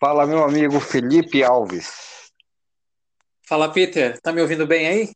[0.00, 2.32] Fala, meu amigo Felipe Alves.
[3.48, 4.20] Fala, Peter.
[4.20, 5.10] Tá me ouvindo bem aí?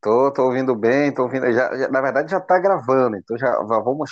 [0.00, 1.50] Tô, tô ouvindo bem, tô ouvindo.
[1.52, 4.10] Já, já- na verdade, já tá gravando, então já, vamos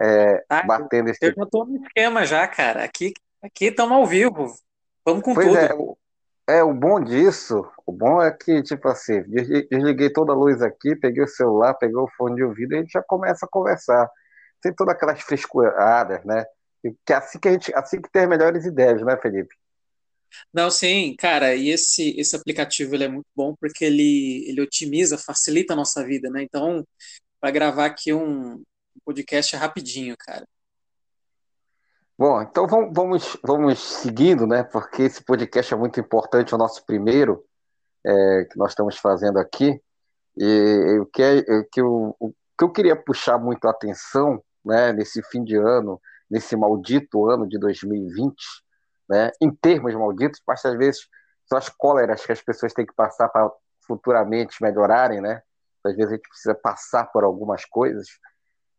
[0.00, 1.34] é, Ah, batendo eu esse.
[1.34, 2.84] já tô no esquema já, cara.
[2.84, 3.12] Aqui
[3.42, 4.46] aqui estamos ao vivo.
[5.04, 5.74] Vamos com Pois é, tudo.
[5.74, 5.98] o,
[6.48, 10.62] é, o bom disso, o bom é que, tipo assim, desli- desliguei toda a luz
[10.62, 13.48] aqui, peguei o celular, peguei o fone de ouvido e a gente já começa a
[13.50, 14.08] conversar.
[14.62, 16.44] Sem todas aquelas frescuradas, né?
[16.82, 19.54] Que é assim que a gente, assim que tem as melhores ideias, né, Felipe?
[20.52, 25.18] Não, sim, cara, e esse esse aplicativo ele é muito bom porque ele ele otimiza,
[25.18, 26.42] facilita a nossa vida, né?
[26.42, 26.86] Então,
[27.40, 28.62] para gravar aqui um,
[29.04, 30.46] podcast rapidinho, cara.
[32.16, 34.62] Bom, então vamos, vamos, vamos seguindo, né?
[34.62, 37.44] Porque esse podcast é muito importante, é o nosso primeiro
[38.04, 39.80] é, que nós estamos fazendo aqui.
[40.36, 44.92] E o que, é, que eu, o que eu queria puxar muito a atenção, né,
[44.92, 46.00] nesse fim de ano,
[46.30, 48.34] nesse maldito ano de 2020,
[49.08, 51.08] né, em termos malditos, mas às vezes
[51.46, 53.50] são as cóleras que as pessoas têm que passar para
[53.84, 55.42] futuramente melhorarem, né?
[55.84, 58.06] Às vezes a gente precisa passar por algumas coisas.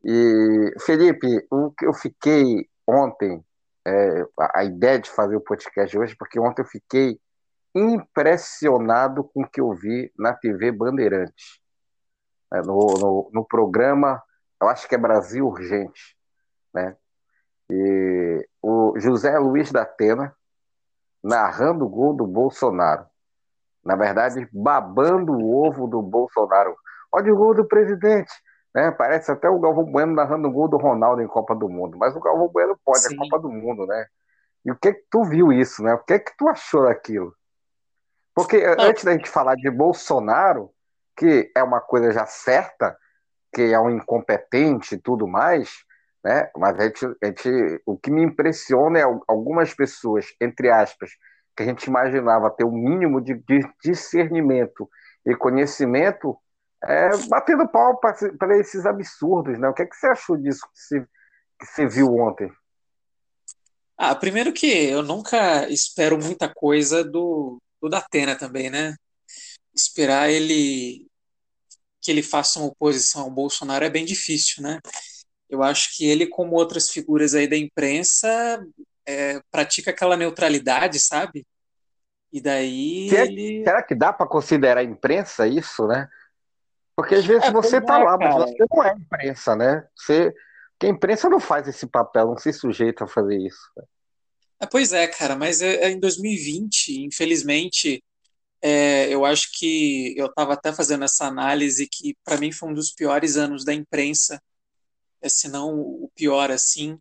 [0.04, 3.44] E, Felipe, o que eu fiquei ontem,
[3.86, 7.20] é, a ideia de fazer o podcast hoje, porque ontem eu fiquei
[7.76, 11.60] impressionado com o que eu vi na TV Bandeirantes,
[12.52, 14.22] né, no, no, no programa,
[14.62, 16.16] eu acho que é Brasil Urgente,
[16.74, 16.96] né?
[17.74, 20.36] E o José Luiz da Atena
[21.24, 23.06] narrando o gol do Bolsonaro.
[23.84, 26.76] Na verdade, babando o ovo do Bolsonaro.
[27.14, 28.32] Olha o gol do presidente.
[28.76, 28.92] Né?
[28.92, 31.98] Parece até o Galvão Bueno narrando o gol do Ronaldo em Copa do Mundo.
[31.98, 33.16] Mas o Galvão Bueno pode, é Sim.
[33.16, 34.06] Copa do Mundo, né?
[34.66, 35.94] E o que que tu viu isso, né?
[35.94, 37.34] O que que tu achou daquilo?
[38.36, 40.72] Porque antes da gente falar de Bolsonaro,
[41.16, 42.98] que é uma coisa já certa,
[43.54, 45.86] que é um incompetente e tudo mais,
[46.24, 46.50] né?
[46.58, 51.12] Mas a gente, a gente- o que me impressiona é al- algumas pessoas, entre aspas,
[51.56, 54.90] que a gente imaginava ter o mínimo de, de discernimento
[55.26, 56.38] e conhecimento,
[56.84, 59.70] é, batendo pau para esses absurdos, né?
[59.70, 61.02] O que é que você achou disso que você,
[61.60, 62.52] que você viu ontem?
[63.98, 68.96] ah, primeiro que eu nunca espero muita coisa do do Datena também, né?
[69.76, 71.08] Esperar ele
[72.02, 74.80] que ele faça uma oposição ao Bolsonaro é bem difícil, né?
[75.52, 78.66] Eu acho que ele, como outras figuras aí da imprensa,
[79.06, 81.46] é, pratica aquela neutralidade, sabe?
[82.34, 83.64] E daí Se é- ele.
[83.64, 86.08] será que dá para considerar imprensa isso, né?
[86.96, 89.88] Porque às vezes É, você tá é, lá, mas você não é imprensa, né?
[89.96, 90.34] Você,
[90.74, 93.62] porque a imprensa não faz esse papel, não se sujeita a fazer isso.
[94.60, 98.04] É, pois é, cara, mas é, é em 2020, infelizmente,
[99.10, 102.92] eu acho que eu estava até fazendo essa análise que para mim foi um dos
[102.92, 104.42] piores anos da imprensa,
[105.30, 106.98] se não o pior assim,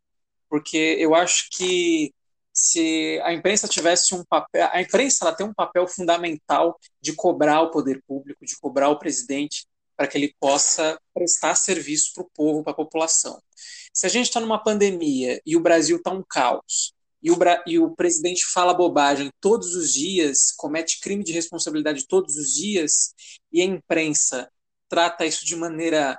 [0.48, 2.12] porque eu acho que
[2.52, 7.62] se a imprensa tivesse um papel, a imprensa ela tem um papel fundamental de cobrar
[7.62, 9.66] o poder público, de cobrar o presidente
[9.96, 13.40] para que ele possa prestar serviço para o povo, para a população.
[13.92, 17.36] Se a gente está numa pandemia e o Brasil está um caos, e o,
[17.66, 23.14] e o presidente fala bobagem todos os dias, comete crime de responsabilidade todos os dias,
[23.52, 24.50] e a imprensa
[24.88, 26.18] trata isso de maneira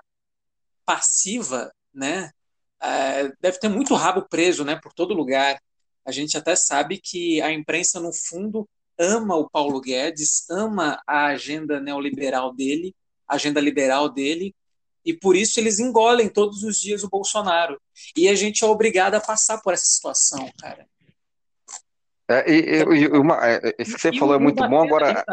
[0.85, 2.31] passiva, né?
[2.81, 5.62] É, deve ter muito rabo preso, né, por todo lugar.
[6.06, 11.28] A gente até sabe que a imprensa, no fundo, ama o Paulo Guedes, ama a
[11.28, 12.96] agenda neoliberal dele,
[13.28, 14.56] a agenda liberal dele,
[15.06, 17.79] e por isso eles engolem todos os dias o Bolsonaro.
[18.16, 20.88] E a gente é obrigado a passar por essa situação, cara.
[22.29, 24.85] É, e, e- e uma, é, isso que você E falou é muito bom, Datena,
[24.85, 25.23] o agora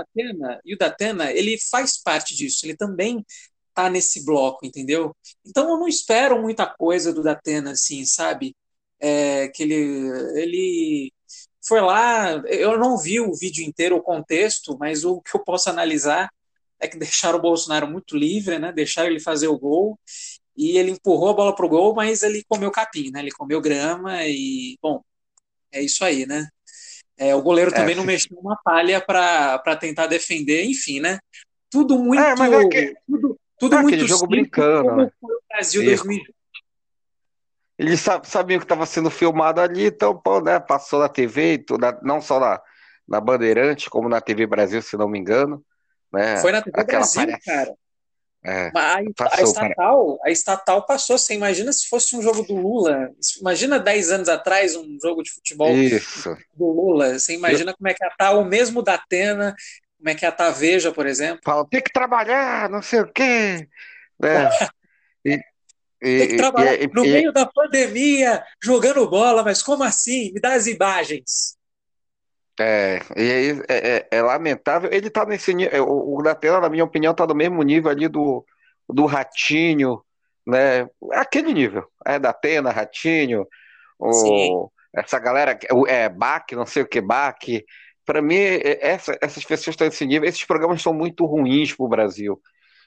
[0.65, 3.25] e o Datena, ele faz parte disso, ele também
[3.79, 5.15] tá nesse bloco, entendeu?
[5.47, 8.57] Então eu não espero muita coisa do Datena, assim, sabe?
[9.01, 9.75] É, que ele,
[10.35, 11.13] ele
[11.65, 15.71] foi lá, eu não vi o vídeo inteiro, o contexto, mas o que eu posso
[15.71, 16.29] analisar
[16.81, 18.73] é que deixaram o Bolsonaro muito livre, né?
[18.73, 19.97] Deixaram ele fazer o gol
[20.57, 23.21] e ele empurrou a bola pro gol, mas ele comeu capim, né?
[23.21, 25.01] Ele comeu grama e, bom,
[25.71, 26.49] é isso aí, né?
[27.17, 31.21] É, o goleiro é, também não se- mexeu uma palha para tentar defender, enfim, né?
[31.71, 35.11] Tudo é, mas é, muito que, tudo, tudo aquele muito jogo circo, brincando, né?
[35.11, 36.05] como foi o Brasil Circo.
[36.07, 36.35] 2020.
[37.79, 41.65] Eles sa- sabiam que estava sendo filmado ali, então, pô, né, passou na TV,
[42.03, 42.61] não só na,
[43.07, 45.65] na Bandeirante, como na TV Brasil, se não me engano,
[46.13, 46.39] né?
[46.39, 47.43] Foi na TV Aquela Brasil, palhaça.
[47.45, 47.75] cara.
[48.45, 49.69] É, Mas A, a passou, para.
[49.69, 51.19] estatal, a estatal passou.
[51.19, 53.11] Você imagina se fosse um jogo do Lula?
[53.41, 56.37] Imagina 10 anos atrás um jogo de futebol Isso.
[56.55, 57.19] do Lula.
[57.19, 59.55] Você Eu imagina como é que ia estar o mesmo da Atena,
[59.99, 61.43] como é que estar a Veja, por exemplo.
[61.45, 63.69] falo, tem que trabalhar, não sei o quê,
[64.21, 64.49] né?
[65.25, 65.39] E,
[66.17, 70.33] Tem que e, trabalhar e, no e, meio da pandemia, jogando bola, mas como assim?
[70.33, 71.57] Me dá as imagens.
[72.61, 74.91] É, e aí é, é- é lamentável.
[74.93, 75.85] Ele tá nesse nível.
[75.89, 78.45] O, o Datena, na minha opinião, tá no mesmo nível ali do,
[78.89, 80.03] do Ratinho,
[80.47, 80.89] né?
[81.13, 81.85] Aquele nível.
[82.05, 83.47] É Datena, Ratinho,
[84.11, 85.59] Sim, o, essa galera,
[85.89, 87.39] é Bach, não sei o que, Bach.
[88.09, 90.29] Para mim, é- essa- essas pessoas estão nesse nível.
[90.29, 92.43] Esses programas são muito ruins para o Brasil.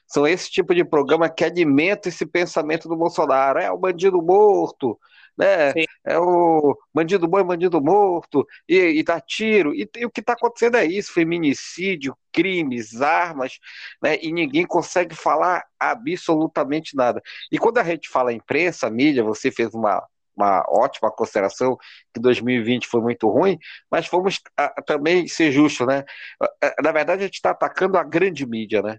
[0.06, 3.58] São esse tipo de programa que alimenta esse pensamento do Bolsonaro.
[3.60, 4.98] É o bandido morto,
[5.38, 5.72] né?
[5.72, 5.84] sim.
[6.04, 9.74] É o bandido bom é bandido morto, e, e dá tiro.
[9.74, 13.58] E, e o que está acontecendo é isso: feminicídio, crimes, armas,
[14.02, 14.18] né?
[14.22, 17.22] E ninguém consegue falar absolutamente nada.
[17.50, 20.02] E quando a gente fala imprensa, mídia, você fez uma.
[20.36, 21.76] Uma ótima consideração
[22.14, 23.58] que 2020 foi muito ruim,
[23.90, 26.04] mas vamos ah, também ser justos, né?
[26.40, 28.98] Ah, ah, Na verdade, a gente está atacando a grande mídia, né?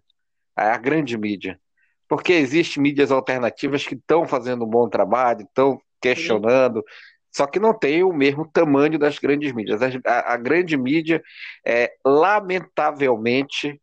[0.56, 1.60] a grande mídia.
[2.08, 5.82] Porque existem mídias alternativas que estão fazendo um bom trabalho, estão sim.
[6.02, 6.84] questionando,
[7.32, 9.82] só que não tem o mesmo tamanho das grandes mídias.
[10.06, 11.24] A, a grande mídia,
[11.66, 13.82] é, lamentavelmente,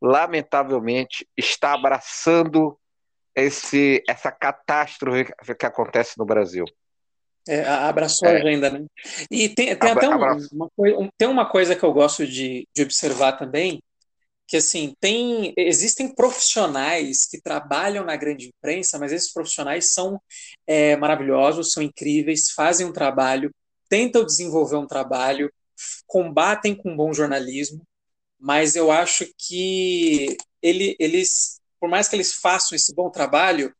[0.00, 2.78] lamentavelmente, está abraçando
[3.42, 5.26] esse, essa catástrofe
[5.58, 6.64] que acontece no Brasil.
[7.48, 8.86] É, a- abraçou a É, agenda, né?
[9.30, 12.26] E tem, tem abra, até um- uma, coi- um- tem uma coisa que eu gosto
[12.26, 13.82] de, de observar também,
[14.48, 20.20] que assim, tem, existem profissionais que trabalham na grande imprensa, mas esses profissionais são
[20.66, 23.50] é, maravilhosos, são incríveis, fazem um trabalho,
[23.88, 25.52] tentam desenvolver um trabalho,
[26.06, 27.82] combatem com bom jornalismo,
[28.38, 33.74] mas eu acho que ele, eles, por mais que eles façam esse bom trabalho,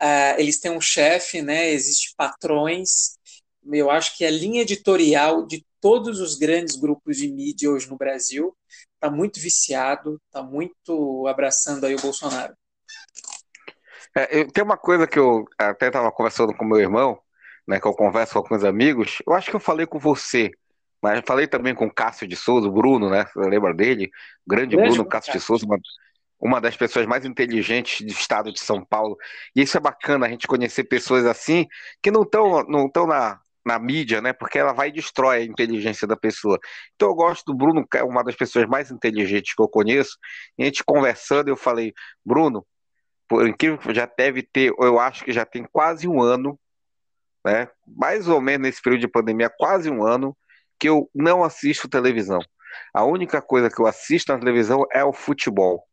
[0.00, 1.70] ah, eles têm um chefe, né?
[1.70, 3.16] Existem patrões.
[3.72, 7.96] Eu acho que a linha editorial de todos os grandes grupos de mídia hoje no
[7.96, 8.56] Brasil
[8.94, 12.54] está muito viciado, está muito abraçando aí o Bolsonaro.
[14.16, 17.18] É, eu- tem uma coisa que eu até estava conversando com meu irmão,
[17.66, 19.18] né, que eu converso com alguns amigos.
[19.26, 20.50] Eu acho que eu falei com você,
[21.02, 23.26] mas falei também com o Cássio de Souza, o Bruno, né?
[23.36, 24.10] Lembra dele?
[24.46, 25.40] O grande Grande Bruno Bruno Cássio de.
[25.40, 25.66] Souza,
[26.40, 29.16] uma, das pessoas mais inteligentes do estado de São Paulo.
[29.54, 31.66] E isso é bacana, a gente conhecer pessoas assim
[32.02, 34.32] que não estão não estão na, na mídia, né?
[34.32, 36.58] Porque ela vai e destrói a inteligência da pessoa.
[36.94, 40.18] Então eu gosto do Bruno, que é uma das pessoas mais inteligentes que eu conheço.
[40.58, 41.92] E a gente conversando, eu falei,
[42.24, 42.66] Bruno
[43.28, 46.58] por incrível que já deve ter, eu acho que já tem quase um ano,
[47.44, 47.68] né?
[47.86, 50.36] Mais ou menos nesse período de pandemia, quase um ano,
[50.78, 52.40] que eu não assisto televisão.
[52.92, 55.84] A única coisa que eu assisto na televisão é o futebol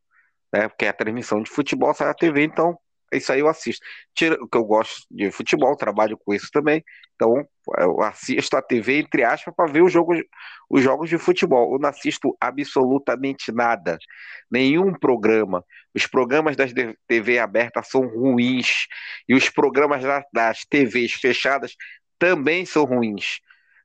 [0.54, 0.68] né?
[0.70, 2.78] Porque a transmissão de futebol sai na TV, então
[3.12, 3.86] isso aí eu assisto.
[4.16, 6.84] Tira, que eu gosto de futebol, trabalho com isso também.
[7.16, 7.48] Então
[7.78, 10.20] eu assisto a TV, entre aspas, para ver os jogos,
[10.70, 11.74] os jogos de futebol.
[11.74, 13.98] Eu não assisto absolutamente nada,
[14.50, 15.64] nenhum programa.
[15.94, 16.72] Os programas das
[17.08, 18.88] TV abertas são ruins
[19.28, 21.76] e os programas das, das TVs fechadas
[22.18, 23.40] também são ruins.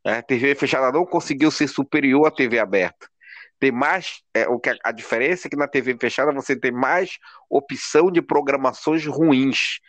[0.06, 3.06] A TV fechada não conseguiu ser superior à TV aberta
[3.58, 4.22] tem mais.
[4.34, 7.18] É, o que a diferença é que na TV fechada você tem mais
[7.50, 9.80] opção de programações ruins.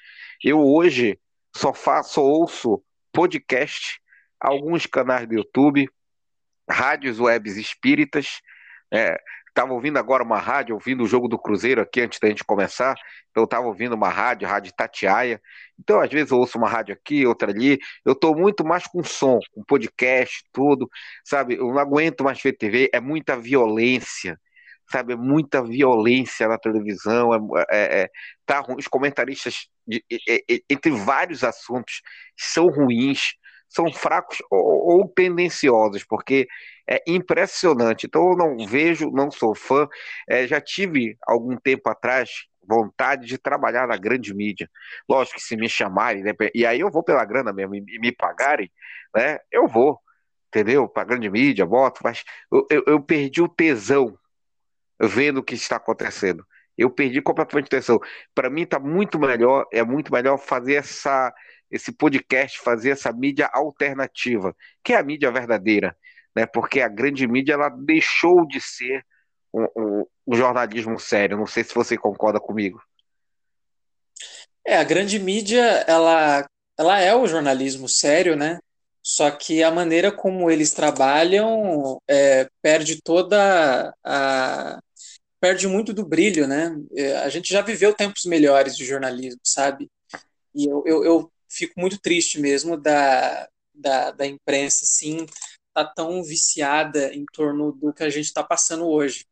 [0.43, 1.19] Eu hoje
[1.55, 3.99] só faço, ouço podcast,
[4.39, 5.89] alguns canais do YouTube,
[6.69, 8.41] rádios webs espíritas.
[8.91, 9.19] É,
[9.59, 12.95] Estava ouvindo agora uma rádio, ouvindo o jogo do Cruzeiro aqui antes da gente começar.
[13.29, 15.41] Então, eu estava ouvindo uma rádio, rádio Tatiaia.
[15.77, 17.77] Então, às vezes, eu ouço uma rádio aqui, outra ali.
[18.05, 20.89] Eu estou muito mais com som, com podcast, tudo.
[21.25, 24.39] Sabe, eu não aguento mais ver TV, é muita violência.
[24.89, 27.35] Sabe, é muita violência na televisão.
[27.35, 28.09] É, é, é,
[28.45, 30.01] tá, os comentaristas, de,
[30.69, 32.01] entre vários assuntos,
[32.37, 33.33] são ruins,
[33.69, 36.47] são fracos ou, ou tendenciosos, porque
[36.89, 38.07] é impressionante.
[38.07, 39.87] Então eu não vejo, não sou fã.
[40.27, 44.69] É, já tive algum tempo atrás vontade de trabalhar na grande mídia.
[45.09, 48.11] Lógico que se me chamarem, né, e aí eu vou pela grana mesmo, e me
[48.11, 48.71] pagarem,
[49.15, 49.99] né, eu vou,
[50.47, 50.87] entendeu?
[50.87, 54.15] Para grande mídia, voto, mas eu, eu, eu perdi o tesão
[55.01, 56.45] vendo o que está acontecendo.
[56.77, 57.99] Eu perdi completamente a tesão.
[58.33, 61.33] Para mim está muito melhor, é muito melhor fazer essa
[61.71, 65.95] esse podcast, fazer essa mídia alternativa, que é a mídia verdadeira
[66.35, 66.45] né?
[66.45, 69.05] Porque a grande mídia ela deixou de ser
[69.53, 71.37] um, um, um jornalismo sério.
[71.37, 72.81] Não sei se você concorda comigo.
[74.65, 76.47] É, a grande mídia, ela,
[76.77, 78.59] ela é o jornalismo sério, né?
[79.01, 84.79] Só que a maneira como eles trabalham é, perde toda a.
[85.39, 86.75] perde muito do brilho, né?
[86.95, 89.89] É, a gente já viveu tempos melhores de jornalismo, sabe?
[90.53, 95.25] E eu, eu, eu fico muito triste mesmo da, da, da imprensa, assim,
[95.73, 99.25] tá tão viciada em torno do que a gente está passando hoje.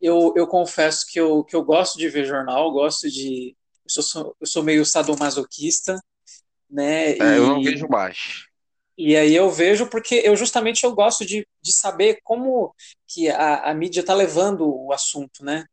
[0.00, 3.56] Eu, eu confesso que eu, que eu gosto de ver jornal, gosto de.
[3.96, 5.98] Eu sou, eu sou meio sadomasoquista,
[6.68, 7.12] né?
[7.12, 8.46] É, eu não E vejo mais.
[8.96, 12.74] E aí eu vejo porque eu justamente eu gosto de, de saber como
[13.08, 15.64] que a, a mídia está levando o assunto, né?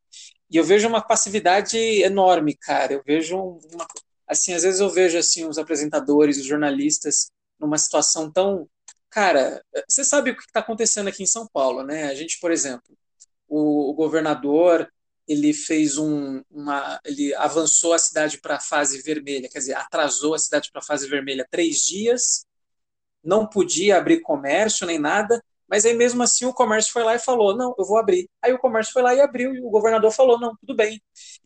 [0.49, 2.93] E eu vejo uma passividade enorme, cara.
[2.93, 3.87] Eu vejo uma,
[4.31, 8.67] assim, às vezes eu vejo assim os apresentadores, os jornalistas numa situação tão,
[9.09, 12.05] cara, você sabe o que está acontecendo aqui em São Paulo, né?
[12.05, 12.97] A gente, por exemplo,
[13.47, 14.89] o, o governador
[15.27, 20.33] ele fez um, uma, ele avançou a cidade para a fase vermelha, quer dizer, atrasou
[20.33, 22.45] a cidade para a fase vermelha três dias,
[23.23, 27.19] não podia abrir comércio nem nada, mas aí mesmo assim o comércio foi lá e
[27.19, 28.29] falou, não, eu vou abrir.
[28.41, 31.01] Aí o comércio foi lá e abriu e o governador falou, não, tudo bem.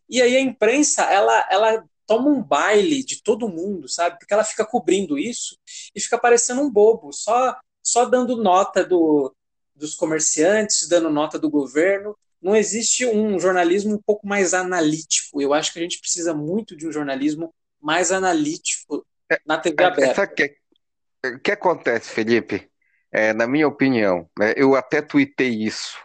[0.08, 4.18] E aí a imprensa, ela, ela toma um baile de todo mundo, sabe?
[4.18, 5.58] Porque ela fica cobrindo isso
[5.94, 9.32] e fica parecendo um bobo, só só dando nota do,
[9.72, 15.40] dos comerciantes, dando nota do governo, não existe um jornalismo um pouco mais analítico.
[15.40, 19.06] Eu acho que a gente precisa muito de um jornalismo mais analítico
[19.44, 20.22] na TV é, aberta.
[20.22, 22.68] O que, que acontece, Felipe?
[23.12, 25.96] É, na minha opinião, né, eu até tuitei isso.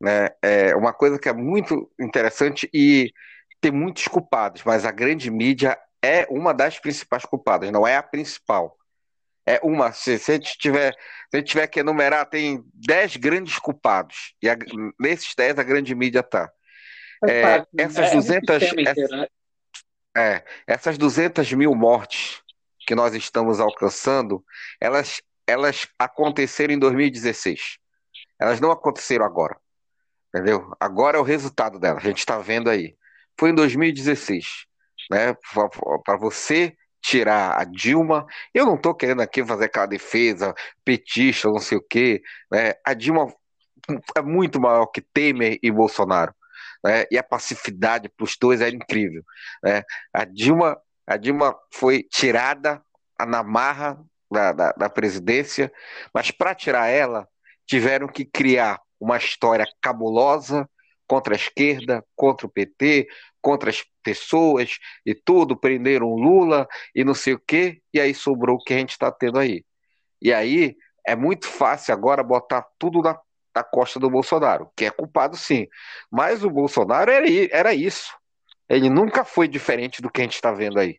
[0.00, 3.12] Né, é uma coisa que é muito interessante e
[3.60, 8.02] tem muitos culpados, mas a grande mídia é uma das principais culpadas, não é a
[8.02, 8.76] principal.
[9.44, 10.92] É uma, se, se a gente tiver
[11.30, 14.34] se a gente tiver que enumerar, tem 10 grandes culpados.
[14.40, 14.56] E a,
[14.98, 16.50] nesses 10 a grande mídia está.
[17.28, 19.26] É, essas, é, 200, inteiro, né?
[20.16, 22.42] é, essas 200 mil mortes
[22.86, 24.44] que nós estamos alcançando,
[24.80, 27.78] elas, elas aconteceram em 2016.
[28.38, 29.56] Elas não aconteceram agora.
[30.28, 30.72] Entendeu?
[30.78, 32.04] Agora é o resultado delas.
[32.04, 32.96] A gente está vendo aí.
[33.38, 34.66] Foi em 2016.
[35.10, 35.34] Né?
[36.04, 38.26] Para você tirar a Dilma.
[38.52, 42.20] Eu não estou querendo aqui fazer aquela defesa petista, não sei o quê.
[42.50, 42.74] Né?
[42.84, 43.32] A Dilma
[44.16, 46.34] é muito maior que Temer e Bolsonaro.
[46.84, 47.04] Né?
[47.10, 49.22] E a passividade para os dois era incrível.
[49.62, 49.82] Né?
[50.12, 50.76] A, Dilma,
[51.06, 52.82] a Dilma foi tirada
[53.20, 53.98] na marra
[54.30, 55.72] da, da, da presidência,
[56.12, 57.28] mas para tirar ela,
[57.64, 60.68] tiveram que criar uma história cabulosa
[61.06, 63.06] contra a esquerda, contra o PT,
[63.40, 68.56] contra as pessoas e tudo, prenderam Lula e não sei o quê, e aí sobrou
[68.56, 69.64] o que a gente está tendo aí.
[70.20, 73.18] E aí é muito fácil agora botar tudo na,
[73.54, 75.66] na costa do Bolsonaro, que é culpado sim.
[76.10, 78.12] Mas o Bolsonaro era, era isso.
[78.68, 80.98] Ele nunca foi diferente do que a gente está vendo aí.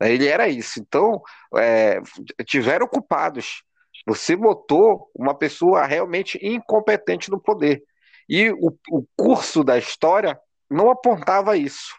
[0.00, 0.80] Ele era isso.
[0.80, 1.22] Então,
[1.56, 2.00] é,
[2.46, 3.62] tiveram culpados.
[4.06, 7.82] Você botou uma pessoa realmente incompetente no poder.
[8.28, 10.38] E o, o curso da história
[10.70, 11.94] não apontava isso.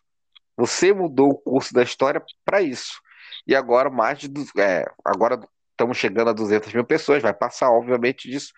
[0.57, 3.00] Você mudou o curso da história para isso.
[3.46, 4.29] E agora mais de
[4.60, 5.39] é, agora
[5.72, 8.51] estamos chegando a 200 mil pessoas, vai passar obviamente disso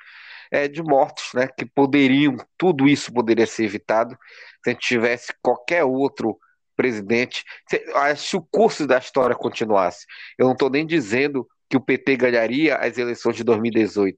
[0.51, 1.47] é, de mortos, né?
[1.47, 4.17] Que poderiam, tudo isso poderia ser evitado
[4.63, 6.37] se a gente tivesse qualquer outro
[6.75, 7.43] presidente.
[7.69, 10.05] Se, ah, se o curso da história continuasse,
[10.37, 14.17] eu não estou nem dizendo que o PT ganharia as eleições de 2018,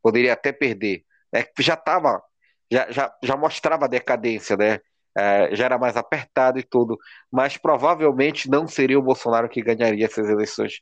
[0.00, 1.02] poderia até perder.
[1.34, 2.22] É, já estava,
[2.72, 4.80] já, já, já mostrava decadência, né?
[5.16, 6.98] é, já era mais apertado e tudo,
[7.30, 10.80] mas provavelmente não seria o Bolsonaro que ganharia essas eleições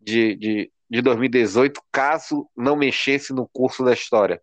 [0.00, 4.40] de, de, de 2018, caso não mexesse no curso da história,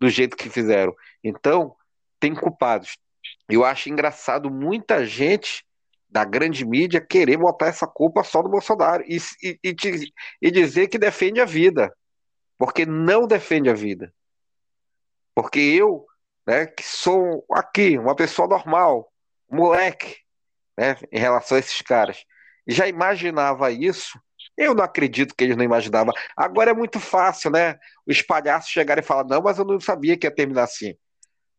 [0.00, 0.94] do jeito que fizeram.
[1.22, 1.74] Então,
[2.18, 2.96] tem culpados.
[3.48, 5.64] Eu acho engraçado muita gente
[6.08, 9.74] da grande mídia querer botar essa culpa só no Bolsonaro e, e, e,
[10.42, 11.92] e dizer que defende a vida,
[12.58, 14.12] porque não defende a vida.
[15.34, 16.06] Porque eu
[16.46, 19.10] né, que sou aqui, uma pessoa normal,
[19.50, 20.16] moleque,
[20.76, 22.24] né, em relação a esses caras.
[22.66, 24.18] Já imaginava isso.
[24.56, 26.12] Eu não acredito que eles não imaginavam.
[26.36, 27.78] Agora é muito fácil, né?
[28.06, 30.94] Os palhaços chegarem e falar, não, mas eu não sabia que ia terminar assim.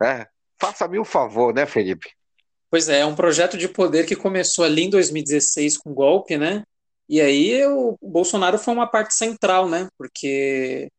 [0.01, 0.25] Né?
[0.59, 2.11] Faça-me um favor, né, Felipe?
[2.69, 6.63] Pois é, é um projeto de poder que começou ali em 2016 com golpe, né?
[7.07, 9.87] E aí o Bolsonaro foi uma parte central, né?
[9.97, 10.89] Porque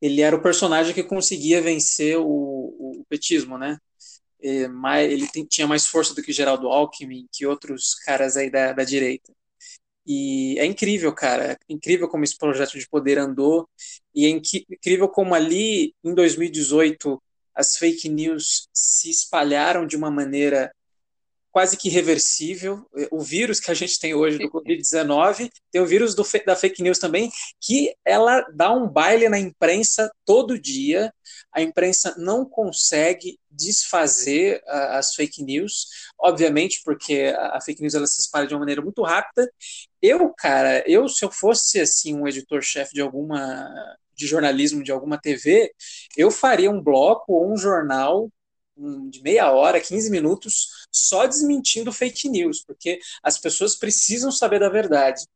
[0.00, 3.78] ele era o personagem que conseguia vencer o, o petismo, né?
[4.70, 8.72] Mais, ele tem, tinha mais força do que Geraldo Alckmin, que outros caras aí da,
[8.72, 9.32] da direita.
[10.06, 11.58] E é incrível, cara.
[11.68, 13.68] É incrível como esse projeto de poder andou.
[14.14, 17.22] E é incrível como ali, em 2018,
[17.54, 20.72] as fake news se espalharam de uma maneira
[21.50, 22.86] quase que irreversível.
[23.10, 26.82] O vírus que a gente tem hoje do Covid-19, tem o vírus do, da fake
[26.82, 31.12] news também, que ela dá um baile na imprensa todo dia.
[31.58, 37.94] A imprensa não consegue desfazer uh, as fake news, obviamente, porque a, a, fake news
[37.94, 39.50] ela se espalha de uma maneira muito rápida.
[40.00, 43.68] Eu, cara, eu se eu fosse assim um editor-chefe de alguma
[44.14, 45.72] de jornalismo de alguma TV,
[46.16, 48.30] eu faria um bloco ou um jornal
[49.10, 54.68] de meia hora, 15 minutos, só desmentindo fake news, porque as pessoas precisam saber da
[54.68, 55.26] verdade.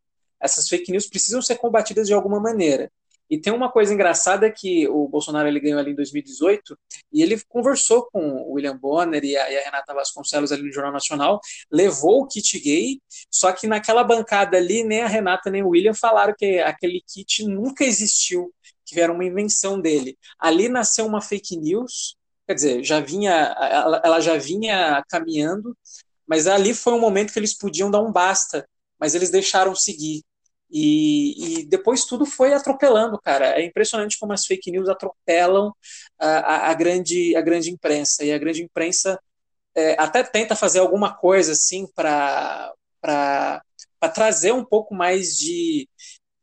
[0.41, 2.93] Essas fake news precisam ser combatidas de alguma maneira.
[3.33, 6.79] E tem uma coisa engraçada que o Bolsonaro ele ganhou ali em 2018
[7.11, 10.71] e ele conversou com o William Bonner e a, e a Renata Vasconcelos ali no
[10.71, 15.63] Jornal Nacional, levou o kit gay, só que naquela bancada ali nem a Renata nem
[15.63, 18.53] o William falaram que aquele kit nunca existiu,
[18.85, 20.19] que era uma invenção dele.
[20.39, 25.75] Ali nasceu uma fake news, quer dizer, já vinha, ela, ela já vinha caminhando,
[26.27, 28.69] mas ali foi um momento que eles podiam dar um basta,
[29.01, 30.23] mas eles deixaram seguir.
[30.73, 33.61] E, e, depois tudo foi atropelando, cara.
[33.61, 35.73] É impressionante como as fake news atropelam
[36.19, 38.25] a, a, a grande, a grande imprensa.
[38.25, 39.21] E a grande imprensa
[39.75, 42.73] é, até tenta fazer alguma coisa assim para
[44.15, 45.89] trazer um pouco mais de,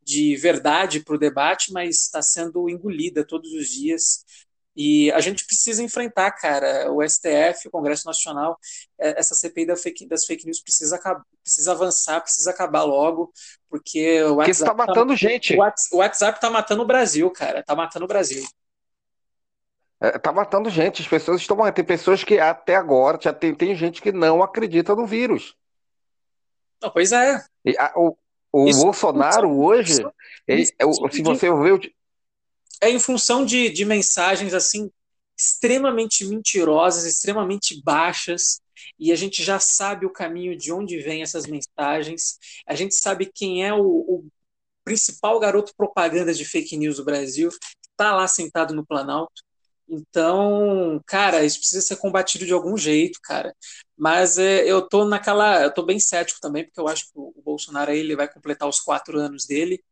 [0.02, 4.24] de verdade para o debate, mas está sendo engolida todos os dias
[4.82, 8.58] e a gente precisa enfrentar, cara, o STF, o Congresso Nacional,
[8.98, 10.98] é, essa CPI das fake, das fake news precisa,
[11.42, 13.30] precisa avançar, precisa acabar logo,
[13.68, 14.50] porque o WhatsApp.
[14.52, 15.54] está matando tá, gente.
[15.92, 18.42] O WhatsApp está matando o Brasil, cara, está matando o Brasil.
[20.00, 21.74] É, tá matando gente, as pessoas estão morrendo.
[21.74, 25.54] Tem pessoas que até agora já tem, tem gente que não acredita no vírus.
[26.80, 27.44] Não, pois é.
[27.66, 28.16] E, a, o
[28.52, 30.04] o Bolsonaro hoje,
[30.46, 31.94] ele, se você ver
[32.80, 34.90] é em função de, de mensagens assim
[35.36, 38.60] extremamente mentirosas, extremamente baixas,
[38.98, 43.30] e a gente já sabe o caminho de onde vêm essas mensagens, a gente sabe
[43.32, 44.26] quem é o, o
[44.84, 47.48] principal garoto propaganda de fake news do Brasil,
[47.92, 49.42] está lá sentado no Planalto.
[49.88, 53.54] Então, cara, isso precisa ser combatido de algum jeito, cara.
[53.96, 57.32] Mas é, eu tô naquela, eu tô bem cético também, porque eu acho que o,
[57.36, 59.82] o Bolsonaro aí, ele vai completar os quatro anos dele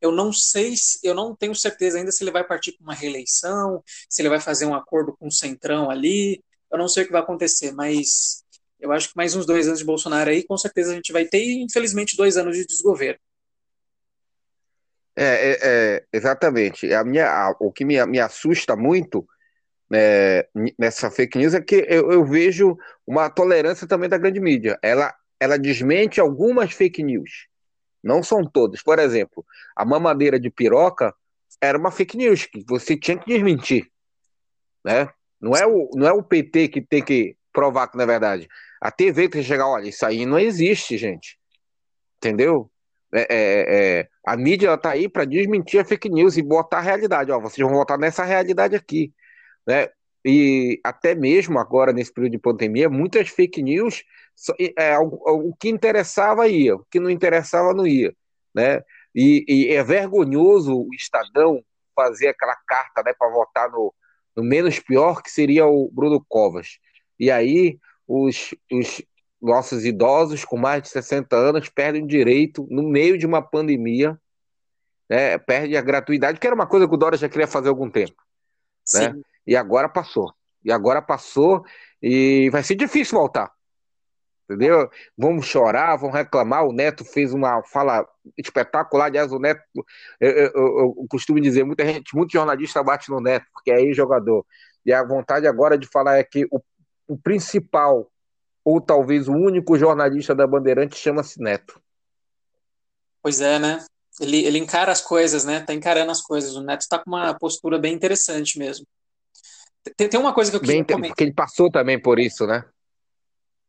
[0.00, 3.82] eu não sei, eu não tenho certeza ainda se ele vai partir para uma reeleição,
[4.08, 6.42] se ele vai fazer um acordo com o Centrão ali.
[6.70, 8.44] Eu não sei o que vai acontecer, mas
[8.80, 11.24] eu acho que mais uns dois anos de Bolsonaro aí, com certeza a gente vai
[11.24, 13.18] ter, infelizmente, dois anos de desgoverno.
[15.16, 16.92] É, é, é exatamente.
[16.92, 19.26] A minha, a, o que me, me assusta muito
[19.88, 20.44] né,
[20.78, 24.78] nessa fake news é que eu, eu, vejo uma tolerância também da grande mídia.
[24.82, 27.48] Ela, ela desmente algumas fake news.
[28.04, 28.82] Não são todas.
[28.82, 31.14] Por exemplo, a mamadeira de piroca
[31.60, 33.90] era uma fake news que você tinha que desmentir.
[34.84, 35.08] Né?
[35.40, 38.48] Não, é o, não é o PT que tem que provar que não é verdade.
[38.80, 41.38] A TV tem que chegar, olha, isso aí não existe, gente.
[42.18, 42.70] Entendeu?
[43.14, 46.82] É, é, é, a mídia está aí para desmentir a fake news e botar a
[46.82, 47.30] realidade.
[47.30, 49.14] Ó, vocês vão votar nessa realidade aqui.
[49.66, 49.88] Né?
[50.24, 54.02] E até mesmo agora, nesse período de pandemia, muitas fake news
[54.76, 58.14] é, o, o, que interessava ia, o que não interessava não ia,
[58.54, 58.82] né?
[59.14, 61.62] E, e é vergonhoso o Estadão
[61.94, 63.94] fazer aquela carta, né, para votar no,
[64.36, 66.78] no, menos pior, que seria o Bruno Covas.
[67.18, 69.02] E aí os, os
[69.40, 74.18] nossos idosos com mais de 60 anos perdem o direito, no meio de uma pandemia,
[75.08, 77.70] né, perde a gratuidade, que era uma coisa que o Dória já queria fazer há
[77.70, 78.20] algum tempo.
[78.94, 79.14] Né?
[79.46, 80.34] E agora passou.
[80.64, 81.64] E agora passou
[82.02, 83.54] e vai ser difícil voltar
[84.44, 84.88] entendeu?
[85.16, 86.64] Vamos chorar, vamos reclamar.
[86.64, 89.06] O Neto fez uma fala espetacular.
[89.06, 89.62] Aliás, o Neto,
[90.20, 93.92] eu, eu, eu, costumo dizer, muita gente, muito jornalista bate no Neto, porque é aí
[93.92, 94.44] jogador.
[94.84, 96.60] E a vontade agora de falar é que o,
[97.08, 98.10] o principal,
[98.64, 101.80] ou talvez o único jornalista da Bandeirante chama-se Neto.
[103.22, 103.84] Pois é, né?
[104.20, 105.60] Ele, ele encara as coisas, né?
[105.60, 106.54] Tá encarando as coisas.
[106.54, 108.86] O Neto está com uma postura bem interessante mesmo.
[109.96, 111.08] Tem, tem uma coisa que eu queria bem, comentar.
[111.08, 112.64] Porque ele passou também por isso, né?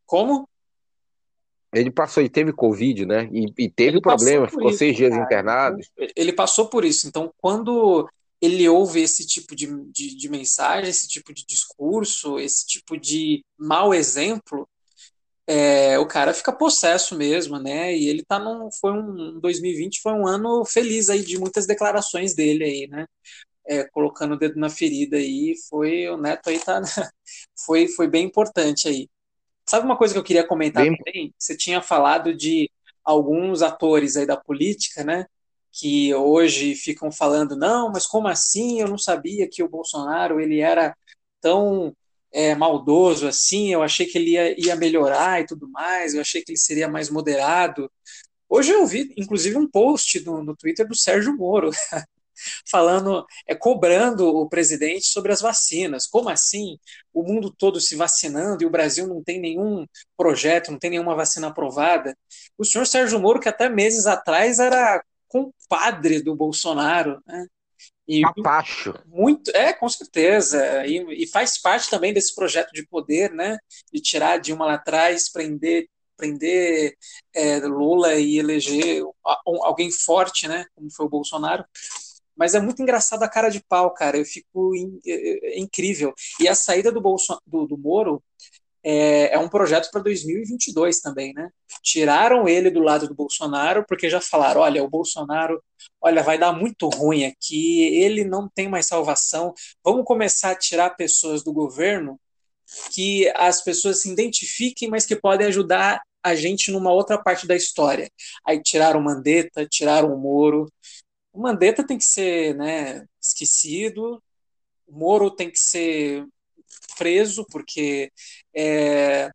[0.06, 0.48] Como?
[1.76, 3.30] Ele passou e teve Covid, né?
[3.32, 5.24] E, e teve problema, ficou isso, seis dias cara.
[5.24, 5.78] internado.
[6.16, 7.08] Ele passou por isso.
[7.08, 8.08] Então, quando
[8.42, 13.44] ele ouve esse tipo de, de, de, mensagem, esse tipo de discurso, esse tipo de
[13.58, 14.68] mau exemplo,
[15.48, 17.96] é, o cara fica possesso mesmo, né?
[17.96, 18.70] E ele tá num.
[18.80, 19.40] Foi um.
[19.40, 23.06] 2020 foi um ano feliz aí de muitas declarações dele aí, né?
[23.68, 26.08] É, colocando o dedo na ferida aí, foi.
[26.10, 26.82] O Neto aí tá.
[27.66, 29.08] foi, foi bem importante aí.
[29.68, 30.96] Sabe uma coisa que eu queria comentar Bem...
[30.96, 31.34] também?
[31.38, 32.70] Você tinha falado de
[33.04, 35.26] alguns atores aí da política, né?
[35.72, 38.80] Que hoje ficam falando, não, mas como assim?
[38.80, 40.96] Eu não sabia que o Bolsonaro ele era
[41.42, 41.96] tão
[42.32, 46.44] é, maldoso assim, eu achei que ele ia, ia melhorar e tudo mais, eu achei
[46.44, 47.90] que ele seria mais moderado.
[48.50, 51.70] Hoje eu vi, inclusive, um post no, no Twitter do Sérgio Moro,
[52.70, 56.08] falando, é, cobrando o presidente sobre as vacinas.
[56.08, 56.78] Como assim?
[57.14, 59.86] O mundo todo se vacinando e o Brasil não tem nenhum
[60.18, 62.18] projeto, não tem nenhuma vacina aprovada.
[62.58, 67.46] O senhor Sérgio Moro, que até meses atrás era compadre do Bolsonaro, né?
[68.08, 68.94] E Capacho.
[69.08, 70.86] Muito, é, com certeza.
[70.86, 73.58] E, e, faz parte também desse projeto de poder, né?
[73.92, 76.96] De tirar Dilma lá atrás, prender, prender
[77.34, 79.04] é, Lula e eleger
[79.64, 80.66] alguém forte, né?
[80.76, 81.66] Como foi o Bolsonaro.
[82.36, 84.18] Mas é muito engraçado a cara de pau, cara.
[84.18, 86.14] Eu fico in, é, é incrível.
[86.40, 88.22] E a saída do, Bolson, do, do Moro
[88.84, 91.50] é, é um projeto para 2022 também, né?
[91.82, 95.60] Tiraram ele do lado do Bolsonaro, porque já falaram: olha, o Bolsonaro,
[96.00, 99.54] olha, vai dar muito ruim aqui, ele não tem mais salvação.
[99.84, 102.20] Vamos começar a tirar pessoas do governo
[102.92, 107.56] que as pessoas se identifiquem, mas que podem ajudar a gente numa outra parte da
[107.56, 108.10] história.
[108.46, 110.72] Aí tiraram o Mandetta, tiraram o Moro.
[111.36, 114.24] O Mandetta tem que ser né, esquecido,
[114.88, 116.26] o Moro tem que ser
[116.98, 118.10] preso, porque
[118.56, 119.30] é,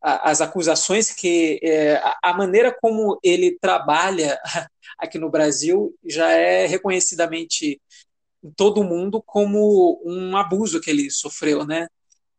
[0.00, 1.60] as acusações que.
[1.62, 4.40] É, a maneira como ele trabalha
[4.98, 7.80] aqui no Brasil já é reconhecidamente
[8.42, 11.88] em todo o mundo como um abuso que ele sofreu, né?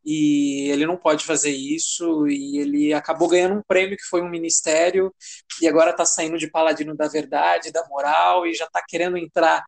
[0.06, 4.30] E ele não pode fazer isso, e ele acabou ganhando um prêmio que foi um
[4.30, 5.14] ministério,
[5.62, 9.64] e agora está saindo de paladino da verdade, da moral, e já está querendo entrar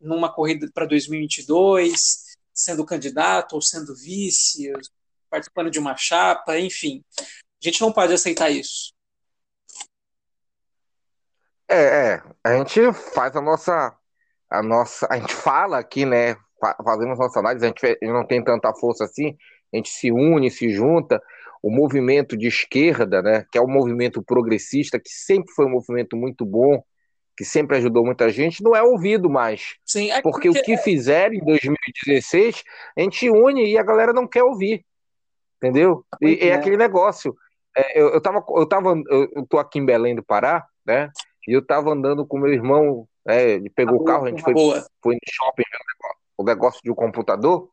[0.00, 4.72] numa corrida para 2022 sendo candidato ou sendo vice,
[5.28, 7.04] participando de uma chapa, enfim.
[7.20, 7.24] A
[7.60, 8.94] gente não pode aceitar isso.
[11.68, 13.94] É, é, a gente faz a nossa,
[14.48, 16.36] a nossa, a gente fala aqui, né?
[16.82, 19.36] Fazemos nossa análise, a gente não tem tanta força assim,
[19.72, 21.20] a gente se une, se junta.
[21.62, 26.16] O movimento de esquerda, né, que é o movimento progressista, que sempre foi um movimento
[26.16, 26.82] muito bom,
[27.36, 29.74] que sempre ajudou muita gente, não é ouvido mais.
[29.84, 32.62] Sim, é porque, porque, o que fizeram em 2016,
[32.96, 34.84] a gente une e a galera não quer ouvir.
[35.56, 36.04] Entendeu?
[36.20, 37.34] E é, é aquele negócio.
[37.76, 41.10] É, eu, eu, tava, eu, tava, eu, eu tô aqui em Belém do Pará, né?
[41.46, 44.54] E eu tava andando com meu irmão, né, ele pegou o carro, a gente foi,
[44.54, 47.70] foi no shopping ver o negócio, o negócio de um computador,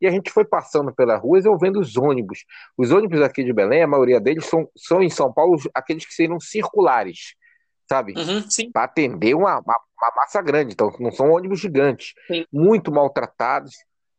[0.00, 2.44] e a gente foi passando pela rua e eu vendo os ônibus.
[2.76, 6.14] Os ônibus aqui de Belém, a maioria deles são, são em São Paulo aqueles que
[6.14, 7.34] seriam circulares
[7.88, 8.14] sabe?
[8.16, 10.72] Uhum, para atender uma, uma, uma, massa grande.
[10.72, 12.44] Então, não são ônibus gigantes, sim.
[12.52, 13.72] muito maltratados,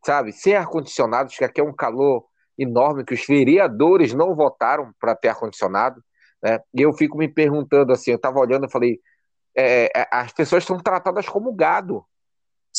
[0.05, 0.31] sabe?
[0.31, 2.25] Sem ar-condicionado, que aqui é um calor
[2.57, 6.01] enorme, que os vereadores não votaram para ter ar-condicionado.
[6.41, 6.59] Né?
[6.73, 8.99] E eu fico me perguntando assim, eu estava olhando e falei,
[9.55, 12.03] é, é, as pessoas estão tratadas como gado.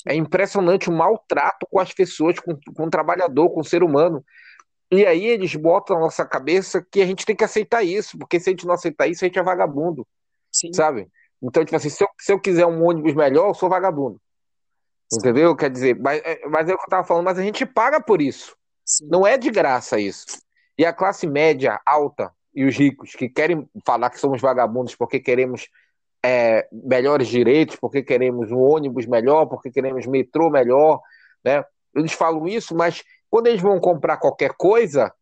[0.06, 4.24] É impressionante o maltrato com as pessoas, com, com o trabalhador, com o ser humano.
[4.90, 8.40] E aí eles botam na nossa cabeça que a gente tem que aceitar isso, porque
[8.40, 10.06] se a gente não aceitar isso, a gente é vagabundo.
[10.50, 10.72] Sim.
[10.72, 11.08] Sabe?
[11.42, 14.20] Então, tipo assim, se eu, se eu quiser um ônibus melhor, eu sou vagabundo.
[15.12, 15.18] Sim.
[15.18, 15.54] Entendeu?
[15.54, 18.00] Quer dizer, mas, é, mas é o que eu tava falando, mas a gente paga
[18.00, 18.56] por isso.
[18.84, 19.08] Sim.
[19.10, 20.26] Não é de graça isso.
[20.76, 25.20] E a classe média alta e os ricos que querem falar que somos vagabundos porque
[25.20, 25.68] queremos
[26.24, 31.00] é, melhores direitos, porque queremos um ônibus melhor, porque queremos metrô melhor,
[31.44, 31.64] né?
[31.94, 35.12] Eles falam isso, mas quando eles vão comprar qualquer coisa,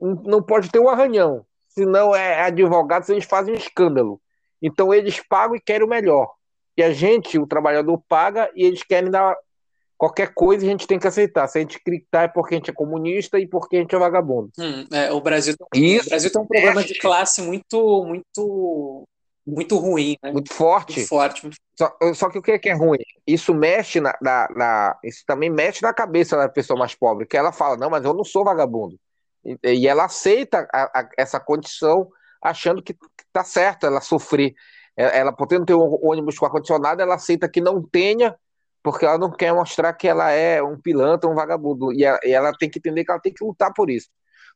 [0.00, 1.44] não pode ter um arranhão.
[1.68, 4.20] Senão é advogados, eles fazem um escândalo.
[4.62, 6.32] Então eles pagam e querem o melhor.
[6.76, 9.36] E a gente, o trabalhador, paga e eles querem dar
[9.96, 11.46] qualquer coisa a gente tem que aceitar.
[11.48, 13.98] Se a gente gritar é porque a gente é comunista e porque a gente é
[13.98, 14.50] vagabundo.
[14.58, 16.84] Hum, é, o, Brasil, Isso o Brasil tem um problema é...
[16.84, 19.04] de classe muito, muito,
[19.46, 20.32] muito ruim, né?
[20.32, 20.96] Muito forte.
[20.96, 21.42] Muito forte.
[21.42, 21.56] Muito...
[21.76, 22.98] Só, só, que o que é, que é ruim?
[23.26, 27.36] Isso mexe na, na, na, Isso também mexe na cabeça da pessoa mais pobre, que
[27.36, 28.98] ela fala, não, mas eu não sou vagabundo.
[29.44, 32.08] E, e ela aceita a, a, essa condição
[32.40, 32.96] achando que
[33.32, 34.54] tá certo ela sofrer.
[34.96, 38.36] Ela, podendo ter um ônibus com ar-condicionado, ela aceita que não tenha,
[38.82, 41.92] porque ela não quer mostrar que ela é um pilantra, um vagabundo.
[41.92, 44.08] E ela, e ela tem que entender que ela tem que lutar por isso.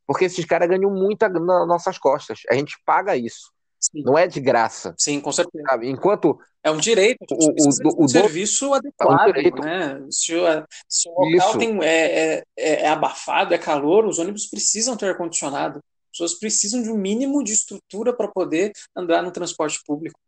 [0.06, 2.42] Porque esses caras ganham muito nas nossas costas.
[2.48, 3.52] A gente paga isso.
[3.80, 4.02] Sim.
[4.02, 4.94] Não é de graça.
[4.98, 5.64] Sim, com certeza.
[5.68, 5.88] Sabe?
[5.88, 6.38] Enquanto.
[6.62, 7.24] É um direito.
[7.30, 9.36] O, o, o, o serviço adequado.
[9.36, 10.06] É um né?
[10.10, 10.44] se, o,
[10.88, 15.80] se o local tem, é, é, é, abafado, é calor, os ônibus precisam ter ar-condicionado
[16.18, 20.18] pessoas precisam de um mínimo de estrutura para poder andar no transporte público.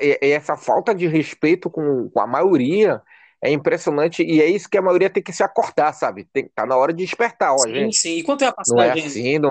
[0.00, 3.02] E essa falta de respeito com, a maioria
[3.42, 6.26] é impressionante e é isso que a maioria tem que se acordar, sabe?
[6.32, 7.96] Tem, tá na hora de despertar, ó, sim, gente.
[7.96, 8.86] Sim, E quanto é a passagem?
[8.86, 9.50] Não é assim, não...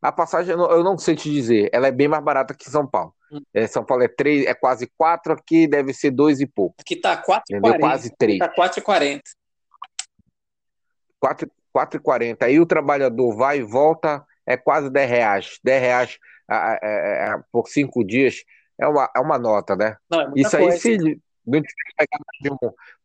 [0.00, 3.14] A passagem eu não sei te dizer, ela é bem mais barata que São Paulo.
[3.32, 3.40] Hum.
[3.52, 6.76] É, São Paulo é três, é quase quatro, aqui deve ser dois e pouco.
[6.80, 7.80] Aqui tá 4,40.
[7.80, 8.38] Quase três.
[8.38, 9.20] Tá 4,40.
[11.18, 12.42] 4, 4,40.
[12.42, 15.58] Aí o trabalhador vai e volta, é quase 10 reais.
[15.64, 18.44] 10 reais é, é, é, por cinco dias
[18.78, 19.96] é uma, é uma nota, né?
[20.08, 21.20] Não, é Isso aí, se.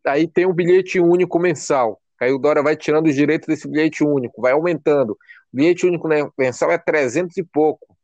[0.05, 2.01] Aí tem o bilhete único mensal.
[2.21, 5.13] Aí o Dória vai tirando os direitos desse bilhete único, vai aumentando.
[5.13, 5.17] O
[5.51, 6.07] bilhete único
[6.37, 7.97] mensal é 300 e pouco.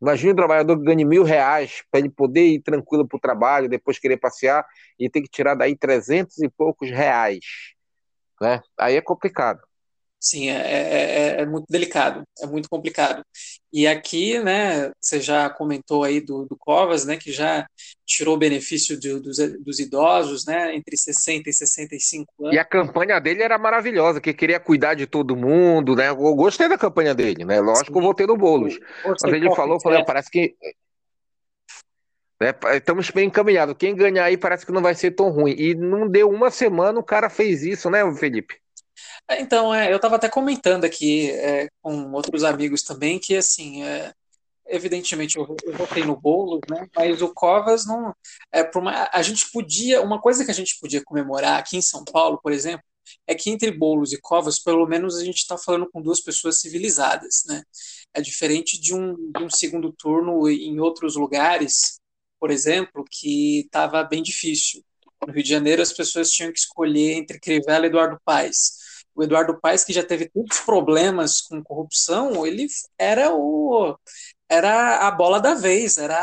[0.00, 3.68] Imagina um trabalhador que ganha mil reais para ele poder ir tranquilo para o trabalho,
[3.68, 4.64] depois querer passear
[4.96, 7.44] e ter que tirar daí 300 e poucos reais.
[8.40, 8.60] Né?
[8.78, 9.60] Aí é complicado.
[10.26, 13.22] Sim, é, é, é, é, muito delicado, é muito complicado.
[13.72, 17.64] E aqui, né, você já comentou aí do, do Covas, né, que já
[18.04, 22.56] tirou o benefício de, dos, dos, idosos, né, entre 60 e 65 anos.
[22.56, 26.68] E a campanha dele era maravilhosa, que queria cuidar de todo mundo, né, eu gostei
[26.68, 28.76] da campanha dele, né, lógico que eu votei no Boulos.
[29.04, 30.56] Mas ele falou, falou, parece que
[32.40, 33.76] né, estamos bem encaminhados.
[33.78, 35.54] Quem ganhar aí parece que não vai ser tão ruim.
[35.56, 38.56] E não deu uma semana, o cara fez isso, né, Felipe?
[39.28, 43.82] É, então, é, eu estava até comentando aqui é, com outros amigos também que, assim,
[43.82, 44.12] é,
[44.68, 46.86] evidentemente eu, votei no Boulos, né?
[46.94, 48.14] Mas o Covas não.
[48.52, 50.02] É, uma, a gente podia.
[50.02, 52.84] Uma coisa que a gente podia comemorar aqui em São Paulo, por exemplo,
[53.26, 56.60] é que entre Boulos e Covas, pelo menos a gente está falando com duas pessoas
[56.60, 57.62] civilizadas, né?
[58.14, 62.00] É diferente de um, de um segundo turno em outros lugares,
[62.40, 64.82] por exemplo, que estava bem difícil.
[65.26, 68.85] No Rio de Janeiro, as pessoas tinham que escolher entre Crivella e Eduardo Paes
[69.16, 72.66] o Eduardo Paes, que já teve tantos problemas com corrupção, ele
[72.98, 73.96] era o
[74.48, 76.16] era a bola da vez, era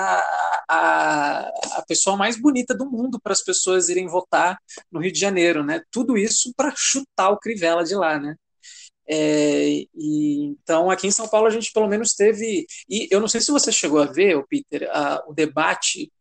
[0.69, 1.39] a,
[1.77, 4.57] a, pessoa mais bonita do mundo para as pessoas irem votar
[4.89, 5.81] no Rio de Janeiro, né?
[5.91, 8.35] Tudo isso para chutar o Crivella de lá, né?
[9.05, 12.65] É, e, então, aqui em São Paulo, a gente pelo menos teve.
[12.89, 16.11] E eu não sei se você chegou a ver, Peter, a, o debate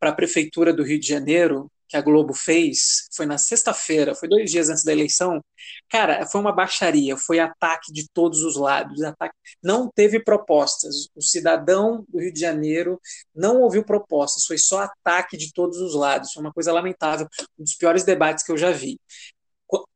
[0.00, 4.28] para a Prefeitura do Rio de Janeiro, que a Globo fez, foi na sexta-feira, foi
[4.28, 5.44] dois dias antes da eleição.
[5.88, 9.02] Cara, foi uma baixaria, foi ataque de todos os lados.
[9.02, 9.34] Ataque...
[9.60, 11.08] Não teve propostas.
[11.16, 13.00] O cidadão do Rio de Janeiro
[13.34, 16.32] não ouviu propostas, foi só ataque de todos os lados.
[16.32, 17.26] Foi uma coisa lamentável,
[17.58, 19.00] um dos piores debates que eu já vi.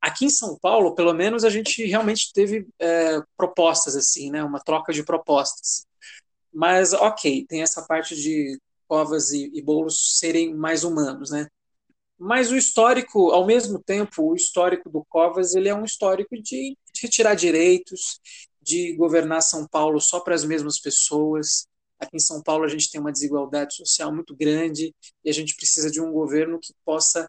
[0.00, 4.42] Aqui em São Paulo, pelo menos, a gente realmente teve é, propostas, assim, né?
[4.42, 5.86] Uma troca de propostas.
[6.52, 11.48] Mas, ok, tem essa parte de Covas e, e serem mais humanos, né?
[12.18, 16.76] Mas o histórico, ao mesmo tempo, o histórico do Covas, ele é um histórico de
[17.02, 18.20] retirar direitos,
[18.62, 21.66] de governar São Paulo só para as mesmas pessoas.
[21.98, 25.54] Aqui em São Paulo a gente tem uma desigualdade social muito grande e a gente
[25.56, 27.28] precisa de um governo que possa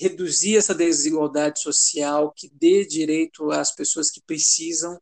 [0.00, 4.98] reduzir essa desigualdade social, que dê direito às pessoas que precisam.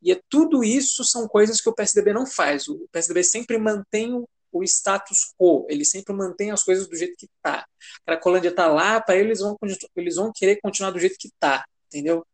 [0.00, 2.66] E é, tudo isso são coisas que o PSDB não faz.
[2.66, 4.26] O PSDB sempre mantém o
[4.64, 7.66] status quo, ele sempre mantém as coisas do jeito que está.
[8.06, 9.56] A Cracolândia está lá, para eles vão,
[9.96, 12.24] eles vão querer continuar do jeito que está, entendeu?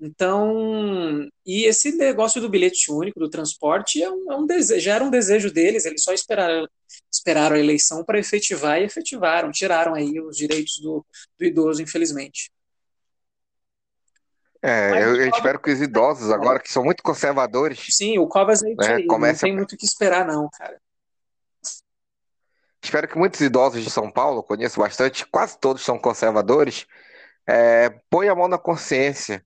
[0.00, 4.94] Então, e esse negócio do bilhete único, do transporte, é um, é um desejo, já
[4.94, 6.66] era um desejo deles, eles só esperaram,
[7.10, 11.04] esperaram a eleição para efetivar e efetivaram, tiraram aí os direitos do,
[11.38, 12.50] do idoso, infelizmente.
[14.66, 17.86] É, eu, eu espero que os idosos agora, que são muito conservadores.
[17.90, 20.80] Sim, o Covas é né, aí, não tem muito o que esperar, não, cara.
[22.84, 26.86] Espero que muitos idosos de São Paulo, conheço bastante, quase todos são conservadores,
[27.48, 29.42] é, põe a mão na consciência.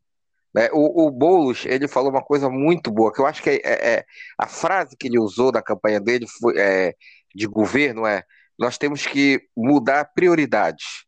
[0.52, 0.68] Né?
[0.72, 3.90] O, o Boulos, ele falou uma coisa muito boa, que eu acho que é, é,
[3.94, 4.04] é
[4.36, 6.94] a frase que ele usou na campanha dele foi, é,
[7.32, 8.24] de governo é
[8.58, 11.04] nós temos que mudar prioridades.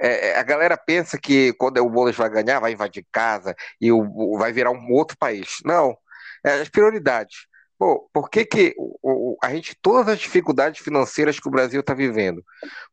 [0.00, 3.90] É, é, a galera pensa que quando o Boulos vai ganhar, vai invadir casa e
[3.90, 5.56] o, vai virar um outro país.
[5.64, 5.98] Não,
[6.46, 7.49] é as prioridades.
[7.80, 11.80] Pô, por que, que o, o, a gente, todas as dificuldades financeiras que o Brasil
[11.80, 12.44] está vivendo,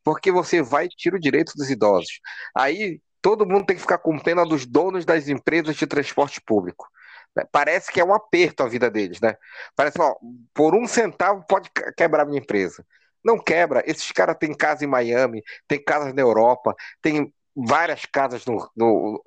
[0.02, 2.22] porque você vai e tira o direito dos idosos.
[2.56, 6.88] Aí todo mundo tem que ficar com pena dos donos das empresas de transporte público.
[7.36, 7.44] Né?
[7.52, 9.36] Parece que é um aperto a vida deles, né?
[9.76, 10.16] Parece, ó,
[10.54, 12.86] por um centavo pode quebrar minha empresa.
[13.22, 13.84] Não quebra.
[13.86, 17.34] Esses caras têm casa em Miami, têm casas na Europa, têm
[17.66, 19.24] várias casas no, no,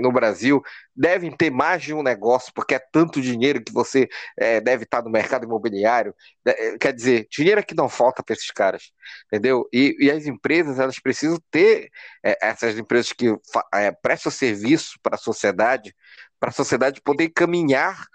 [0.00, 0.62] no, Brasil
[0.94, 4.08] devem ter mais de um negócio, porque é tanto dinheiro que você
[4.38, 6.14] é, deve estar no mercado imobiliário.
[6.46, 8.92] É, quer dizer, dinheiro é que não falta para esses caras,
[9.26, 9.68] entendeu?
[9.70, 11.90] E, e, as empresas, elas precisam ter,
[12.24, 13.36] é, essas empresas que
[13.74, 15.94] é, prestam serviço para a sociedade,
[16.40, 18.06] para a sociedade poder caminhar,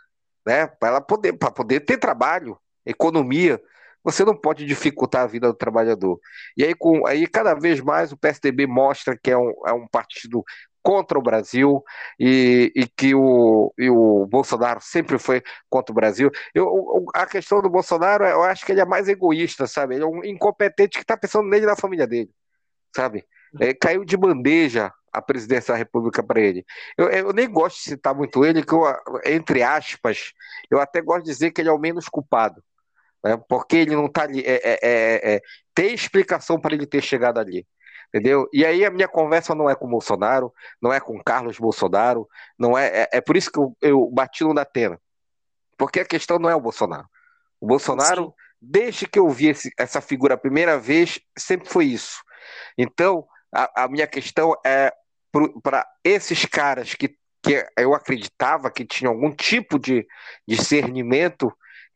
[0.43, 3.61] né, para ela poder, poder ter trabalho, economia,
[4.03, 6.19] você não pode dificultar a vida do trabalhador.
[6.57, 9.87] E aí, com, aí cada vez mais o PSDB mostra que é um, é um
[9.87, 10.43] partido
[10.81, 11.83] contra o Brasil
[12.19, 16.31] e, e que o, e o Bolsonaro sempre foi contra o Brasil.
[16.53, 19.95] Eu, a questão do Bolsonaro, eu acho que ele é mais egoísta, sabe?
[19.95, 22.31] Ele é um incompetente que está pensando nele e na família dele,
[22.95, 23.25] sabe?
[23.59, 26.65] É, caiu de bandeja a presidência da República para ele.
[26.97, 28.81] Eu, eu, nem gosto de citar muito ele, que eu,
[29.25, 30.31] entre aspas,
[30.69, 32.63] eu até gosto de dizer que ele é o menos culpado
[33.23, 33.37] né?
[33.49, 34.41] porque ele não está ali.
[34.41, 35.41] É, é, é, é,
[35.73, 37.65] tem explicação para ele ter chegado ali.
[38.09, 38.47] Entendeu?
[38.51, 42.27] E aí a minha conversa não é com o Bolsonaro, não é com Carlos Bolsonaro,
[42.59, 43.03] não é.
[43.03, 44.99] É, é por isso que eu, eu bati no Datena.
[45.77, 47.07] Porque a questão não é o Bolsonaro.
[47.59, 48.33] O Bolsonaro, Sim.
[48.61, 52.21] desde que eu vi esse, essa figura a primeira vez, sempre foi isso.
[52.77, 54.91] Então, a, a minha questão é
[55.63, 60.05] para esses caras que que eu acreditava que tinha algum tipo de
[60.47, 61.51] discernimento,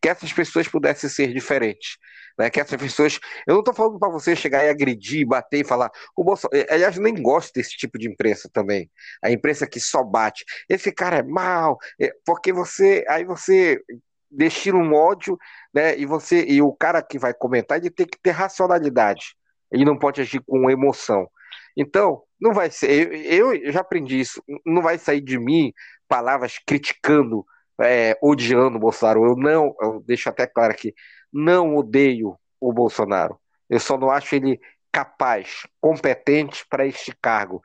[0.06, 1.98] que essas pessoas pudessem ser diferentes.
[2.38, 3.20] Né, que essas pessoas.
[3.48, 5.90] Eu não estou falando para você chegar e agredir, bater e falar.
[6.16, 8.92] O Bolsonaro, aliás, nem gosto desse tipo de imprensa também.
[9.24, 10.46] A imprensa que só bate.
[10.70, 13.04] Esse cara é mal, é, porque você.
[13.08, 13.82] Aí você
[14.30, 15.40] destila um ódio,
[15.74, 15.98] né?
[15.98, 16.46] E você.
[16.46, 19.36] E o cara que vai comentar, ele tem que ter racionalidade.
[19.72, 21.28] Ele não pode agir com emoção.
[21.76, 23.12] Então, não vai ser.
[23.26, 24.44] Eu, eu já aprendi isso.
[24.66, 25.74] Não vai sair de mim
[26.08, 27.44] palavras criticando,
[27.82, 29.26] é, odiando o Bolsonaro.
[29.26, 30.94] Eu não, eu deixo até claro aqui,
[31.32, 33.40] não odeio o Bolsonaro.
[33.70, 34.60] Eu só não acho ele
[34.92, 37.62] capaz, competente para este cargo.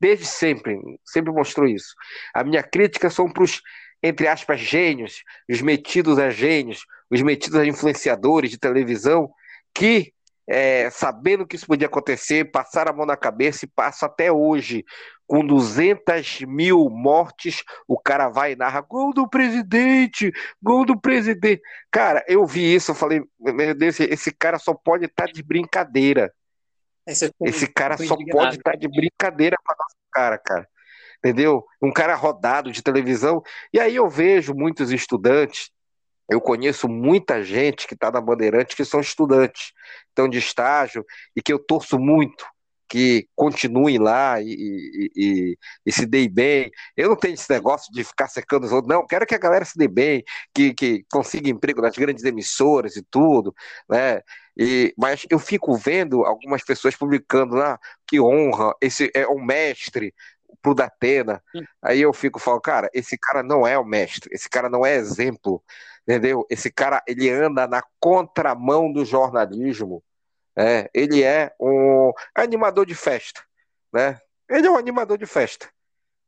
[0.00, 1.94] Desde sempre, sempre mostrou isso.
[2.34, 3.60] A minha crítica são para os,
[4.02, 9.30] entre aspas, gênios, os metidos a gênios, os metidos a influenciadores de televisão,
[9.72, 10.12] que
[10.48, 14.84] é, sabendo que isso podia acontecer, passaram a mão na cabeça e passam até hoje.
[15.30, 21.62] Com 200 mil mortes, o cara vai e narra gol do presidente, gol do presidente.
[21.88, 25.40] Cara, eu vi isso, eu falei, meu Deus, esse cara só pode estar tá de
[25.40, 26.34] brincadeira.
[27.06, 30.68] Esse, esse cara só pode estar tá de brincadeira com a nossa cara, cara.
[31.18, 31.64] Entendeu?
[31.80, 33.40] Um cara rodado de televisão.
[33.72, 35.70] E aí eu vejo muitos estudantes
[36.28, 39.72] eu conheço muita gente que está na Bandeirante que são estudantes,
[40.08, 42.46] estão de estágio e que eu torço muito
[42.90, 46.70] que continuem lá e, e, e, e, se deem bem.
[46.96, 49.06] Eu não tenho esse negócio de ficar secando os outros, não.
[49.06, 53.02] Quero que a galera se dê bem, que, que consiga emprego nas grandes emissoras e
[53.10, 53.54] tudo,
[53.88, 54.20] né?
[54.58, 59.42] E, mas eu fico vendo algumas pessoas publicando lá, ah, que honra, esse é um
[59.42, 60.12] mestre,
[60.60, 61.42] pro Datena.
[61.80, 64.96] Aí eu fico falando, cara, esse cara não é o mestre, esse cara não é
[64.96, 65.62] exemplo
[66.10, 66.44] entendeu?
[66.50, 70.02] Esse cara, ele anda na contramão do jornalismo,
[70.56, 73.42] é, ele é um animador de festa,
[73.92, 74.20] né?
[74.48, 75.68] Ele é um animador de festa,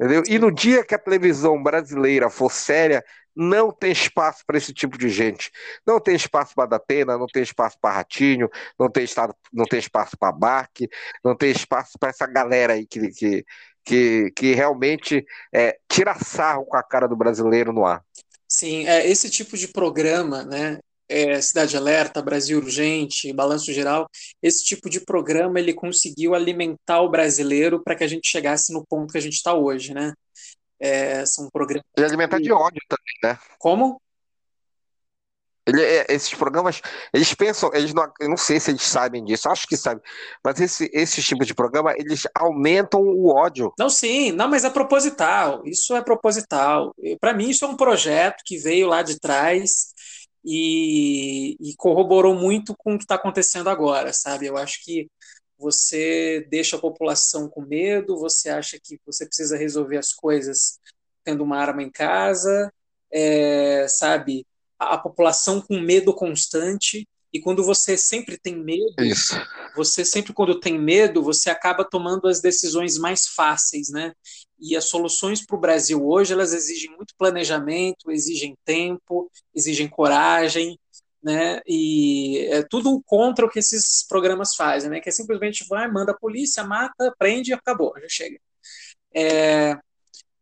[0.00, 0.22] entendeu?
[0.28, 3.04] E no dia que a televisão brasileira for séria,
[3.34, 5.50] não tem espaço para esse tipo de gente.
[5.86, 9.78] Não tem espaço para Datena, não tem espaço para Ratinho, não tem, estado, não tem
[9.78, 10.88] espaço para Barque,
[11.24, 13.44] não tem espaço para essa galera aí que, que,
[13.84, 18.04] que, que realmente é, tira sarro com a cara do brasileiro no ar.
[18.46, 20.78] Sim, é, esse tipo de programa, né,
[21.12, 24.08] é, Cidade Alerta, Brasil Urgente, Balanço Geral,
[24.42, 28.84] esse tipo de programa ele conseguiu alimentar o brasileiro para que a gente chegasse no
[28.86, 30.14] ponto que a gente está hoje, né?
[30.80, 31.84] É, são programas.
[31.96, 33.38] E alimentar de ódio também, né?
[33.58, 34.00] Como?
[35.64, 36.80] Ele, é, esses programas,
[37.14, 40.02] eles pensam, eles não, eu não sei se eles sabem disso, acho que sabem,
[40.44, 43.72] mas esse, esse tipo de programa, eles aumentam o ódio.
[43.78, 46.92] Não, sim, não, mas é proposital, isso é proposital.
[47.20, 49.92] Para mim, isso é um projeto que veio lá de trás
[50.44, 54.46] e, e corroborou muito com o que está acontecendo agora, sabe?
[54.46, 55.08] Eu acho que
[55.58, 60.80] você deixa a população com medo, você acha que você precisa resolver as coisas
[61.24, 62.72] tendo uma arma em casa,
[63.10, 64.44] é, sabe?
[64.90, 67.06] a população com medo constante.
[67.32, 69.34] E quando você sempre tem medo, Isso.
[69.74, 74.12] você sempre quando tem medo, você acaba tomando as decisões mais fáceis, né?
[74.62, 80.78] E as soluções para o Brasil hoje, elas exigem muito planejamento, exigem tempo, exigem coragem,
[81.20, 81.60] né?
[81.66, 85.00] E é tudo contra o que esses programas fazem, né?
[85.00, 88.38] Que é simplesmente vai, manda a polícia, mata, prende e acabou, já chega.
[89.12, 89.76] É,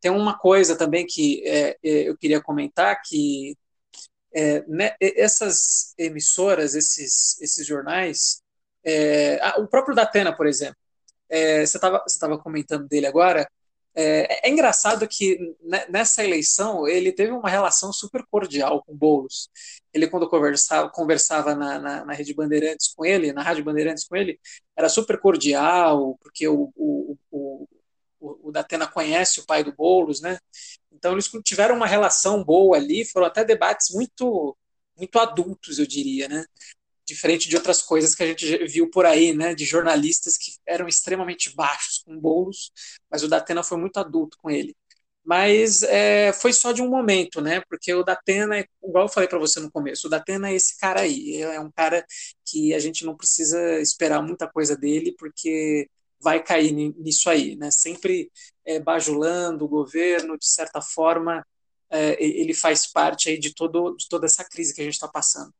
[0.01, 3.57] tem uma coisa também que é, é eu queria comentar que
[4.35, 8.43] é, né, essas emissoras, esses, esses jornais,
[8.85, 10.77] é, o próprio Datena, por exemplo,
[11.29, 13.49] é, você estava comentando dele agora,
[13.95, 15.39] é, é, engraçado que
[15.89, 19.49] nessa eleição ele teve uma relação super cordial com Boulos.
[19.93, 24.17] Ele, quando conversava, conversava na, na, na, Rede Bandeirantes com ele, na Rádio Bandeirantes com
[24.17, 24.39] ele,
[24.77, 27.69] era super cordial, porque o, o, o,
[28.21, 30.39] o, o Datena conhece o pai do Boulos, né?
[30.93, 34.57] Então eles tiveram uma relação boa ali, foram até debates muito
[34.97, 36.45] muito adultos, eu diria, né?
[37.11, 39.53] Diferente de outras coisas que a gente viu por aí, né?
[39.53, 42.71] De jornalistas que eram extremamente baixos com bolos,
[43.11, 44.77] mas o Datena foi muito adulto com ele.
[45.25, 47.63] Mas é, foi só de um momento, né?
[47.69, 51.01] Porque o Datena, igual eu falei para você no começo, o Datena é esse cara
[51.01, 51.43] aí.
[51.43, 52.07] É um cara
[52.47, 55.89] que a gente não precisa esperar muita coisa dele, porque
[56.21, 57.73] vai cair nisso aí, né?
[57.73, 58.31] Sempre
[58.65, 61.45] é, bajulando o governo, de certa forma,
[61.91, 65.09] é, ele faz parte aí de, todo, de toda essa crise que a gente está
[65.09, 65.53] passando.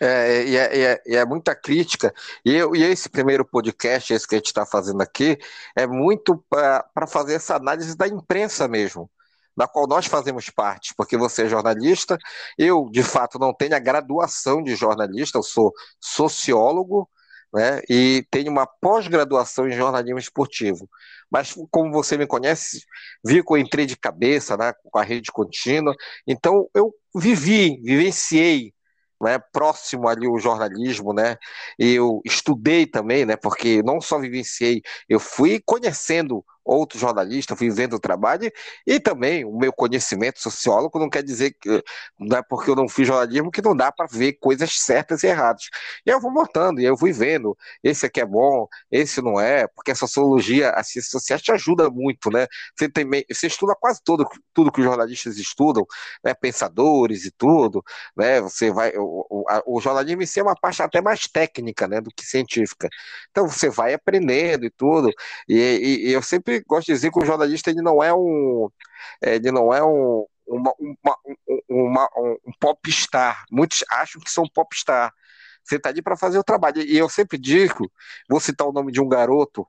[0.00, 2.12] É, e, é, e, é, e é, muita crítica.
[2.44, 5.38] E, e, esse primeiro podcast, esse que a gente está fazendo aqui,
[5.74, 9.10] é muito para fazer essa análise da imprensa mesmo,
[9.56, 12.18] da qual nós fazemos parte, porque você é jornalista,
[12.58, 17.08] eu, de fato, não tenho a graduação de jornalista, eu sou sociólogo,
[17.54, 17.80] né?
[17.88, 20.88] E tenho uma pós-graduação em jornalismo esportivo.
[21.30, 22.84] Mas como você me conhece,
[23.24, 25.94] vi que eu entrei de cabeça, né, com a rede contínua.
[26.26, 28.74] Então eu vivi, vivenciei
[29.22, 31.36] né, próximo ali o jornalismo, né?
[31.78, 33.36] Eu estudei também, né?
[33.36, 38.50] Porque não só vivenciei, eu fui conhecendo outro jornalista, fui vendo o trabalho,
[38.86, 41.82] e também o meu conhecimento sociólogo não quer dizer que
[42.18, 45.28] não é porque eu não fiz jornalismo que não dá para ver coisas certas e
[45.28, 45.64] erradas.
[46.04, 49.66] E eu vou montando, e eu fui vendo, esse aqui é bom, esse não é,
[49.68, 52.46] porque a sociologia, as ciências sociais te ajuda muito, né?
[52.76, 55.86] Você, tem, você estuda quase tudo, tudo que os jornalistas estudam,
[56.24, 56.34] né?
[56.34, 57.82] pensadores e tudo,
[58.16, 58.40] né?
[58.40, 61.86] Você vai, o, o, a, o jornalismo em si é uma parte até mais técnica,
[61.88, 62.88] né, do que científica.
[63.30, 65.10] Então você vai aprendendo e tudo,
[65.48, 68.70] e, e, e eu sempre gosto de dizer que o jornalista ele não é um,
[69.22, 71.18] ele não é um, uma, uma,
[71.68, 73.44] uma, um popstar.
[73.50, 75.12] Muitos acham que são popstar.
[75.64, 76.80] Você está ali para fazer o trabalho.
[76.82, 77.90] E eu sempre digo,
[78.28, 79.66] vou citar o nome de um garoto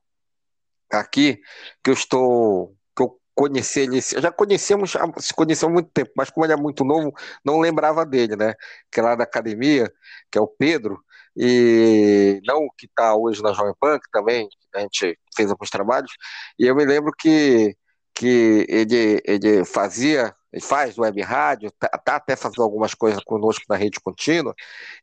[0.92, 1.42] aqui,
[1.84, 2.76] que eu estou.
[2.96, 4.00] que eu conheci ele.
[4.02, 7.12] Já conhecemos, se conheceu há muito tempo, mas como ele é muito novo,
[7.44, 8.54] não lembrava dele, né?
[8.92, 9.92] Que é lá da academia,
[10.32, 11.04] que é o Pedro,
[11.38, 16.12] e não que está hoje na Jovem Pan, que também a gente fez alguns trabalhos,
[16.60, 17.76] e eu me lembro que,
[18.16, 23.64] que ele, ele fazia, ele faz web rádio, tá, tá até fazendo algumas coisas conosco
[23.70, 24.56] na rede contínua,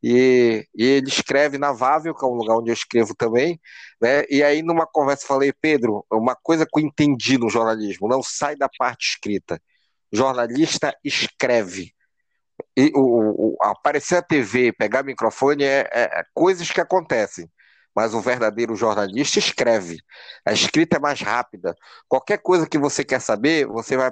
[0.03, 3.61] e, e ele escreve na Vável, que é um lugar onde eu escrevo também,
[4.01, 4.25] né?
[4.29, 8.57] E aí numa conversa falei, Pedro, uma coisa que eu entendi no jornalismo, não sai
[8.57, 9.61] da parte escrita.
[10.13, 11.94] Jornalista escreve.
[12.77, 17.51] E o, o aparecer a TV, pegar microfone é, é, é coisas que acontecem
[17.95, 19.99] mas o verdadeiro jornalista escreve.
[20.45, 21.75] A escrita é mais rápida.
[22.09, 24.11] Qualquer coisa que você quer saber, você vai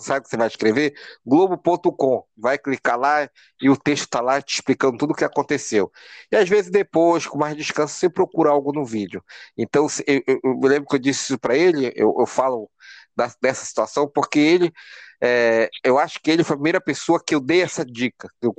[0.00, 0.94] sabe que você vai escrever?
[1.24, 2.24] Globo.com.
[2.36, 3.28] Vai clicar lá
[3.60, 5.92] e o texto está lá te explicando tudo o que aconteceu.
[6.32, 9.22] E às vezes depois, com mais descanso, você procura algo no vídeo.
[9.56, 12.70] Então, eu, eu, eu lembro que eu disse isso para ele, eu, eu falo
[13.14, 14.72] da, dessa situação, porque ele
[15.22, 18.46] é, eu acho que ele foi a primeira pessoa que eu dei essa dica, que
[18.46, 18.54] eu,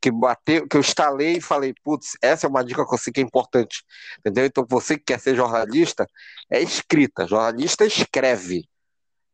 [0.00, 3.12] que bateu, que eu instalei e falei, putz, essa é uma dica que eu sei
[3.12, 3.84] que é importante,
[4.18, 4.44] entendeu?
[4.44, 6.06] Então você que quer ser jornalista,
[6.50, 8.68] é escrita, jornalista escreve,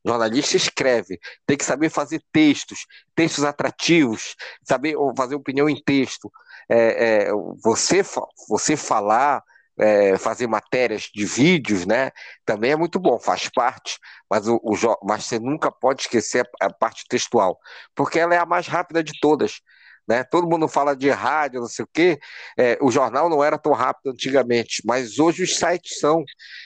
[0.07, 6.31] jornalista escreve, tem que saber fazer textos, textos atrativos, saber fazer opinião em texto,
[6.68, 8.03] é, é, você,
[8.49, 9.43] você falar
[9.79, 12.11] é, fazer matérias de vídeos, né?
[12.45, 13.99] Também é muito bom, faz parte,
[14.31, 14.74] mas, o, o,
[15.05, 17.59] mas você nunca pode esquecer a, parte textual,
[17.95, 19.61] porque ela é a mais rápida de todas.
[20.09, 20.24] Né?
[20.24, 22.18] Todo mundo fala de rádio, não sei o quê.
[22.59, 26.24] É, o jornal não era tão rápido antigamente, mas hoje os sites são.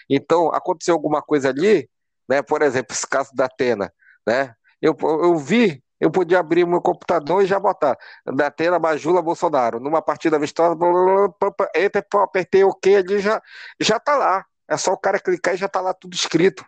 [0.08, 1.88] Então, aconteceu alguma coisa ali,
[2.28, 2.40] né?
[2.40, 3.92] Por exemplo, esse caso da Atena,
[4.26, 4.54] né?
[4.80, 7.96] Eu, eu vi eu podia abrir meu computador e já botar
[8.26, 9.78] da tela Bajula Bolsonaro.
[9.78, 10.76] Numa partida vistosa,
[11.76, 13.40] entra, apertei OK ali já
[13.80, 14.44] já tá lá.
[14.68, 16.66] É só o cara clicar e já tá lá tudo escrito.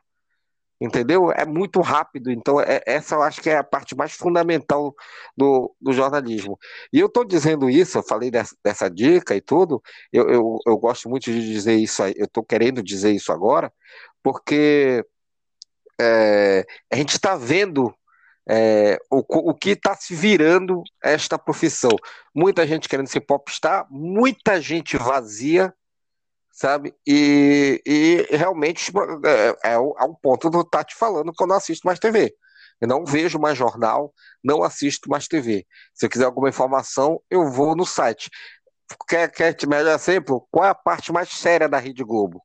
[0.80, 1.32] Entendeu?
[1.32, 2.30] É muito rápido.
[2.30, 4.94] Então, é, essa eu acho que é a parte mais fundamental
[5.36, 6.56] do, do jornalismo.
[6.92, 9.82] E eu estou dizendo isso, eu falei dessa, dessa dica e tudo.
[10.12, 13.72] Eu, eu, eu, gosto muito de dizer isso eu estou querendo dizer isso agora,
[14.22, 15.04] porque
[16.00, 17.92] é, a gente está vendo
[18.48, 21.96] é, o, o que está se virando esta profissão.
[22.34, 25.72] Muita gente querendo ser popstar, muita gente vazia,
[26.52, 26.94] sabe?
[27.06, 31.46] E, e realmente tipo, é, é, o, é o ponto do te falando que eu
[31.46, 32.34] não assisto mais TV.
[32.80, 35.66] Eu não vejo mais jornal, não assisto mais TV.
[35.94, 38.28] Se eu quiser alguma informação, eu vou no site.
[39.08, 40.46] Quer, quer te melhor exemplo?
[40.50, 42.42] Qual é a parte mais séria da Rede Globo?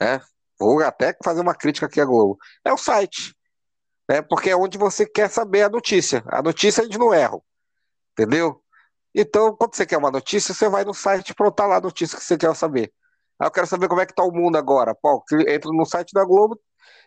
[0.00, 0.20] Né?
[0.58, 2.38] Vou até fazer uma crítica aqui à Globo.
[2.64, 3.34] É o site
[4.08, 4.22] né?
[4.22, 6.22] Porque é onde você quer saber a notícia.
[6.26, 7.40] A notícia gente não erra,
[8.12, 8.62] entendeu?
[9.14, 12.24] Então, quando você quer uma notícia, você vai no site tá lá a notícia que
[12.24, 12.92] você quer saber.
[13.38, 14.94] Aí eu quero saber como é que tá o mundo agora.
[14.94, 16.58] Pô, entra no site da Globo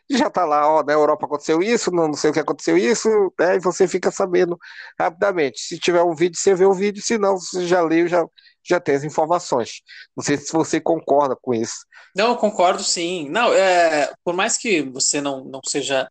[0.10, 3.10] e já tá lá, ó, na Europa aconteceu isso, não, sei o que aconteceu isso,
[3.40, 4.58] né, e você fica sabendo
[5.00, 5.60] rapidamente.
[5.60, 8.24] Se tiver um vídeo, você vê o vídeo, se não, você já leu, já,
[8.64, 9.82] já tem as informações.
[10.16, 11.86] Não sei se você concorda com isso.
[12.16, 13.28] Não, concordo sim.
[13.30, 16.08] Não, é, por mais que você não, não seja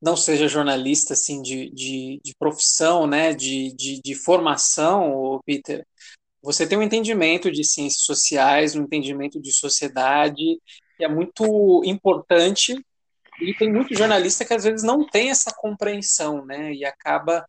[0.00, 5.86] não seja jornalista assim de, de, de profissão, né, de, de, de formação, Peter,
[6.42, 10.58] você tem um entendimento de ciências sociais, um entendimento de sociedade
[10.96, 12.74] que é muito importante
[13.40, 17.46] e tem muito jornalista que às vezes não tem essa compreensão, né, e acaba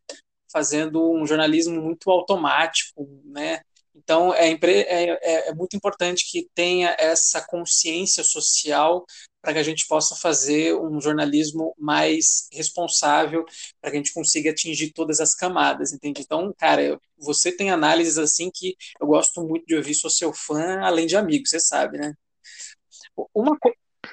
[0.51, 3.61] fazendo um jornalismo muito automático, né,
[3.95, 9.05] então é, é, é, é muito importante que tenha essa consciência social
[9.41, 13.43] para que a gente possa fazer um jornalismo mais responsável,
[13.81, 16.21] para que a gente consiga atingir todas as camadas, entende?
[16.21, 20.81] Então, cara, você tem análises assim que eu gosto muito de ouvir, sou seu fã,
[20.81, 22.13] além de amigo, você sabe, né?
[23.33, 23.57] Uma,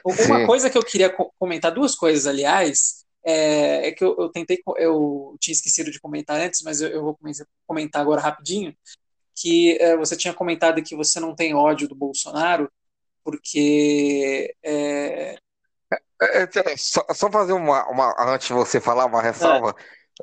[0.05, 4.59] uma coisa que eu queria comentar, duas coisas, aliás, é, é que eu, eu, tentei,
[4.77, 7.19] eu tinha esquecido de comentar antes, mas eu, eu vou
[7.67, 8.75] comentar agora rapidinho,
[9.35, 12.71] que é, você tinha comentado que você não tem ódio do Bolsonaro,
[13.29, 14.55] porque.
[14.63, 15.37] É...
[16.21, 19.75] É, é só, só, fazer uma, uma, Antes de você falar, uma ressalva.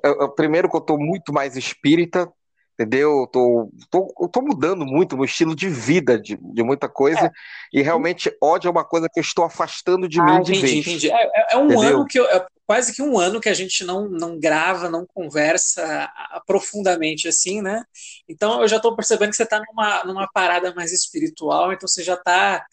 [0.03, 0.09] É.
[0.09, 2.31] Eu, eu, primeiro, que eu estou muito mais espírita,
[2.77, 3.21] entendeu?
[3.21, 6.87] Eu tô, tô, eu tô mudando muito o meu estilo de vida, de, de muita
[6.87, 7.31] coisa, é.
[7.73, 10.61] e realmente ódio é uma coisa que eu estou afastando de ah, mim de entendi,
[10.61, 10.87] vez.
[10.87, 11.11] Entendi.
[11.11, 11.97] É, é um entendeu?
[11.97, 15.05] ano que eu, é quase que um ano que a gente não, não grava, não
[15.05, 16.11] conversa
[16.45, 17.83] profundamente assim, né?
[18.27, 22.03] Então eu já estou percebendo que você está numa, numa parada mais espiritual, então você
[22.03, 22.65] já está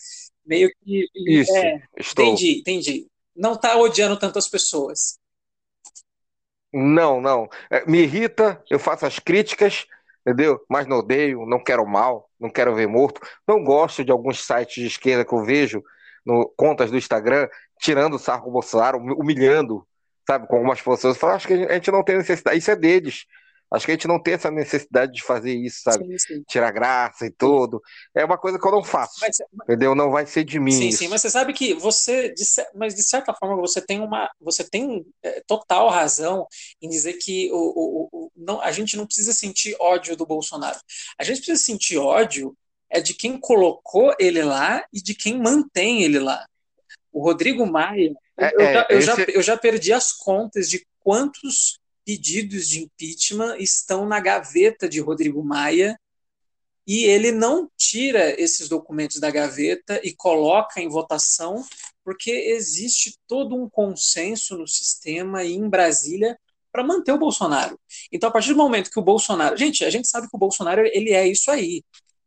[0.45, 1.07] meio que.
[1.15, 2.25] Isso, é, estou.
[2.25, 3.07] Entendi, entendi.
[3.35, 5.19] Não está odiando tantas pessoas.
[6.73, 7.49] Não, não.
[7.71, 9.87] É, me irrita, eu faço as críticas,
[10.27, 10.61] entendeu?
[10.69, 13.21] Mas não odeio, não quero mal, não quero ver morto.
[13.47, 15.83] Não gosto de alguns sites de esquerda que eu vejo,
[16.25, 17.49] no, contas do Instagram,
[17.81, 19.87] tirando o sarro Bolsonaro, humilhando,
[20.27, 21.05] sabe, com algumas pessoas.
[21.05, 23.27] Eu falo, acho que a gente não tem necessidade, isso é deles.
[23.73, 26.05] Acho que a gente não tem essa necessidade de fazer isso, sabe?
[26.05, 26.45] Sim, sim.
[26.47, 27.81] Tirar graça e tudo.
[28.15, 29.15] É uma coisa que eu não faço.
[29.21, 29.95] Mas, entendeu?
[29.95, 30.73] Não vai ser de mim.
[30.73, 30.99] Sim, isso.
[30.99, 32.45] sim, mas você sabe que você, de,
[32.75, 34.31] mas de certa forma, você tem uma.
[34.41, 36.47] Você tem é, total razão
[36.83, 40.79] em dizer que o, o, o, não, a gente não precisa sentir ódio do Bolsonaro.
[41.19, 42.55] A gente precisa sentir ódio
[42.91, 46.47] é de quem colocou ele lá e de quem mantém ele lá.
[47.11, 49.07] O Rodrigo Maia, é, eu, é, eu, esse...
[49.07, 55.01] já, eu já perdi as contas de quantos pedidos de impeachment estão na gaveta de
[55.01, 55.99] Rodrigo Maia
[56.87, 61.65] e ele não tira esses documentos da gaveta e coloca em votação,
[62.05, 66.37] porque existe todo um consenso no sistema e em Brasília
[66.73, 67.79] para manter o Bolsonaro.
[68.11, 69.57] Então, a partir do momento que o Bolsonaro.
[69.57, 71.85] Gente, a gente sabe que o Bolsonaro ele é isso aí.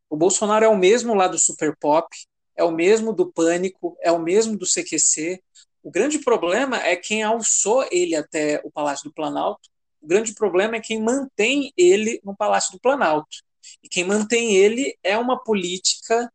[0.10, 2.08] O Bolsonaro é o mesmo lá do Super Pop,
[2.56, 5.42] é o mesmo do Pânico, é o mesmo do CQC,
[5.86, 9.70] o grande problema é quem alçou ele até o Palácio do Planalto.
[10.02, 13.38] O grande problema é quem mantém ele no Palácio do Planalto.
[13.84, 16.28] E quem mantém ele é uma política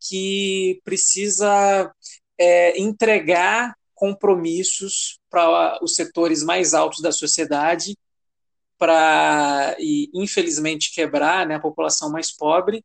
[0.00, 1.94] que precisa
[2.36, 7.96] é, entregar compromissos para os setores mais altos da sociedade,
[8.76, 12.84] para, e infelizmente, quebrar né, a população mais pobre,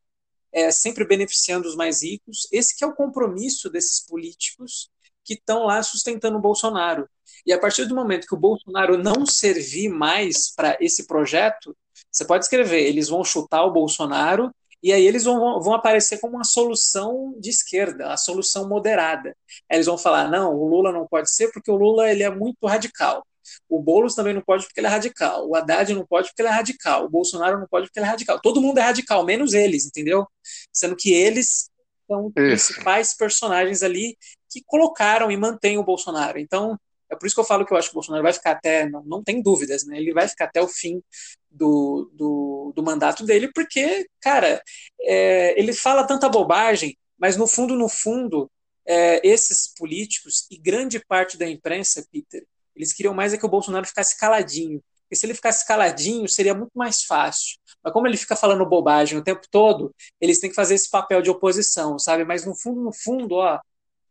[0.51, 2.47] é, sempre beneficiando os mais ricos.
[2.51, 4.92] Esse que é o compromisso desses políticos
[5.24, 7.07] que estão lá sustentando o Bolsonaro.
[7.45, 11.76] E a partir do momento que o Bolsonaro não servir mais para esse projeto,
[12.11, 16.36] você pode escrever, eles vão chutar o Bolsonaro e aí eles vão, vão aparecer como
[16.36, 19.36] uma solução de esquerda, a solução moderada.
[19.69, 22.30] Aí eles vão falar, não, o Lula não pode ser porque o Lula ele é
[22.30, 23.26] muito radical.
[23.69, 25.47] O Boulos também não pode porque ele é radical.
[25.47, 27.05] O Haddad não pode porque ele é radical.
[27.05, 28.39] O Bolsonaro não pode porque ele é radical.
[28.41, 30.28] Todo mundo é radical, menos eles, entendeu?
[30.71, 31.69] Sendo que eles
[32.07, 34.17] são os principais personagens ali
[34.53, 36.39] que colocaram e mantêm o Bolsonaro.
[36.39, 36.79] Então,
[37.09, 38.87] é por isso que eu falo que eu acho que o Bolsonaro vai ficar até,
[38.89, 39.97] não, não tem dúvidas, né?
[39.97, 41.01] Ele vai ficar até o fim
[41.49, 44.61] do, do, do mandato dele, porque, cara,
[45.01, 48.49] é, ele fala tanta bobagem, mas no fundo, no fundo,
[48.85, 52.45] é, esses políticos e grande parte da imprensa, Peter,
[52.75, 54.81] eles queriam mais é que o Bolsonaro ficasse caladinho.
[55.03, 57.59] Porque se ele ficasse caladinho, seria muito mais fácil.
[57.83, 61.21] Mas como ele fica falando bobagem o tempo todo, eles têm que fazer esse papel
[61.21, 62.25] de oposição, sabe?
[62.25, 63.59] Mas no fundo, no fundo, ó,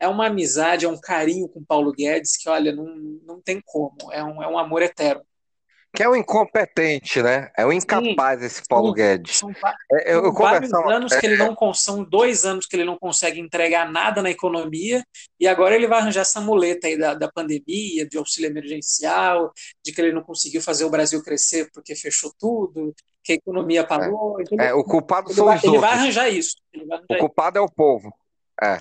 [0.03, 2.85] é uma amizade, é um carinho com Paulo Guedes que, olha, não,
[3.25, 3.95] não tem como.
[4.11, 5.23] É um, é um amor eterno.
[5.95, 7.51] Que é um incompetente, né?
[7.55, 9.37] É um incapaz sim, esse Paulo sim, Guedes.
[9.37, 9.51] São,
[9.91, 12.97] é, eu, eu vários anos é, que ele não são dois anos que ele não
[12.97, 15.05] consegue entregar nada na economia
[15.39, 19.53] e agora ele vai arranjar essa muleta aí da, da pandemia, de auxílio emergencial,
[19.85, 22.93] de que ele não conseguiu fazer o Brasil crescer porque fechou tudo,
[23.23, 24.41] que a economia parou.
[24.59, 25.89] É, é o culpado ele são vai, os ele outros.
[25.89, 26.55] Vai arranjar isso.
[26.73, 27.63] Vai arranjar o culpado isso.
[27.63, 28.13] é o povo.
[28.61, 28.79] É.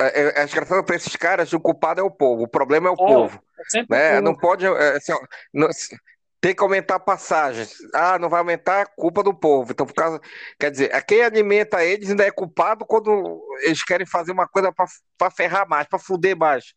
[0.00, 2.94] É, é engraçado para esses caras, o culpado é o povo, o problema é o
[2.94, 3.42] é, povo.
[3.74, 4.20] É né?
[4.20, 4.66] Não pode.
[4.66, 5.12] É, assim,
[5.52, 5.68] não,
[6.40, 7.66] tem que aumentar a passagem.
[7.94, 9.72] Ah, não vai aumentar, é culpa do povo.
[9.72, 10.20] Então, por causa.
[10.58, 14.72] Quer dizer, quem alimenta eles ainda é culpado quando eles querem fazer uma coisa
[15.18, 16.74] para ferrar mais, para fuder mais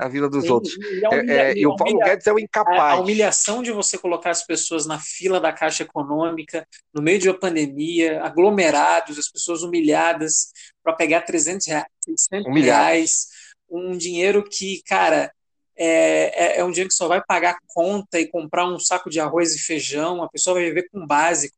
[0.00, 0.74] a vida dos outros.
[0.74, 2.78] E, humilha, é, é, e o Paulo humilha, Guedes é o incapaz.
[2.78, 7.18] A, a, humilhação de você colocar as pessoas na fila da Caixa Econômica, no meio
[7.18, 13.26] de uma pandemia, aglomerados, as pessoas humilhadas para pegar 300 reais, 600 reais,
[13.68, 15.30] um dinheiro que, cara,
[15.76, 19.20] é, é, é, um dinheiro que só vai pagar conta e comprar um saco de
[19.20, 21.56] arroz e feijão, a pessoa vai viver com o básico.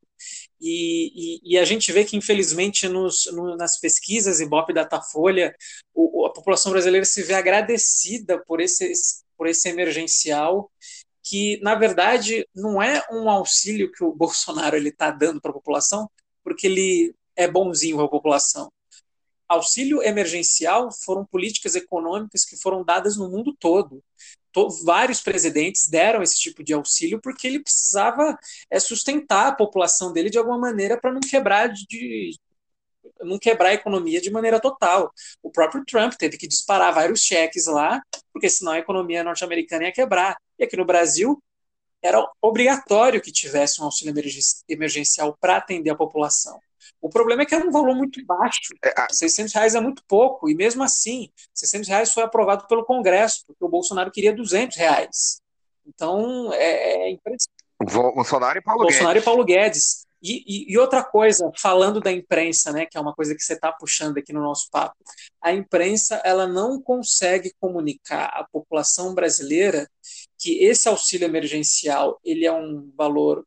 [0.65, 5.53] E, e, e, a gente vê que, infelizmente, nos, no, nas pesquisas Ibope Datafolha,
[5.93, 8.93] o, a população brasileira se vê agradecida por esse,
[9.37, 10.71] por esse emergencial,
[11.21, 16.09] que, na verdade, não é um auxílio que o Bolsonaro está dando para a população,
[16.45, 18.71] porque ele é bonzinho com a população.
[19.55, 24.03] Auxílio emergencial foram políticas econômicas que foram dadas no mundo todo
[24.85, 28.39] vários presidentes deram esse tipo de auxílio porque ele precisava
[28.71, 32.37] é, sustentar a população dele de alguma maneira para não quebrar de,
[33.21, 35.13] não quebrar a economia de maneira total.
[35.43, 39.93] O próprio Trump teve que disparar vários cheques lá, porque senão a economia norte-americana ia
[39.93, 40.37] quebrar.
[40.59, 41.43] E aqui no Brasil
[42.03, 44.15] era obrigatório que tivesse um auxílio
[44.69, 46.59] emergencial para atender a população.
[47.01, 48.61] O problema é que era um valor muito baixo.
[48.85, 50.49] É, 600 reais é muito pouco.
[50.49, 55.41] E mesmo assim, 600 reais foi aprovado pelo Congresso, porque o Bolsonaro queria 200 reais.
[55.87, 57.63] Então, é, é impressionante.
[58.15, 59.23] Bolsonaro e Paulo Bolsonaro Guedes.
[59.23, 60.07] e Paulo Guedes.
[60.23, 63.55] E, e, e, outra coisa, falando da imprensa, né, que é uma coisa que você
[63.55, 64.95] está puxando aqui no nosso papo,
[65.43, 69.91] a imprensa ela não consegue comunicar à população brasileira
[70.43, 73.47] que esse auxílio emergencial ele é um valor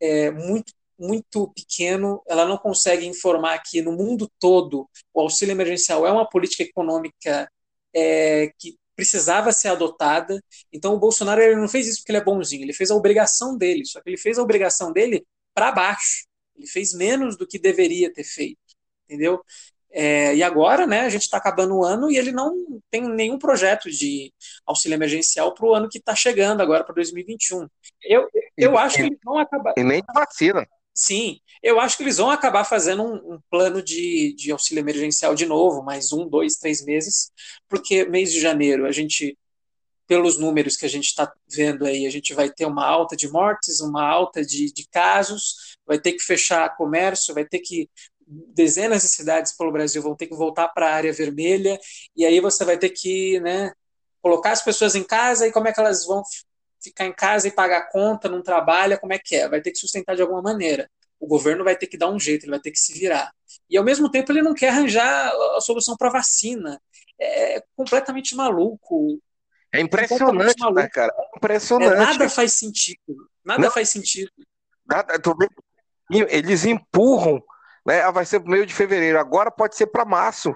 [0.00, 6.04] é, muito muito pequeno, ela não consegue informar que no mundo todo o auxílio emergencial
[6.04, 7.48] é uma política econômica
[7.94, 10.42] é, que precisava ser adotada.
[10.72, 13.56] Então o Bolsonaro ele não fez isso porque ele é bonzinho, ele fez a obrigação
[13.56, 15.24] dele, só que ele fez a obrigação dele
[15.54, 16.26] para baixo.
[16.56, 18.58] Ele fez menos do que deveria ter feito,
[19.04, 19.40] entendeu?
[19.90, 22.54] É, e agora, né, a gente está acabando o ano e ele não
[22.90, 24.32] tem nenhum projeto de
[24.66, 27.66] auxílio emergencial para o ano que está chegando agora, para 2021.
[28.02, 29.74] Eu, eu e, acho que eles vão acabar.
[29.76, 30.66] E nem vacina.
[30.94, 35.34] Sim, eu acho que eles vão acabar fazendo um, um, plano de, de auxílio emergencial
[35.34, 37.30] de novo, mais um, dois, três meses,
[37.68, 39.38] porque mês de janeiro a gente,
[40.08, 43.28] pelos números que a gente está vendo aí, a gente vai ter uma alta de
[43.30, 47.88] mortes, uma alta de, de casos, vai ter que fechar comércio, vai ter que
[48.28, 51.78] dezenas de cidades pelo Brasil vão ter que voltar para a área vermelha,
[52.16, 53.72] e aí você vai ter que né,
[54.20, 56.22] colocar as pessoas em casa e como é que elas vão
[56.82, 59.48] ficar em casa e pagar conta, não trabalha, como é que é?
[59.48, 60.88] Vai ter que sustentar de alguma maneira.
[61.18, 63.32] O governo vai ter que dar um jeito, ele vai ter que se virar.
[63.68, 66.80] E ao mesmo tempo ele não quer arranjar a solução para vacina.
[67.20, 69.20] É completamente maluco.
[69.72, 70.80] É impressionante, é maluco.
[70.80, 71.12] né, cara?
[71.12, 71.92] É impressionante.
[71.92, 73.28] É, nada faz sentido.
[73.44, 74.30] Nada não, faz sentido.
[74.86, 75.20] Nada,
[76.10, 77.42] eles empurram,
[77.88, 78.02] né?
[78.02, 80.54] Ah, vai ser no meio de fevereiro, agora pode ser para março.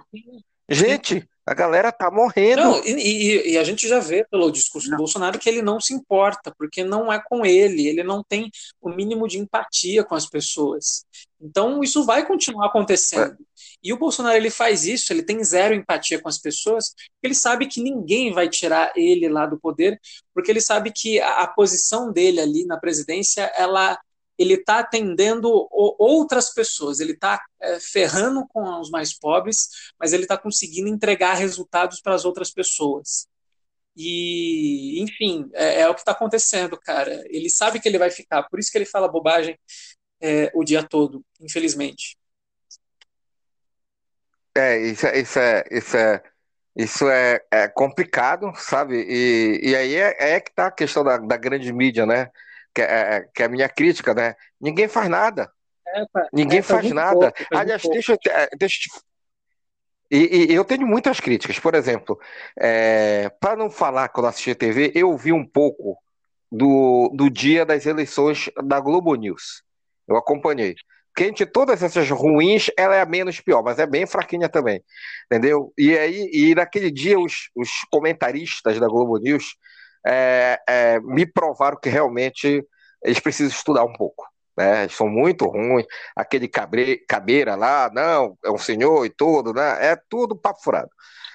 [0.68, 2.62] Gente, a galera tá morrendo.
[2.62, 5.80] Não, e, e, e, a gente já vê pelo discurso do Bolsonaro que ele não
[5.80, 8.50] se importa, porque não é com ele, ele não tem
[8.82, 11.06] o mínimo de empatia com as pessoas.
[11.40, 13.32] Então isso vai continuar acontecendo.
[13.32, 13.36] É.
[13.82, 17.66] E o Bolsonaro ele faz isso, ele tem zero empatia com as pessoas, ele sabe
[17.66, 19.98] que ninguém vai tirar ele lá do poder,
[20.34, 23.98] porque ele sabe que a, a posição dele ali na presidência, ela
[24.43, 29.68] ele está atendendo outras pessoas, ele está é, ferrando com os mais pobres,
[29.99, 33.26] mas ele está conseguindo entregar resultados para as outras pessoas.
[33.97, 37.22] E, enfim, é, é o que está acontecendo, cara.
[37.28, 39.59] Ele sabe que ele vai ficar, por isso que ele fala bobagem
[40.20, 42.16] é, o dia todo, infelizmente.
[44.57, 46.22] É, isso, é, isso é, isso é,
[46.76, 48.97] isso é, é complicado, sabe?
[49.09, 52.30] E, e aí é, é que está a questão da, da grande mídia, né?
[52.74, 54.34] Que é, é, que é a minha crítica, né?
[54.60, 55.50] Ninguém faz nada.
[55.86, 57.32] É, Ninguém é, faz nada.
[57.32, 58.16] Pouco, Aliás, deixa,
[58.58, 58.88] deixa
[60.10, 61.58] e, e, eu tenho muitas críticas.
[61.58, 62.18] Por exemplo,
[62.58, 65.96] é, para não falar quando assisti a TV, eu vi um pouco
[66.50, 69.62] do, do dia das eleições da Globo News.
[70.06, 70.74] Eu acompanhei.
[71.14, 74.82] Porque entre todas essas ruins, ela é a menos pior, mas é bem fraquinha também.
[75.26, 75.72] Entendeu?
[75.78, 79.56] E aí, e naquele dia, os, os comentaristas da Globo News
[80.07, 82.66] é, é, me provaram que realmente
[83.03, 84.26] eles precisam estudar um pouco.
[84.57, 84.82] Né?
[84.82, 85.86] Eles são muito ruins.
[86.14, 89.86] Aquele cabre, cabeira lá, não, é um senhor e tudo, né?
[89.86, 90.90] é tudo papo furado.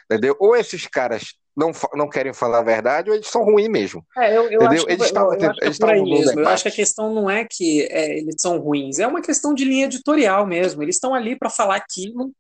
[0.10, 0.36] Entendeu?
[0.40, 4.06] Ou esses caras não, não querem falar a verdade, ou eles são ruins mesmo.
[4.16, 4.70] É, eu, eu entendeu?
[4.70, 6.40] Acho, eles estavam, eu, eles mesmo.
[6.42, 9.56] Eu acho que a questão não é que é, eles são ruins, é uma questão
[9.56, 10.84] de linha editorial mesmo.
[10.84, 12.32] Eles estão ali para falar aquilo.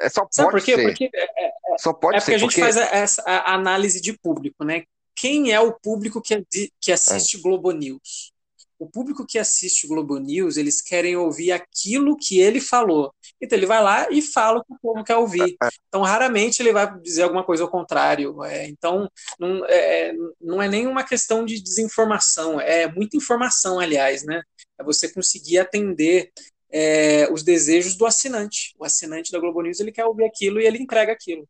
[0.00, 0.74] É, só pode Sabe por quê?
[0.74, 0.84] Ser.
[0.86, 2.60] Porque, é, é, só pode é porque ser, a gente porque...
[2.60, 4.82] faz essa a análise de público, né?
[5.24, 6.44] Quem é o público que,
[6.78, 8.30] que assiste Globo News?
[8.78, 13.10] O público que assiste Globo News, eles querem ouvir aquilo que ele falou.
[13.40, 15.56] Então ele vai lá e fala o que o povo quer ouvir.
[15.88, 18.44] Então raramente ele vai dizer alguma coisa ao contrário.
[18.44, 19.10] É, então
[19.40, 24.42] não é, não é nenhuma questão de desinformação, é muita informação, aliás, né?
[24.78, 26.30] É você conseguir atender
[26.70, 28.74] é, os desejos do assinante.
[28.78, 31.48] O assinante da Globo News ele quer ouvir aquilo e ele entrega aquilo.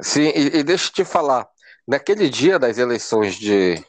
[0.00, 1.48] Sim, e, e deixa eu te falar,
[1.86, 3.82] naquele dia das eleições de,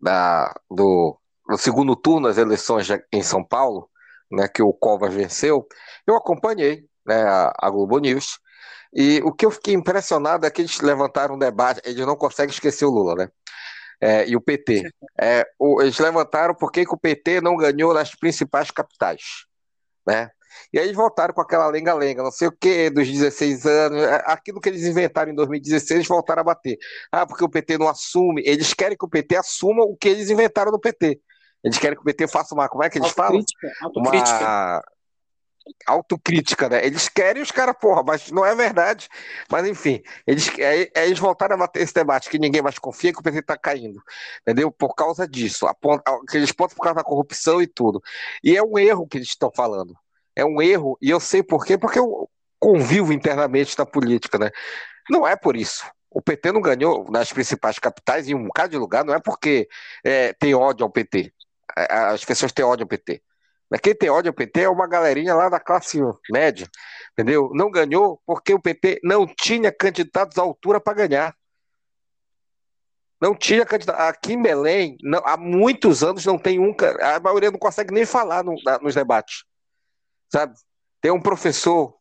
[0.00, 1.18] da, do,
[1.48, 3.90] no segundo turno das eleições em São Paulo,
[4.30, 5.66] né, que o Covas venceu,
[6.06, 8.38] eu acompanhei né, a, a Globo News.
[8.92, 12.52] E o que eu fiquei impressionado é que eles levantaram um debate, eles não conseguem
[12.52, 13.28] esquecer o Lula, né?
[14.00, 14.88] É, e o PT.
[15.20, 19.46] É, o, eles levantaram por que o PT não ganhou nas principais capitais,
[20.06, 20.30] né?
[20.72, 24.22] E aí eles voltaram com aquela lenga-lenga, não sei o que, dos 16 anos, é,
[24.26, 26.78] aquilo que eles inventaram em 2016, eles voltaram a bater.
[27.10, 30.30] Ah, porque o PT não assume, eles querem que o PT assuma o que eles
[30.30, 31.20] inventaram no PT.
[31.62, 33.40] Eles querem que o PT faça uma, como é que eles falam?
[33.96, 34.82] Uma
[35.86, 36.84] autocrítica, né?
[36.84, 39.08] Eles querem os caras, porra, mas não é verdade.
[39.50, 43.12] Mas enfim, eles, é, é, eles voltaram a bater esse debate que ninguém mais confia
[43.12, 44.02] que o PT tá caindo,
[44.42, 44.70] entendeu?
[44.70, 48.02] Por causa disso, ponta, aqueles pontos por causa da corrupção e tudo.
[48.42, 49.96] E é um erro que eles estão falando.
[50.36, 52.28] É um erro, e eu sei por quê, porque eu
[52.58, 54.50] convivo internamente na política, né?
[55.10, 55.84] Não é por isso.
[56.10, 59.68] O PT não ganhou nas principais capitais, em um bocado de lugar, não é porque
[60.04, 61.32] é, tem ódio ao PT.
[61.76, 63.22] As pessoas têm ódio ao PT.
[63.82, 65.98] Quem tem ódio ao PT é uma galerinha lá da classe
[66.30, 66.68] média,
[67.12, 67.50] entendeu?
[67.52, 71.34] Não ganhou porque o PT não tinha candidatos à altura para ganhar.
[73.20, 73.98] Não tinha candidato.
[73.98, 76.74] Aqui em Belém, não, há muitos anos não tem um.
[77.00, 79.44] A maioria não consegue nem falar no, nos debates.
[80.34, 80.52] Sabe?
[81.00, 81.94] Tem um professor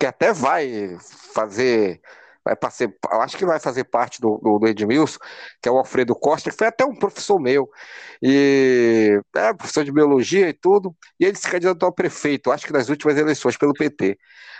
[0.00, 0.98] que até vai
[1.32, 2.00] fazer
[2.44, 5.18] vai fazer, acho que vai fazer parte do, do, do, Edmilson,
[5.62, 7.68] que é o Alfredo Costa, que foi até um professor meu,
[8.22, 12.72] e é professor de biologia e tudo, e ele se candidatou a prefeito, acho que
[12.72, 14.18] nas últimas eleições pelo PT.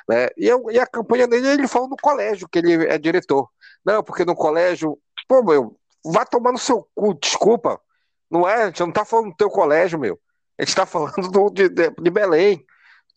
[0.08, 0.28] Né?
[0.36, 3.48] E, eu, e a campanha dele, ele falou no colégio, que ele é diretor.
[3.84, 7.80] Não, porque no colégio, pô, meu, vai tomar no seu cu, desculpa.
[8.30, 10.20] Não é, a gente não tá falando do teu colégio, meu.
[10.58, 12.64] A gente tá falando do, de, de Belém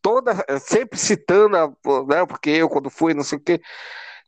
[0.02, 1.78] toda, sempre citando,
[2.08, 3.62] né, porque eu quando fui, não sei o quê.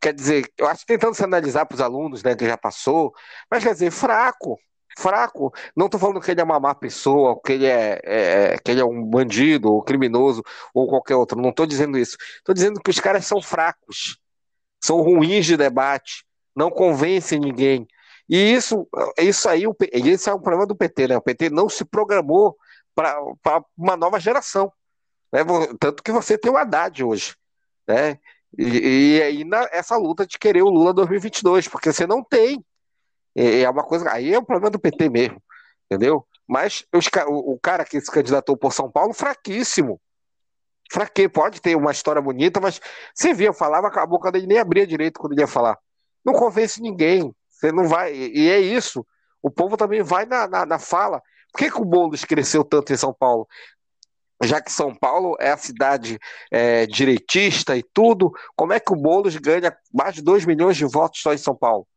[0.02, 3.14] Quer dizer, eu acho que tentando se analisar para os alunos, né, que já passou,
[3.50, 4.60] mas quer dizer, fraco,
[4.98, 5.54] fraco.
[5.76, 8.82] Não estou falando que ele é uma má pessoa, que ele é, é, que ele
[8.82, 10.44] é um bandido, ou criminoso,
[10.74, 11.42] ou qualquer outro.
[11.42, 12.18] Não estou dizendo isso.
[12.38, 14.18] Estou dizendo que os caras são fracos,
[14.84, 17.88] são ruins de debate, não convencem ninguém.
[18.30, 18.88] E isso,
[19.20, 21.18] isso aí, esse é um problema do PT, né?
[21.18, 22.56] O PT não se programou
[22.96, 23.20] para
[23.78, 24.72] uma nova geração.
[25.34, 25.42] Né?
[25.80, 27.36] Tanto que você tem o Haddad hoje.
[27.88, 28.20] Né?
[28.58, 32.64] E, e aí na, essa luta de querer o Lula 2022, porque você não tem.
[33.36, 34.12] É uma coisa.
[34.12, 35.42] Aí é um problema do PT mesmo,
[35.86, 36.24] entendeu?
[36.48, 40.00] Mas os, o, o, cara que se candidatou por São Paulo, fraquíssimo.
[40.92, 42.80] Fraque, pode ter uma história bonita, mas
[43.16, 45.80] você via, falava, a boca dele nem abria direito quando ele ia falar.
[46.24, 47.34] Não convence ninguém.
[47.50, 48.14] Você não vai.
[48.14, 49.04] E é isso.
[49.42, 51.20] O povo também vai na, na, na fala.
[51.52, 53.48] Por que, que o Boulos cresceu tanto em São Paulo?
[54.44, 56.18] Já que São Paulo é a cidade
[56.52, 60.86] é, direitista e tudo, como é que o Boulos ganha mais de 2 milhões de
[60.86, 61.88] votos só em São Paulo?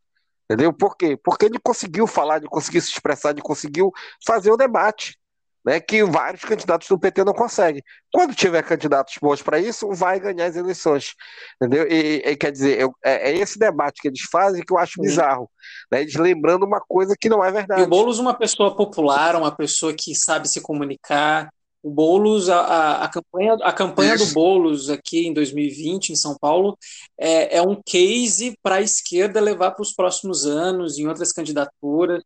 [0.44, 0.72] Entendeu?
[0.72, 1.18] Por quê?
[1.22, 3.92] Porque ele conseguiu falar, ele conseguiu se expressar, ele conseguiu
[4.24, 5.18] fazer o debate,
[5.66, 7.82] né, que vários candidatos do PT não conseguem.
[8.12, 11.14] Quando tiver candidatos bons para isso, vai ganhar as eleições.
[11.60, 11.84] Entendeu?
[11.90, 15.00] E, e quer dizer, eu, é, é, esse debate que eles fazem que eu acho
[15.02, 15.50] bizarro.
[15.90, 17.80] Né, eles lembrando uma coisa que não é verdade.
[17.80, 21.50] E o Boulos, uma pessoa popular, uma pessoa que sabe se comunicar,
[21.86, 26.76] o Boulos, a, a campanha, a campanha do Boulos aqui em 2020 em São Paulo
[27.16, 32.24] é, é um case para a esquerda levar para os próximos anos, em outras candidaturas.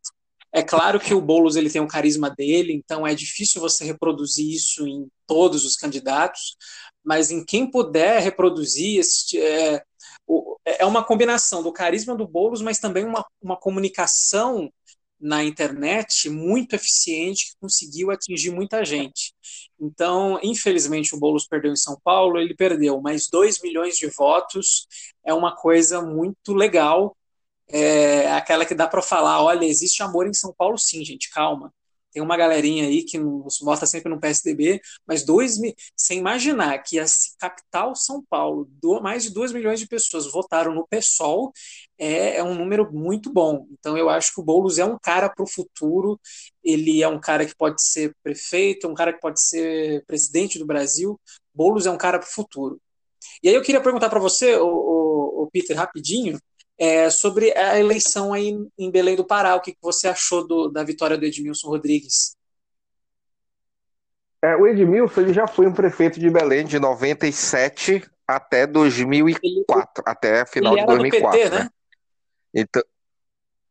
[0.51, 4.51] É claro que o Boulos ele tem o carisma dele, então é difícil você reproduzir
[4.51, 6.57] isso em todos os candidatos,
[7.05, 9.83] mas em quem puder reproduzir, esse, é,
[10.65, 14.71] é uma combinação do carisma do Boulos, mas também uma, uma comunicação
[15.21, 19.33] na internet muito eficiente que conseguiu atingir muita gente.
[19.79, 24.87] Então, infelizmente, o Boulos perdeu em São Paulo, ele perdeu, mas 2 milhões de votos
[25.23, 27.15] é uma coisa muito legal.
[27.67, 31.73] É aquela que dá para falar: olha, existe amor em São Paulo, sim, gente, calma.
[32.11, 35.57] Tem uma galerinha aí que nos vota sempre no PSDB, mas dois
[35.95, 37.05] sem imaginar que a
[37.39, 41.51] capital São Paulo, do, mais de 2 milhões de pessoas votaram no PSOL,
[41.97, 43.65] é, é um número muito bom.
[43.71, 46.19] Então eu acho que o Boulos é um cara para o futuro,
[46.63, 50.65] ele é um cara que pode ser prefeito, um cara que pode ser presidente do
[50.65, 51.19] Brasil.
[51.53, 52.81] Boulos é um cara para o futuro.
[53.43, 56.39] E aí eu queria perguntar para você, o, o, o Peter, rapidinho,
[56.81, 59.55] é, sobre a eleição aí em Belém do Pará.
[59.55, 62.35] O que você achou do, da vitória do Edmilson Rodrigues?
[64.43, 69.63] É, o Edmilson ele já foi um prefeito de Belém de 97 até 2004, ele,
[70.07, 71.39] até final de 2004.
[71.39, 71.59] PT, né?
[71.59, 71.69] né?
[72.51, 72.81] Então,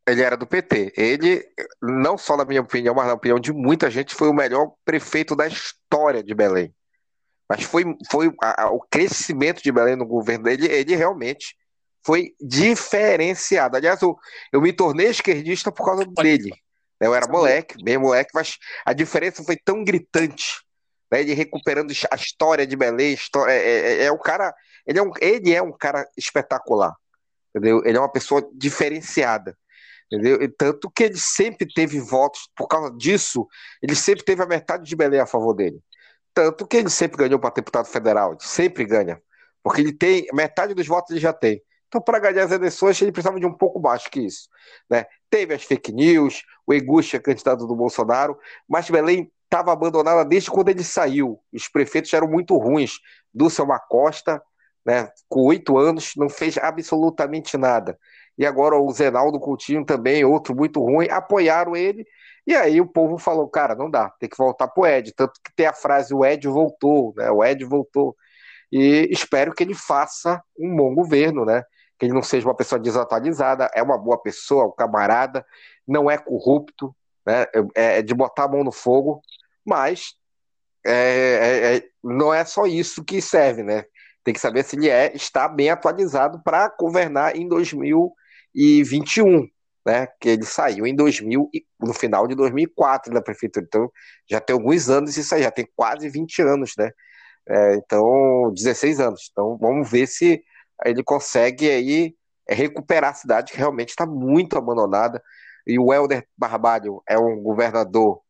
[0.07, 0.93] ele era do PT.
[0.97, 1.45] Ele,
[1.83, 5.35] não só na minha opinião, mas na opinião de muita gente, foi o melhor prefeito
[5.35, 6.73] da história de Belém.
[7.49, 11.59] Mas foi, foi a, a, o crescimento de Belém no governo dele, ele realmente
[12.05, 13.77] foi diferenciado.
[13.77, 14.17] Aliás, eu,
[14.53, 16.53] eu me tornei esquerdista por causa dele.
[17.01, 20.63] Eu era moleque, bem moleque, mas a diferença foi tão gritante.
[21.11, 21.21] Né?
[21.21, 24.55] Ele recuperando a história de Belém, história, é, é, é, é um cara,
[24.87, 26.95] ele é um, ele é um cara espetacular,
[27.55, 27.83] entendeu?
[27.85, 29.57] Ele é uma pessoa diferenciada,
[30.07, 30.43] entendeu?
[30.43, 33.49] E tanto que ele sempre teve votos por causa disso,
[33.83, 35.81] ele sempre teve a metade de Belém a favor dele.
[36.35, 39.21] Tanto que ele sempre ganhou para deputado federal, sempre ganha,
[39.63, 41.63] porque ele tem metade dos votos ele já tem.
[41.91, 44.49] Então, para ganhar as eleições, ele precisava de um pouco mais que isso.
[44.89, 45.07] Né?
[45.29, 48.39] Teve as fake news, o Eguchi é candidato do Bolsonaro,
[48.69, 51.41] mas Belém estava abandonada desde quando ele saiu.
[51.53, 53.01] Os prefeitos eram muito ruins.
[53.35, 54.41] Dulce Costa,
[54.87, 57.99] né, com oito anos, não fez absolutamente nada.
[58.39, 62.07] E agora o Zenaldo Coutinho também, outro muito ruim, apoiaram ele.
[62.47, 65.13] E aí o povo falou, cara, não dá, tem que voltar pro Ed.
[65.13, 67.31] Tanto que tem a frase, o Ed voltou, né?
[67.33, 68.17] O Ed voltou.
[68.73, 71.65] E espero que ele faça um bom governo, né?
[72.01, 75.45] Que ele não seja uma pessoa desatualizada, é uma boa pessoa, um camarada,
[75.87, 76.97] não é corrupto,
[77.27, 77.45] né?
[77.77, 79.21] é, é de botar a mão no fogo,
[79.63, 80.15] mas
[80.85, 83.85] é, é, é, não é só isso que serve, né?
[84.25, 89.47] Tem que saber se ele é, está bem atualizado para governar em 2021,
[89.87, 90.09] né?
[90.19, 93.67] Que ele saiu em 2000, no final de 2004 da prefeitura.
[93.69, 93.93] Então
[94.27, 96.91] já tem alguns anos isso aí, já tem quase 20 anos, né?
[97.47, 99.29] É, então, 16 anos.
[99.31, 100.43] Então vamos ver se
[100.85, 102.15] ele consegue aí
[102.49, 105.23] é, recuperar a cidade que realmente está muito abandonada.
[105.67, 108.21] E o Helder Barbalho é um governador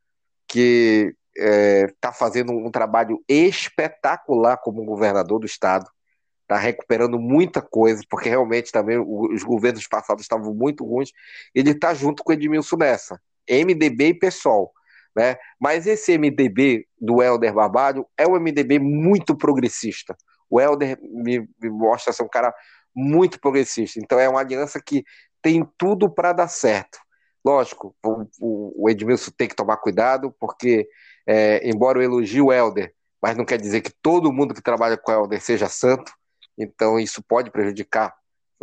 [0.47, 5.89] que está é, tá fazendo um trabalho espetacular como governador do estado.
[6.43, 11.13] Está recuperando muita coisa, porque realmente também os governos passados estavam muito ruins.
[11.55, 14.73] Ele está junto com Edmilson nessa, MDB e PSOL.
[15.15, 15.37] Né?
[15.61, 20.17] Mas esse MDB do Helder Barbalho é um MDB muito progressista.
[20.51, 22.53] O Helder me, me mostra ser um cara
[22.95, 24.01] muito progressista.
[24.01, 25.05] Então é uma aliança que
[25.41, 26.99] tem tudo para dar certo.
[27.45, 30.87] Lógico, o, o, o, Edmilson tem que tomar cuidado, porque,
[31.27, 32.93] é, embora eu elogie o Helder,
[33.23, 36.13] mas não quer dizer que todo mundo que trabalha com o Helder seja santo,
[36.59, 38.15] então isso pode prejudicar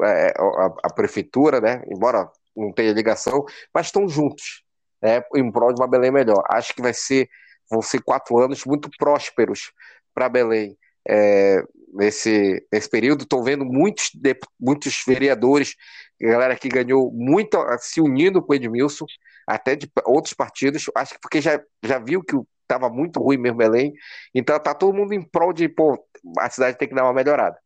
[0.03, 1.83] é, a, a, prefeitura, né?
[1.91, 4.63] embora não tenha ligação, mas estão juntos
[5.01, 5.23] né?
[5.35, 6.43] em prol de uma Belém melhor.
[6.47, 7.27] Acho que vai ser,
[7.69, 9.71] vão ser quatro anos muito prósperos
[10.13, 10.77] para Belém
[11.07, 11.63] é,
[11.93, 13.23] nesse, nesse período.
[13.23, 14.11] Estou vendo muitos,
[14.59, 15.75] muitos vereadores,
[16.19, 19.05] galera que ganhou muito se unindo com o Edmilson,
[19.47, 23.57] até de outros partidos, acho que porque já, já viu que estava muito ruim mesmo
[23.57, 23.93] Belém,
[24.35, 25.97] então tá todo mundo em prol de, pô,
[26.37, 27.57] a cidade tem que dar uma melhorada.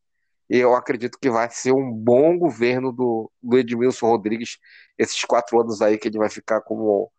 [0.47, 4.57] E eu acredito que vai ser um bom governo do, do Edmilson Rodrigues
[4.97, 7.11] esses quatro anos aí que ele vai ficar como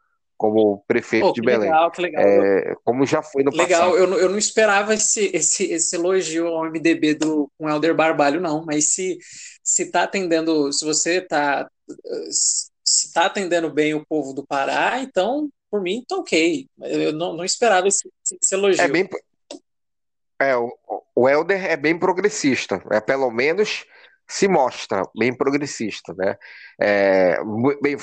[0.43, 1.71] como prefeito oh, de Belém.
[1.71, 2.21] Legal, que legal.
[2.21, 3.69] É, como já foi no legal.
[3.69, 3.93] passado.
[3.93, 8.41] Legal, eu, eu não esperava esse, esse, esse elogio ao MDB do com Helder Barbalho,
[8.41, 9.19] não, mas se
[9.63, 11.71] se está atendendo, se você está
[12.83, 16.67] se está atendendo bem o povo do Pará, então, por mim, tá ok.
[16.81, 18.11] Eu não, não esperava esse,
[18.43, 18.83] esse elogio.
[18.83, 19.09] É bem,
[20.41, 20.73] é, o,
[21.15, 23.87] o Helder é bem progressista, é pelo menos
[24.29, 26.37] se mostra bem progressista, né?
[26.81, 27.37] É,
[27.83, 27.97] bem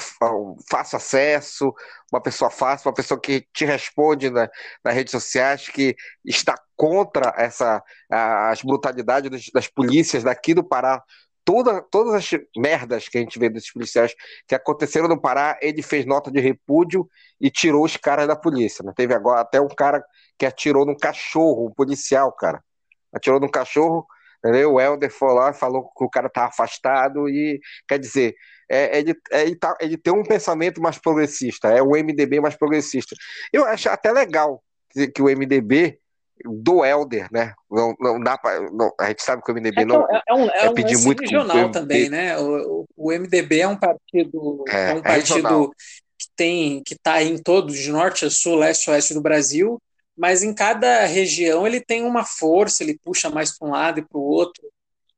[0.70, 1.74] fácil acesso,
[2.11, 4.49] uma pessoa fácil, uma pessoa que te responde na,
[4.84, 11.03] nas redes sociais, que está contra essa as brutalidades das, das polícias daqui do Pará.
[11.43, 14.13] Toda, todas as merdas que a gente vê desses policiais
[14.47, 17.09] que aconteceram no Pará, ele fez nota de repúdio
[17.41, 18.84] e tirou os caras da polícia.
[18.84, 18.93] Né?
[18.95, 20.03] Teve agora até um cara
[20.38, 22.63] que atirou num cachorro, um policial, cara.
[23.11, 24.05] Atirou num cachorro,
[24.39, 24.73] Entendeu?
[24.73, 28.35] O Helder foi lá, falou que o cara tá afastado e, quer dizer,
[28.69, 32.55] é, ele, é, ele, tá, ele tem um pensamento mais progressista, é o MDB mais
[32.55, 33.15] progressista.
[33.51, 35.99] Eu acho até legal que, que o MDB
[36.45, 37.53] do Helder, né?
[37.69, 38.59] Não, não dá para
[38.99, 41.01] a gente sabe que o MDB é, não é, é, um, é, é pedir um
[41.01, 42.37] muito regional também, né?
[42.39, 45.71] O, o, MDB é um partido é, é um é partido
[46.17, 49.81] que tem que está em todos de norte a sul, leste a oeste do Brasil
[50.20, 54.05] mas em cada região ele tem uma força, ele puxa mais para um lado e
[54.05, 54.61] para o outro.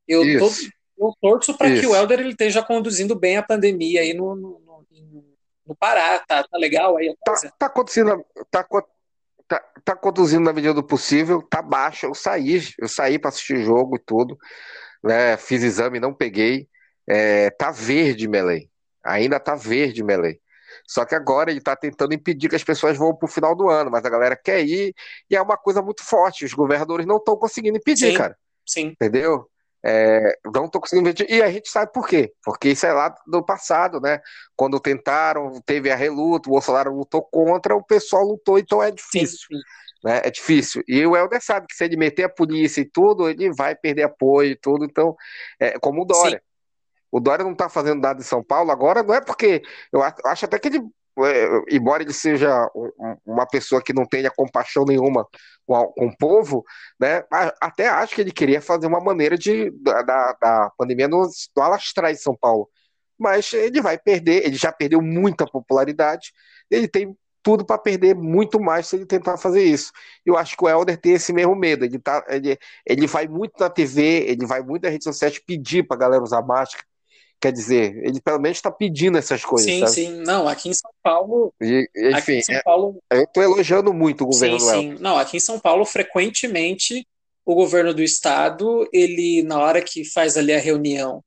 [0.08, 0.52] Eu, tô,
[1.00, 4.60] eu torço para que o Helder ele esteja conduzindo bem a pandemia aí no, no,
[4.60, 5.26] no,
[5.66, 8.64] no Pará, tá, tá legal aí Tá, tá acontecendo, tá,
[9.48, 13.64] tá, tá conduzindo na medida do possível, tá baixo, eu saí, eu saí para assistir
[13.64, 14.38] jogo e tudo,
[15.04, 16.68] né, fiz exame, não peguei,
[17.10, 18.70] é, tá verde Melém,
[19.04, 20.40] ainda tá verde Melém.
[20.88, 23.70] Só que agora ele está tentando impedir que as pessoas vão para o final do
[23.70, 24.94] ano, mas a galera quer ir
[25.30, 26.46] e é uma coisa muito forte.
[26.46, 28.38] Os governadores não estão conseguindo impedir, sim, cara.
[28.66, 28.88] Sim.
[28.88, 29.48] Entendeu?
[29.84, 31.30] É, não estão conseguindo impedir.
[31.30, 32.32] E a gente sabe por quê.
[32.44, 34.20] Porque isso é lá do passado, né?
[34.56, 39.38] Quando tentaram, teve a reluta, o Bolsonaro lutou contra, o pessoal lutou, então é difícil.
[39.38, 39.62] Sim, sim.
[40.04, 40.22] Né?
[40.24, 40.84] É difícil.
[40.88, 44.04] E o Helder sabe que se ele meter a polícia e tudo, ele vai perder
[44.04, 44.86] apoio e tudo.
[44.86, 45.16] Então,
[45.60, 46.38] é como o Dória.
[46.38, 46.51] Sim.
[47.12, 49.62] O Dória não está fazendo nada em São Paulo agora, não é porque.
[49.92, 50.82] Eu acho até que ele
[51.20, 52.70] é, embora ele seja
[53.26, 55.28] uma pessoa que não tenha compaixão nenhuma
[55.66, 56.64] com, o povo,
[57.00, 57.24] né,
[57.62, 62.12] até acho que ele queria fazer uma maneira de da, da pandemia não, não alastrar
[62.12, 62.70] em São Paulo.
[63.18, 66.34] Mas ele vai perder, ele já perdeu muita popularidade,
[66.70, 69.92] ele tem tudo para perder muito mais se ele tentar fazer isso.
[70.26, 71.86] Eu acho que o Helder tem esse mesmo medo.
[71.86, 75.84] Ele, tá, ele, ele vai muito na TV, ele vai muito nas redes sociais pedir
[75.84, 76.86] para a galera usar máscara.
[77.42, 79.70] Quer dizer, ele pelo menos está pedindo essas coisas.
[79.70, 79.92] Sim, sabe?
[79.92, 80.24] sim.
[80.24, 81.52] Não, aqui em São Paulo.
[81.60, 83.04] E, enfim, aqui em São é, Paulo.
[83.10, 84.98] eu estou elogiando muito o governo sim, sim.
[85.00, 87.08] Não, aqui em São Paulo, frequentemente,
[87.44, 91.24] o governo do estado, ele, na hora que faz ali a reunião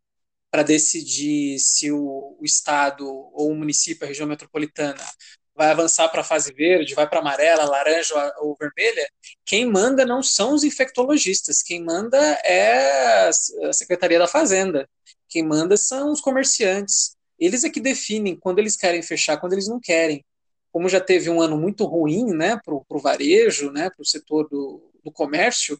[0.53, 5.05] para decidir se o, o estado ou o município, a região metropolitana,
[5.53, 9.09] vai avançar para a fase verde, vai para amarela, laranja ou vermelha,
[9.45, 14.89] quem manda não são os infectologistas, quem manda é a Secretaria da Fazenda.
[15.35, 17.16] Quem manda são os comerciantes.
[17.37, 20.24] Eles é que definem quando eles querem fechar, quando eles não querem.
[20.70, 24.49] Como já teve um ano muito ruim né, para o varejo, né, para o setor
[24.49, 25.76] do, do comércio,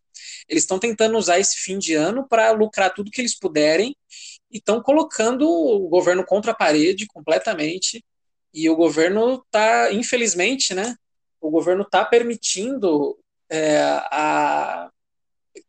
[0.48, 3.94] eles estão tentando usar esse fim de ano para lucrar tudo que eles puderem
[4.50, 8.05] e estão colocando o governo contra a parede completamente.
[8.52, 10.96] E o governo está, infelizmente, né,
[11.40, 13.16] o governo está permitindo
[13.48, 13.78] é,
[14.11, 14.90] a,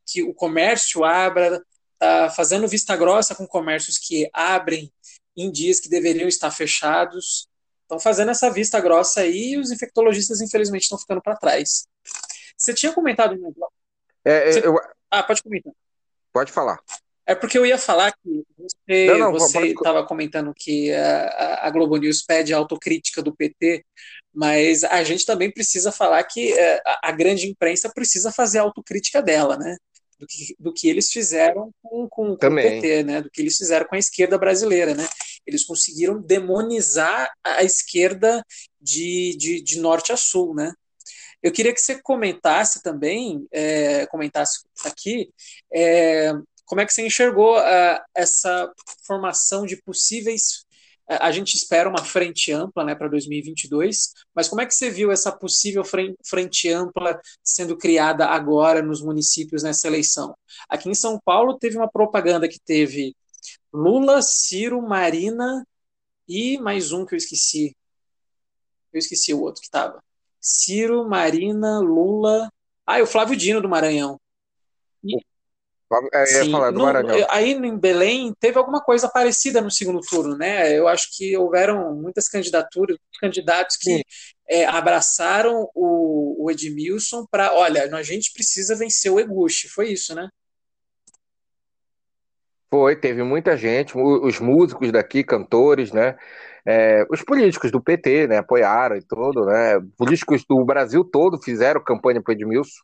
[0.08, 1.64] que o comércio abra,
[1.96, 4.92] está fazendo vista grossa com comércios que abrem
[5.36, 7.48] em dias que deveriam estar fechados.
[7.82, 11.88] Estão fazendo essa vista grossa aí e os infectologistas, infelizmente, estão ficando para trás.
[12.58, 13.38] Você tinha comentado.
[14.24, 14.68] É, é, Você...
[14.68, 14.76] eu...
[15.12, 15.74] Ah, pode comentar.
[16.34, 16.80] Pode falar.
[17.28, 19.08] É porque eu ia falar que você
[19.68, 20.08] estava pode...
[20.08, 23.84] comentando que a, a, Globo News pede autocrítica do PT,
[24.32, 29.24] mas a gente também precisa falar que é, a, a grande imprensa precisa fazer autocrítica
[29.24, 29.76] dela, né?
[30.20, 33.22] Do que, do que eles fizeram com, com, com o PT, né?
[33.22, 34.94] do que eles fizeram com a esquerda brasileira.
[34.94, 35.08] Né?
[35.46, 38.44] Eles conseguiram demonizar a esquerda
[38.82, 40.56] de, de, de norte a sul.
[40.56, 40.74] Né?
[41.42, 45.30] Eu queria que você comentasse também, é, comentasse aqui,
[45.74, 46.34] é,
[46.66, 48.72] como é que você enxergou uh, essa
[49.06, 50.65] formação de possíveis
[51.08, 55.12] a gente espera uma frente ampla né, para 2022, mas como é que você viu
[55.12, 60.36] essa possível frente ampla sendo criada agora nos municípios nessa eleição?
[60.68, 63.16] Aqui em São Paulo teve uma propaganda que teve
[63.72, 65.66] Lula, Ciro, Marina
[66.28, 67.76] e mais um que eu esqueci.
[68.92, 70.04] Eu esqueci o outro que estava.
[70.40, 72.50] Ciro, Marina, Lula.
[72.86, 74.20] Ah, e o Flávio Dino do Maranhão.
[75.04, 75.20] E, é,
[76.26, 76.84] Sim, falar no.
[77.30, 80.76] Aí em Belém teve alguma coisa parecida no segundo turno, né?
[80.78, 84.04] Eu acho que houveram muitas candidaturas, candidatos que
[84.50, 90.16] é, abraçaram o, o Edmilson para, olha, a gente precisa vencer o Eguchi, foi isso,
[90.16, 90.28] né?
[92.70, 96.18] Foi, teve muita gente, os músicos daqui, cantores, né?
[96.66, 98.40] É, os políticos do PT, né?
[98.40, 99.80] Apoiaram e tudo, né?
[99.96, 102.84] Políticos do Brasil todo fizeram campanha para Edmilson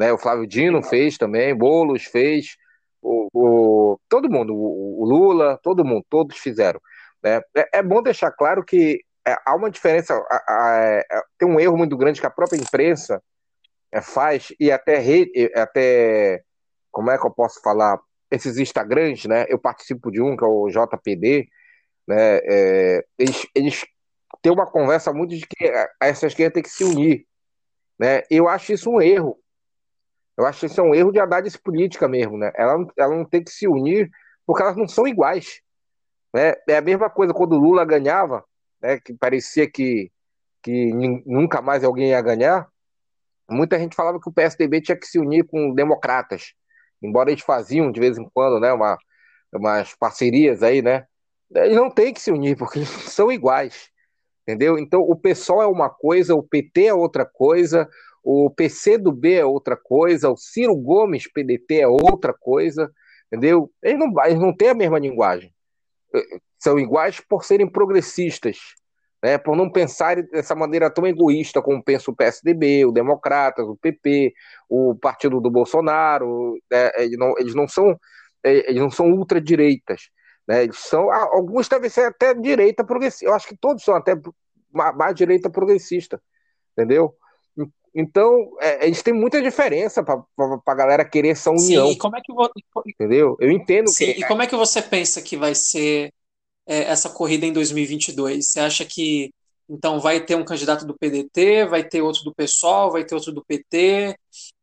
[0.00, 0.10] né?
[0.14, 2.56] O Flávio Dino fez também, Bolos fez,
[3.02, 6.80] o, o todo mundo, o, o, Lula, todo mundo, todos fizeram.
[7.22, 7.42] Né?
[7.54, 11.04] É, é bom deixar claro que é, há uma diferença, a, a, é,
[11.36, 13.22] tem um erro muito grande que a própria imprensa
[13.92, 16.42] é, faz e até, rede, até
[16.90, 19.44] como é que eu posso falar, esses Instagrams, né?
[19.50, 21.46] Eu participo de um que é o JPD,
[22.08, 22.38] né?
[22.44, 23.86] É, eles, eles
[24.40, 25.70] têm uma conversa muito de que
[26.00, 27.26] essa esquerda tem que se unir,
[27.98, 28.22] né?
[28.30, 29.36] Eu acho isso um erro,
[30.40, 32.50] eu acho que isso é um erro de análise política mesmo, né?
[32.54, 34.10] Ela, ela não tem que se unir
[34.46, 35.60] porque elas não são iguais.
[36.34, 36.54] Né?
[36.66, 38.42] É a mesma coisa quando o Lula ganhava,
[38.80, 38.98] né?
[38.98, 40.10] que parecia que,
[40.62, 40.92] que
[41.26, 42.66] nunca mais alguém ia ganhar.
[43.50, 46.54] Muita gente falava que o PSDB tinha que se unir com democratas,
[47.02, 48.72] embora eles faziam de vez em quando né?
[48.72, 48.96] Uma,
[49.52, 51.04] umas parcerias aí, né?
[51.54, 53.90] Eles não têm que se unir porque eles são iguais,
[54.42, 54.78] entendeu?
[54.78, 57.86] Então o PSOL é uma coisa, o PT é outra coisa,
[58.22, 62.90] o PC do B é outra coisa, o Ciro Gomes, PDT, é outra coisa,
[63.26, 63.70] entendeu?
[63.82, 65.52] Eles não, eles não têm a mesma linguagem.
[66.58, 68.58] São iguais por serem progressistas,
[69.22, 69.38] né?
[69.38, 74.34] por não pensarem dessa maneira tão egoísta como pensa o PSDB, o Democratas, o PP,
[74.68, 76.58] o partido do Bolsonaro.
[76.70, 76.90] Né?
[76.96, 77.98] Eles, não, eles não são
[78.42, 80.10] é, eles não são ultradireitas.
[80.46, 80.64] Né?
[80.64, 83.26] Eles são, alguns devem ser até direita progressista.
[83.26, 84.14] Eu acho que todos são até
[84.72, 86.20] mais direita progressista,
[86.72, 87.14] entendeu?
[87.94, 90.24] Então, é, eles têm muita diferença para
[90.66, 91.88] a galera querer essa união.
[91.88, 92.52] Sim, e como é que você...
[92.86, 93.36] Entendeu?
[93.40, 94.20] Eu entendo Sim, que...
[94.20, 96.12] e como é que você pensa que vai ser
[96.66, 98.46] é, essa corrida em 2022?
[98.46, 99.32] Você acha que,
[99.68, 103.32] então, vai ter um candidato do PDT, vai ter outro do PSOL, vai ter outro
[103.32, 104.16] do PT,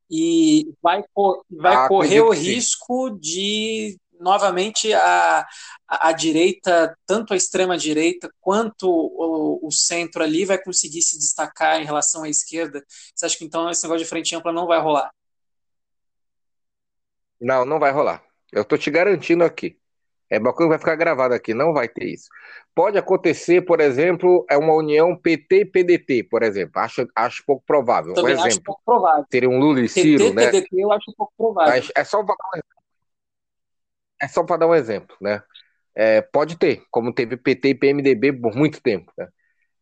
[0.09, 1.03] e vai,
[1.51, 5.45] vai ah, correr o risco de novamente a,
[5.87, 11.17] a, a, direita, tanto a extrema direita quanto o, o, centro ali vai conseguir se
[11.17, 12.83] destacar em relação à esquerda?
[13.15, 15.11] Você acha que então esse negócio de frente ampla não vai rolar?
[17.39, 18.23] Não, não vai rolar.
[18.51, 19.79] Eu estou te garantindo aqui.
[20.29, 22.27] É uma coisa que vai ficar gravada aqui, não vai ter isso.
[22.75, 26.81] Pode acontecer, por exemplo, é uma união PT PT-PDT, por exemplo.
[26.81, 28.13] Acho, acho pouco provável.
[28.13, 28.47] Também um exemplo.
[28.47, 29.25] acho pouco provável.
[29.31, 30.47] Seria um Lula e Ciro, né?
[30.47, 31.73] PT, PDT eu acho pouco provável.
[31.73, 32.77] Mas é só para dar um exemplo.
[34.21, 35.41] É só para dar um exemplo, né?
[35.95, 39.11] É, pode ter, como teve PT e PMDB por muito tempo.
[39.17, 39.27] Né?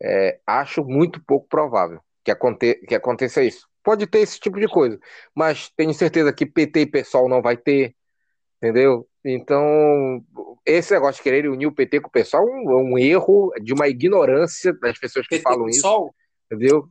[0.01, 3.67] É, acho muito pouco provável que, aconte que aconteça isso.
[3.83, 4.97] Pode ter esse tipo de coisa,
[5.35, 7.95] mas tenho certeza que PT e PSOL não vai ter,
[8.57, 9.07] entendeu?
[9.23, 10.23] Então,
[10.65, 13.73] esse negócio de querer unir o PT com o pessoal é um, um erro de
[13.73, 16.11] uma ignorância das pessoas que PT falam isso.
[16.49, 16.87] Entendeu?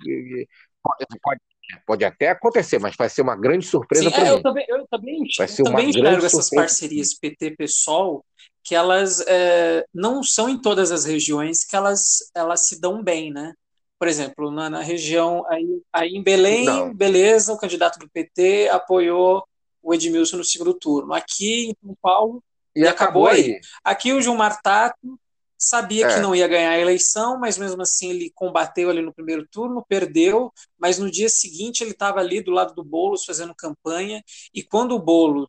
[0.82, 1.40] Pode, pode,
[1.86, 4.30] pode, até acontecer, mas vai ser uma grande surpresa para é, mim.
[4.30, 8.24] Eu também, eu também, vai ser eu também enxergo essas parcerias PT-PSOL
[8.62, 13.30] que elas é, não são em todas as regiões que elas, elas se dão bem,
[13.30, 13.52] né?
[13.98, 16.94] Por exemplo, na, na região aí, aí em Belém, não.
[16.94, 19.46] beleza, o candidato do PT apoiou
[19.82, 21.12] o Edmilson no segundo turno.
[21.12, 22.42] Aqui em São Paulo,
[22.74, 23.42] e, e acabou, aí.
[23.42, 23.60] aí.
[23.84, 25.18] Aqui o Gilmar Tato
[25.64, 26.14] sabia é.
[26.14, 29.84] que não ia ganhar a eleição, mas mesmo assim ele combateu ali no primeiro turno,
[29.88, 34.62] perdeu, mas no dia seguinte ele estava ali do lado do Boulos fazendo campanha, e
[34.62, 35.48] quando o Boulos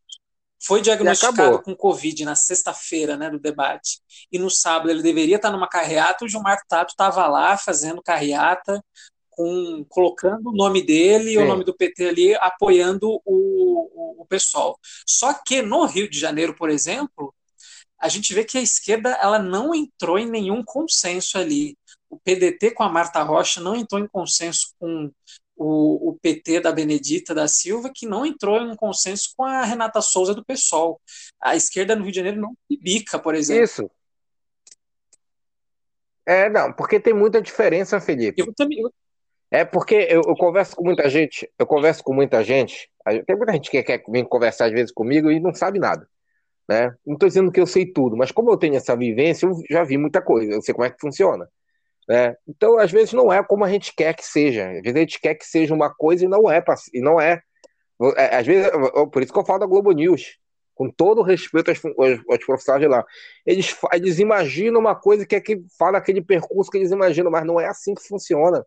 [0.62, 4.00] foi diagnosticado com Covid na sexta-feira né, do debate,
[4.32, 8.82] e no sábado ele deveria estar numa carreata, o Gilmar Tato estava lá fazendo carreata,
[9.30, 14.26] com, colocando o nome dele e o nome do PT ali, apoiando o, o, o
[14.26, 14.80] pessoal.
[15.06, 17.36] Só que no Rio de Janeiro, por exemplo,
[18.06, 21.76] a gente vê que a esquerda ela não entrou em nenhum consenso ali.
[22.08, 25.12] O PDT com a Marta Rocha não entrou em consenso com
[25.58, 29.64] o, o, PT da Benedita da Silva, que não entrou em um consenso com a
[29.64, 31.02] Renata Souza do PSOL.
[31.42, 33.64] A esquerda no Rio de Janeiro não se bica, por exemplo.
[33.64, 33.90] Isso.
[36.28, 38.40] É, não, porque tem muita diferença, Felipe.
[38.40, 38.94] Eu também, eu,
[39.50, 42.90] é porque eu, eu, converso com muita gente, eu converso com muita gente,
[43.26, 46.08] tem muita gente que quer vir conversar às vezes comigo e não sabe nada,
[46.68, 46.94] né?
[47.06, 49.84] Não estou dizendo que eu sei tudo, mas como eu tenho essa vivência, eu já
[49.84, 51.48] vi muita coisa, eu sei como é que funciona,
[52.08, 52.36] né?
[52.48, 55.20] Então, às vezes não é como a gente quer que seja, às vezes a gente
[55.20, 56.64] quer que seja uma coisa e não é,
[56.94, 57.42] e não é.
[58.18, 58.70] é às vezes,
[59.12, 60.38] por isso que eu falo da Globo News,
[60.74, 63.06] com todo respeito aos, aos, aos profissionais de lá,
[63.46, 67.46] eles, eles imaginam uma coisa que é que fala aquele percurso que eles imaginam, mas
[67.46, 68.66] não é assim que funciona.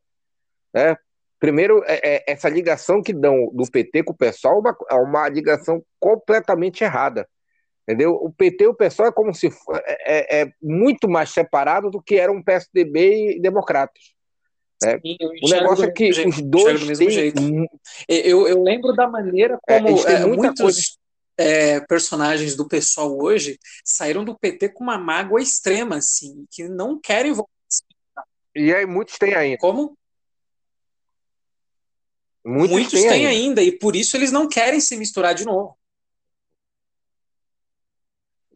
[0.73, 0.97] Né?
[1.39, 4.95] Primeiro, é, é, essa ligação que dão do PT com o pessoal é uma, é
[4.95, 7.29] uma ligação completamente errada.
[7.89, 8.17] Entendeu?
[8.17, 12.03] O PT e o PSOL é como se é, é, é muito mais separado do
[12.03, 14.03] que eram um PSDB e democratas.
[14.83, 15.01] Né?
[15.01, 17.11] Sim, o negócio é que jeito, os dois do têm...
[17.11, 17.43] jeito.
[18.07, 20.99] Eu, eu lembro da maneira é, como é, muitos
[21.39, 27.01] é, personagens do pessoal hoje saíram do PT com uma mágoa extrema, assim, que não
[27.01, 27.49] querem voltar.
[28.55, 29.57] E aí muitos têm ainda.
[29.57, 29.97] Como?
[32.45, 33.31] Muitos, Muitos têm, têm ainda.
[33.31, 33.63] ainda.
[33.63, 35.79] e por isso eles não querem se misturar de novo.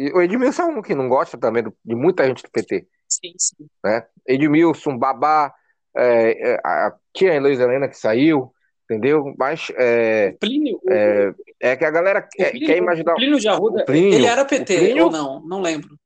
[0.03, 2.87] E o Edmilson é um que não gosta também do, de muita gente do PT.
[3.09, 3.67] Sim, sim.
[3.85, 4.05] Né?
[4.27, 5.53] Edmilson, Babá,
[5.97, 8.53] é, é, a tia Heloísa Helena que saiu,
[8.85, 9.35] entendeu?
[9.39, 13.13] Mas é, o Plínio, é, é, que a galera quer, Plínio, quer imaginar.
[13.13, 15.41] O Plínio de Arruda, Plínio, ele era PT Plínio, ou não?
[15.47, 15.97] Não lembro.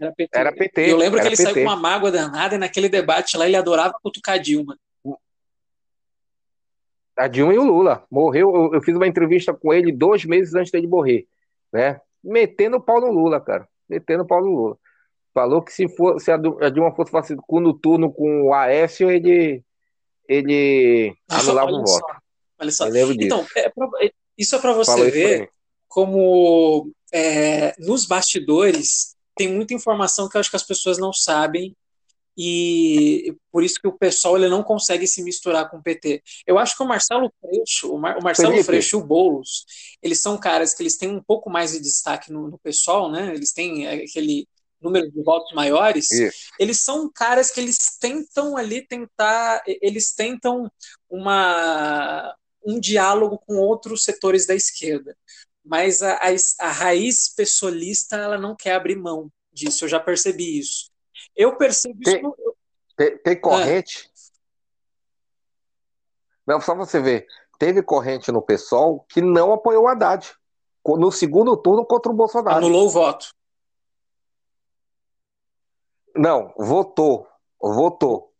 [0.00, 0.38] Era PT.
[0.38, 1.42] Era PT eu lembro que ele PT.
[1.42, 4.76] saiu com uma mágoa danada e naquele debate lá ele adorava cutucar Dilma
[7.18, 8.06] a Dilma e o Lula.
[8.10, 11.26] Morreu, eu, eu, fiz uma entrevista com ele dois meses antes dele morrer,
[11.72, 12.00] né?
[12.22, 13.68] Metendo o pau no Lula, cara.
[13.88, 14.78] Metendo o pau no Lula.
[15.32, 19.62] Falou que se, for, se a Dilma fosse fazer no turno com o Aécio, ele,
[20.28, 22.06] ele anulava o voto.
[22.60, 22.88] Olha só.
[22.88, 25.50] Então, é pra, é, isso é para você ver
[25.86, 31.74] como é, nos bastidores tem muita informação que eu acho que as pessoas não sabem
[32.40, 36.22] e por isso que o pessoal ele não consegue se misturar com o PT.
[36.46, 38.66] Eu acho que o Marcelo Freixo, o, Mar, o Marcelo Felipe.
[38.66, 39.66] Freixo e o Boulos,
[40.00, 43.34] eles são caras que eles têm um pouco mais de destaque no, no pessoal, né?
[43.34, 44.46] Eles têm aquele
[44.80, 46.12] número de votos maiores.
[46.12, 46.48] Isso.
[46.60, 50.70] Eles são caras que eles tentam ali tentar, eles tentam
[51.10, 52.32] uma
[52.64, 55.16] um diálogo com outros setores da esquerda.
[55.64, 56.28] Mas a, a,
[56.60, 60.90] a raiz pessoalista ela não quer abrir mão disso, eu já percebi isso.
[61.38, 62.56] Eu percebo tem, isso.
[62.96, 64.10] Tem, tem corrente.
[64.12, 64.18] É.
[66.44, 67.28] Não, só você ver.
[67.58, 70.34] Teve corrente no PSOL que não apoiou o Haddad.
[70.84, 72.56] No segundo turno contra o Bolsonaro.
[72.56, 73.28] Anulou o voto.
[76.16, 77.28] Não, votou.
[77.60, 78.32] Votou.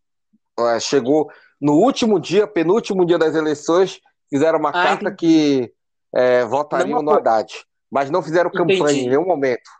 [0.58, 1.30] É, chegou
[1.60, 5.72] no último dia, penúltimo dia das eleições, fizeram uma ah, carta que
[6.12, 7.64] é, votariam no Haddad.
[7.90, 9.00] mas não fizeram campanha Entendi.
[9.00, 9.70] em nenhum momento.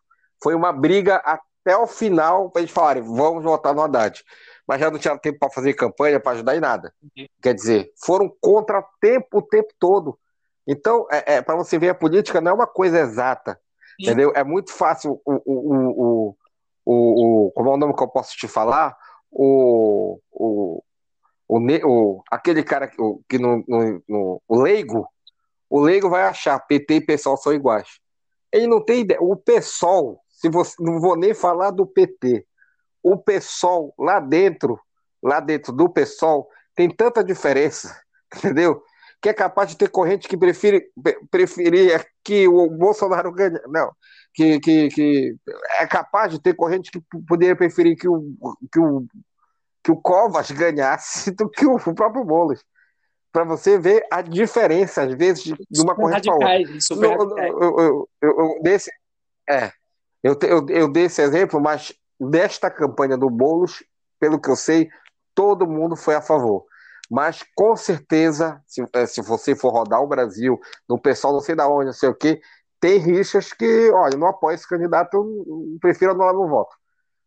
[0.42, 1.20] Foi uma briga
[1.68, 4.24] até o final para eles falarem, vamos votar no Haddad.
[4.66, 6.92] Mas já não tinha tempo para fazer campanha, para ajudar em nada.
[7.02, 7.30] Entendi.
[7.42, 10.18] Quer dizer, foram contra tempo o tempo todo.
[10.66, 13.58] Então, é, é para você ver, a política não é uma coisa exata.
[14.00, 14.06] Sim.
[14.06, 14.32] Entendeu?
[14.34, 16.36] É muito fácil o, o, o,
[16.84, 18.96] o, o, Como é o nome que eu posso te falar?
[19.30, 20.18] O.
[20.30, 20.82] o
[21.50, 25.08] o, o, aquele cara que, o, que no, no, no, o leigo,
[25.70, 27.88] o leigo vai achar PT e PSOL são iguais.
[28.52, 29.18] Ele não tem ideia.
[29.22, 32.46] O PSOL, se você, não vou nem falar do PT,
[33.02, 34.78] o PSOL lá dentro,
[35.20, 38.00] lá dentro do PSOL, tem tanta diferença,
[38.36, 38.80] entendeu?
[39.20, 40.92] Que é capaz de ter corrente que prefere,
[41.28, 43.58] preferir que o Bolsonaro ganhe.
[43.66, 43.90] Não,
[44.32, 45.36] que, que, que
[45.80, 48.32] é capaz de ter corrente que poderia preferir que o,
[48.72, 49.04] que o,
[49.82, 52.64] que o Covas ganhasse do que o próprio Boulos.
[53.32, 57.48] Para você ver a diferença, às vezes, de, uma corrente para outra.
[57.48, 58.90] Eu, eu, eu, eu, desse,
[59.50, 59.72] é,
[60.22, 63.82] eu, eu, eu dei esse exemplo, mas desta campanha do Boulos,
[64.18, 64.88] pelo que eu sei,
[65.34, 66.64] todo mundo foi a favor.
[67.10, 70.58] Mas com certeza, se, é, se você for rodar o Brasil,
[70.88, 72.40] no pessoal não sei da onde, não sei o quê,
[72.80, 76.74] tem rixas que, olha, não apoio esse candidato, eu prefiro anular meu voto.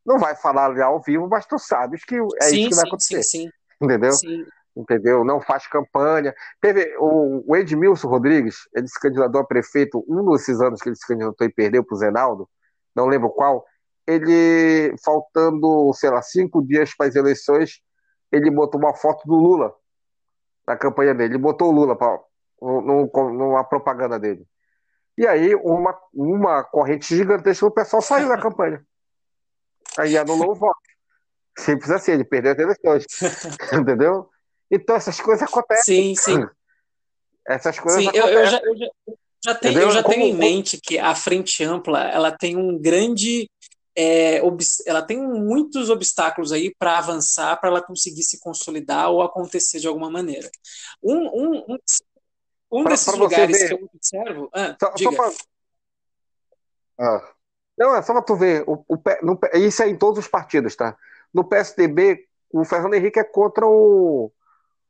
[0.06, 2.88] Não vai falar ali ao vivo, mas tu sabes que é sim, isso que vai
[2.88, 3.24] acontecer.
[3.24, 3.50] Sim.
[3.82, 4.14] Entendeu?
[4.14, 4.46] Sim.
[4.76, 5.24] Entendeu?
[5.26, 6.34] Não faz campanha.
[6.62, 10.96] Teve o, o Edmilson Rodrigues, ele se candidatou a prefeito um desses anos que ele
[10.96, 12.50] se candidatou e perdeu para o Zenaldo,
[12.96, 13.66] não lembro qual.
[14.08, 17.82] Ele, faltando, sei lá, cinco dias para as eleições,
[18.32, 19.74] ele botou uma foto do Lula
[20.68, 21.34] na campanha dele.
[21.34, 22.20] Ele botou o Lula pra,
[22.62, 24.46] numa propaganda dele.
[25.18, 28.84] E aí, uma, uma corrente gigantesca do pessoal saiu da campanha.
[29.98, 30.80] Aí anulou o voto.
[31.58, 33.06] Simples assim, ele perdeu as eleições.
[33.74, 34.30] Entendeu?
[34.70, 36.16] Então essas coisas acontecem.
[36.16, 36.48] Sim, sim.
[37.46, 38.34] Essas coisas sim, acontecem.
[38.34, 38.88] Eu, eu já, eu já,
[39.44, 42.78] já, tenho, eu já Como, tenho em mente que a frente ampla ela tem um
[42.78, 43.50] grande.
[43.94, 44.42] É,
[44.86, 49.88] ela tem muitos obstáculos aí para avançar, para ela conseguir se consolidar ou acontecer de
[49.88, 50.50] alguma maneira.
[51.04, 51.78] Um, um, um,
[52.72, 54.50] um pra, desses pra lugares que eu observo.
[54.54, 55.32] Ah, só, só pra...
[57.00, 57.34] ah.
[57.78, 58.64] Não, é só para tu ver.
[58.68, 60.96] O, o, no, isso é em todos os partidos, tá?
[61.34, 64.32] No PSDB, o Fernando Henrique é contra o,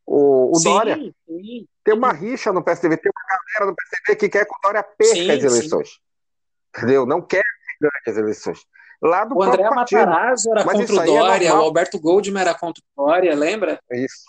[0.06, 0.96] o, o sim, Dória.
[1.26, 4.62] Sim, tem uma rixa no PSDB, tem uma galera no PSDB que quer que o
[4.62, 5.90] Dória perca sim, as eleições.
[6.76, 7.06] Entendeu?
[7.06, 8.66] Não quer que ganhe as eleições.
[9.02, 12.42] Lá do o André Matarazzo era Mas contra o é Dória, é o Alberto Goldman
[12.42, 13.80] era contra o Dória, lembra?
[13.92, 14.26] Isso.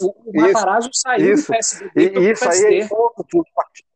[0.00, 1.44] O, o Matarazzo saiu isso.
[1.44, 1.90] do PSD.
[1.94, 3.92] E, isso aí é em todos os partidos.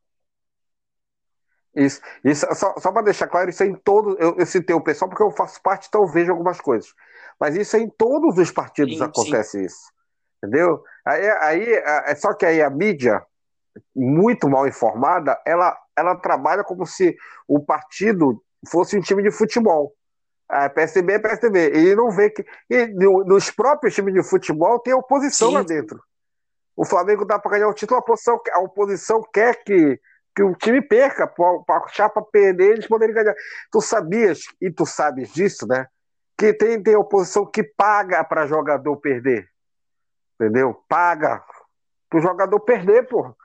[1.75, 4.15] Isso, isso só, só para deixar claro, isso é em todos.
[4.19, 6.91] Eu, eu, citei o pessoal porque eu faço parte, então eu vejo algumas coisas.
[7.39, 9.65] Mas isso é em todos os partidos sim, acontece sim.
[9.65, 9.96] isso.
[10.37, 10.83] Entendeu?
[11.05, 11.73] Aí, aí,
[12.05, 13.23] é só que aí a mídia,
[13.95, 17.15] muito mal informada, ela, ela trabalha como se
[17.47, 19.93] o partido fosse um time de futebol.
[20.49, 21.71] A PSDB é PSDB.
[21.73, 22.45] E não vê que.
[22.69, 25.55] E nos próprios times de futebol tem oposição sim.
[25.55, 26.01] lá dentro.
[26.75, 29.99] O Flamengo dá para ganhar o título, a oposição, a oposição quer que
[30.37, 33.33] que o time perca, para a chapa perder, eles poderem ganhar.
[33.71, 35.87] Tu sabias, e tu sabes disso, né?
[36.37, 39.49] Que tem, tem oposição que paga para jogador perder.
[40.39, 40.73] Entendeu?
[40.87, 41.43] Paga
[42.09, 43.35] pro jogador perder, pô.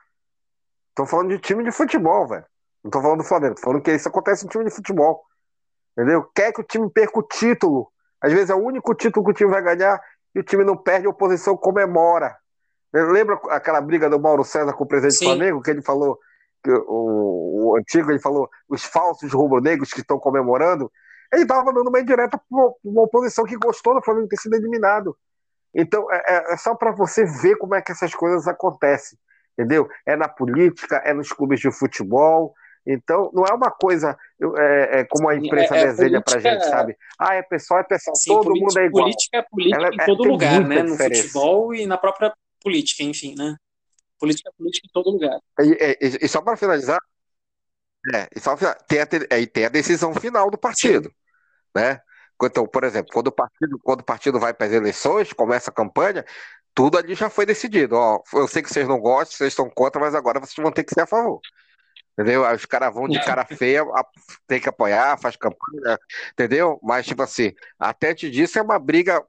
[0.95, 2.45] Tô falando de time de futebol, velho.
[2.83, 5.23] Não tô falando do Flamengo, tô falando que isso acontece em time de futebol.
[5.97, 6.23] Entendeu?
[6.35, 7.91] Quer que o time perca o título.
[8.21, 10.01] Às vezes é o único título que o time vai ganhar
[10.35, 12.35] e o time não perde, a oposição comemora.
[12.93, 15.25] Lembra aquela briga do Mauro César com o presidente Sim.
[15.25, 16.19] do Flamengo, que ele falou
[16.67, 20.91] o, o antigo, ele falou os falsos rubro-negros que estão comemorando,
[21.31, 25.17] ele estava dando uma indireta para uma oposição que gostou do Flamengo ter sido eliminado.
[25.73, 29.17] Então, é, é, é só para você ver como é que essas coisas acontecem,
[29.57, 29.87] entendeu?
[30.05, 32.53] É na política, é nos clubes de futebol.
[32.85, 34.17] Então, não é uma coisa
[34.57, 36.97] é, é como a imprensa é, é desenha para gente, sabe?
[37.17, 39.05] Ah, é pessoal, é pessoal, Sim, todo mundo é igual.
[39.05, 40.83] Política é política Ela, em todo lugar, né?
[40.83, 43.55] No futebol e na própria política, enfim, né?
[44.19, 45.39] Política é política em todo lugar.
[45.59, 46.99] E, e, e só para finalizar,
[48.13, 48.55] é, e só,
[48.87, 51.09] tem, a, é, tem a decisão final do partido.
[51.09, 51.15] Sim.
[51.75, 51.99] Né?
[52.45, 55.73] Então, por exemplo, quando o partido, quando o partido vai para as eleições, começa a
[55.73, 56.25] campanha,
[56.73, 57.95] tudo ali já foi decidido.
[57.95, 60.83] Ó, eu sei que vocês não gostam, vocês estão contra, mas agora vocês vão ter
[60.83, 61.39] que ser a favor.
[62.13, 62.45] Entendeu?
[62.45, 63.83] Aí os caras vão de cara feia,
[64.47, 65.97] tem que apoiar, faz campanha,
[66.31, 66.79] entendeu?
[66.83, 69.23] Mas, tipo assim, até antes disso é uma briga,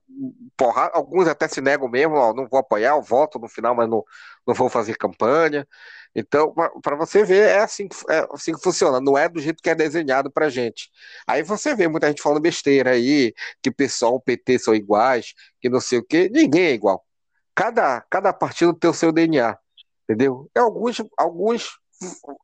[0.54, 3.88] porra, alguns até se negam mesmo, ó, não vou apoiar, eu voto no final, mas
[3.88, 4.04] não,
[4.46, 5.66] não vou fazer campanha.
[6.14, 9.62] Então, para você ver, é assim, que, é assim que funciona, não é do jeito
[9.62, 10.90] que é desenhado pra gente.
[11.26, 15.70] Aí você vê muita gente falando besteira aí, que o pessoal, PT são iguais, que
[15.70, 17.02] não sei o quê, ninguém é igual.
[17.54, 19.56] Cada, cada partido tem o seu DNA,
[20.04, 20.50] entendeu?
[20.54, 21.78] E alguns, alguns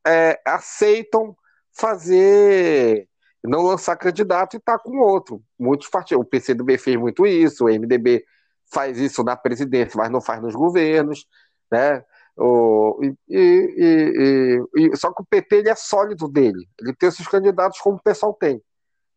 [0.06, 1.36] é, aceitam
[1.72, 3.08] fazer,
[3.42, 5.42] não lançar candidato e tá com outro.
[5.58, 8.24] Muitos partidos, o PCdoB fez muito isso, o MDB
[8.72, 11.26] faz isso na presidência, mas não faz nos governos,
[11.70, 12.04] né?
[12.36, 17.26] O, e, e, e, só que o PT ele é sólido dele, ele tem esses
[17.26, 18.62] candidatos como o pessoal tem.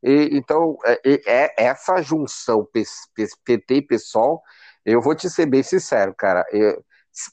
[0.03, 2.67] então, é, é, essa junção
[3.45, 4.41] PT e PSOL,
[4.85, 6.45] eu vou te ser bem sincero, cara.
[6.51, 6.83] Eu,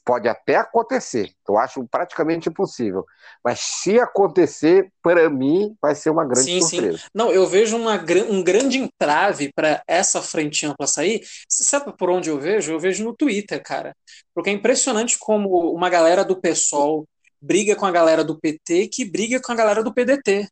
[0.05, 3.05] Pode até acontecer, eu acho praticamente impossível.
[3.43, 6.97] Mas se acontecer, para mim, vai ser uma grande sim, surpresa.
[6.97, 7.03] Sim.
[7.13, 7.95] Não, eu vejo uma,
[8.29, 11.21] um grande entrave para essa frente ampla sair.
[11.47, 12.71] Você sabe por onde eu vejo?
[12.71, 13.95] Eu vejo no Twitter, cara.
[14.33, 17.05] Porque é impressionante como uma galera do PSOL
[17.41, 20.47] briga com a galera do PT que briga com a galera do PDT.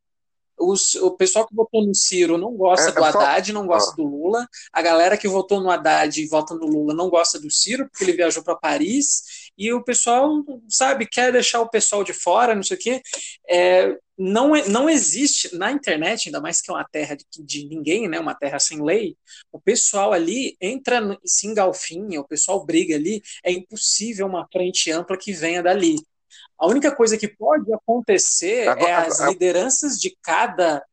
[0.59, 3.95] Os, o pessoal que votou no Ciro não gosta é, do Haddad, não gosta ah.
[3.95, 4.47] do Lula.
[4.73, 8.03] A galera que votou no Haddad e vota no Lula não gosta do Ciro, porque
[8.03, 9.51] ele viajou para Paris.
[9.57, 13.01] E o pessoal, sabe, quer deixar o pessoal de fora, não sei o quê.
[13.49, 17.65] É, não, é, não existe na internet, ainda mais que é uma terra de, de
[17.69, 19.15] ninguém, né, uma terra sem lei,
[19.49, 25.17] o pessoal ali entra, se engalfinha, o pessoal briga ali, é impossível uma frente ampla
[25.17, 25.95] que venha dali.
[26.57, 30.83] A única coisa que pode acontecer agora, é as agora, lideranças de cada,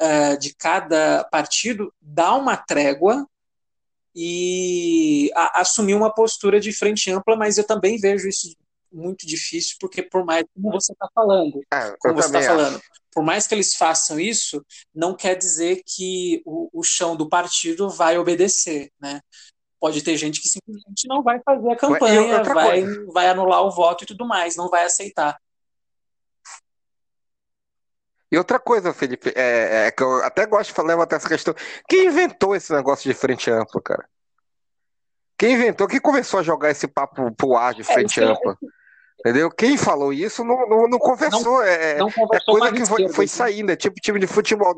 [0.00, 3.26] uh, de cada partido dar uma trégua
[4.14, 8.54] e a, assumir uma postura de frente ampla, mas eu também vejo isso
[8.92, 12.80] muito difícil, porque por mais como você está falando, é, como você está falando,
[13.12, 14.64] por mais que eles façam isso,
[14.94, 19.20] não quer dizer que o, o chão do partido vai obedecer, né?
[19.84, 22.82] Pode ter gente que simplesmente não vai fazer a campanha, vai,
[23.12, 25.38] vai anular o voto e tudo mais, não vai aceitar.
[28.32, 31.54] E outra coisa, Felipe, é, é, que eu até gosto de levantar essa questão.
[31.86, 34.08] Quem inventou esse negócio de frente ampla, cara?
[35.36, 38.56] Quem inventou, quem começou a jogar esse papo pro ar de é, frente é, ampla?
[39.20, 39.50] Entendeu?
[39.50, 41.58] Quem falou isso não, não, não conversou.
[41.58, 44.74] Não, é, não conversou é coisa que foi, foi saindo, é tipo time de futebol.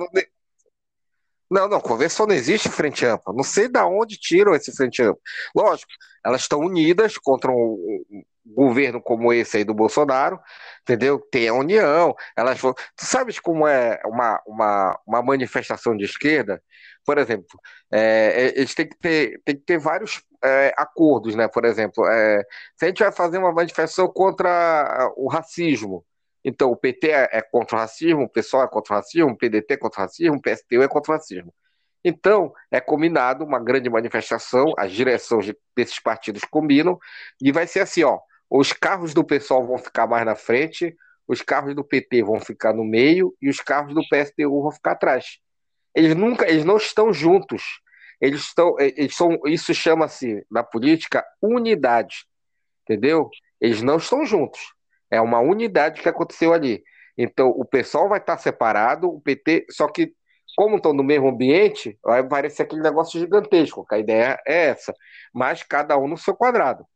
[1.51, 3.33] Não, não, convenção não existe frente ampla.
[3.35, 5.21] Não sei de onde tiram esse frente ampla.
[5.55, 5.91] Lógico,
[6.25, 10.41] elas estão unidas contra um, um, governo como esse aí do Bolsonaro,
[10.83, 11.19] entendeu?
[11.31, 12.15] Tem a união.
[12.37, 12.75] Elas vão...
[12.75, 16.63] Tu sabes como é uma, uma, uma manifestação de esquerda?
[17.05, 17.61] Por exemplo,
[17.93, 21.47] é, é, eles têm que ter, têm que ter vários é, acordos, né?
[21.49, 22.43] Por exemplo, é,
[22.77, 26.05] se a gente vai fazer uma manifestação contra o racismo,
[26.49, 29.37] então, o PT é, é contra o racismo, o PSOL é contra o racismo, o
[29.37, 31.53] PDT é contra o racismo, o PSTU é contra o racismo.
[32.05, 37.01] Então, é combinado uma grande manifestação, as direções desses partidos combinam,
[37.43, 40.95] e vai ser assim, ó, os carros do PSOL vão ficar mais na frente,
[41.27, 44.93] os carros do PT vão ficar no meio e os carros do PSTU vão ficar
[44.93, 45.41] atrás.
[45.93, 47.81] Eles nunca, eles não estão juntos.
[48.21, 52.25] Eles estão, eles são, isso chama-se na política unidade,
[52.85, 53.29] entendeu?
[53.61, 54.76] Eles não estão juntos.
[55.11, 56.83] É uma unidade que aconteceu ali.
[57.17, 60.13] Então, o pessoal vai estar separado, o PT, só que,
[60.57, 64.95] como estão no mesmo ambiente, vai parecer aquele negócio gigantesco, que a ideia é essa.
[65.33, 66.87] Mas cada um no seu quadrado.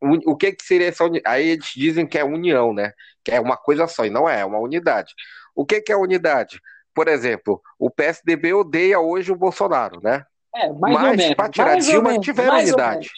[0.00, 1.24] O, o que, que seria essa unidade?
[1.26, 2.92] Aí eles dizem que é união, né?
[3.24, 5.14] Que é uma coisa só, e não é, é uma unidade.
[5.54, 6.60] O que, que é unidade?
[6.94, 10.24] Por exemplo, o PSDB odeia hoje o Bolsonaro, né?
[10.54, 13.10] É, mais Mas para tirar Dilma tiveram unidade.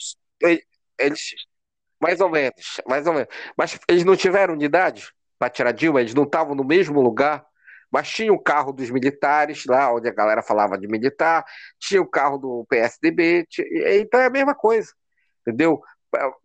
[0.98, 1.30] Eles,
[2.00, 3.28] mais ou menos, mais ou menos.
[3.56, 7.46] Mas eles não tiveram unidade para tirar Dilma, eles não estavam no mesmo lugar,
[7.90, 11.44] mas tinha o carro dos militares, lá onde a galera falava de militar,
[11.78, 13.66] tinha o carro do PSDB, tinha,
[13.98, 14.92] então é a mesma coisa,
[15.40, 15.80] entendeu?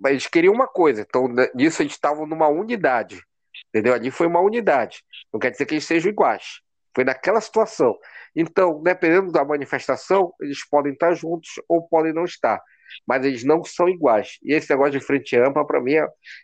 [0.05, 3.21] Eles queriam uma coisa, então nisso eles estavam numa unidade,
[3.69, 3.93] entendeu?
[3.93, 6.61] Ali foi uma unidade, não quer dizer que eles sejam iguais,
[6.95, 7.97] foi naquela situação.
[8.35, 12.61] Então, dependendo da manifestação, eles podem estar juntos ou podem não estar
[13.07, 14.37] mas eles não são iguais.
[14.43, 15.93] E esse negócio de frente ampla, para mim,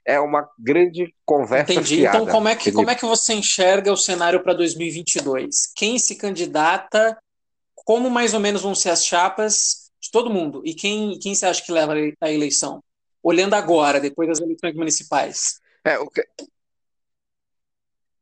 [0.05, 1.73] é uma grande conversa.
[1.73, 1.97] Entendi.
[1.97, 5.71] Fiada, então, como é, que, como é que você enxerga o cenário para 2022?
[5.75, 7.17] Quem se candidata?
[7.75, 10.61] Como mais ou menos vão ser as chapas de todo mundo?
[10.65, 12.83] E quem, quem você acha que leva a eleição?
[13.21, 15.59] Olhando agora, depois das eleições municipais.
[15.83, 16.23] É, o que...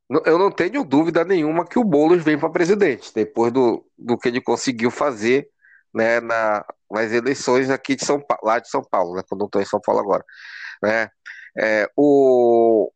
[0.09, 4.29] Eu não tenho dúvida nenhuma que o Boulos vem para presidente, depois do, do que
[4.29, 5.49] ele conseguiu fazer
[5.93, 9.47] né, na, nas eleições aqui de São Paulo, lá de São Paulo, né, quando não
[9.47, 10.23] estou em São Paulo agora.
[10.81, 11.09] Né?
[11.57, 12.89] É, o,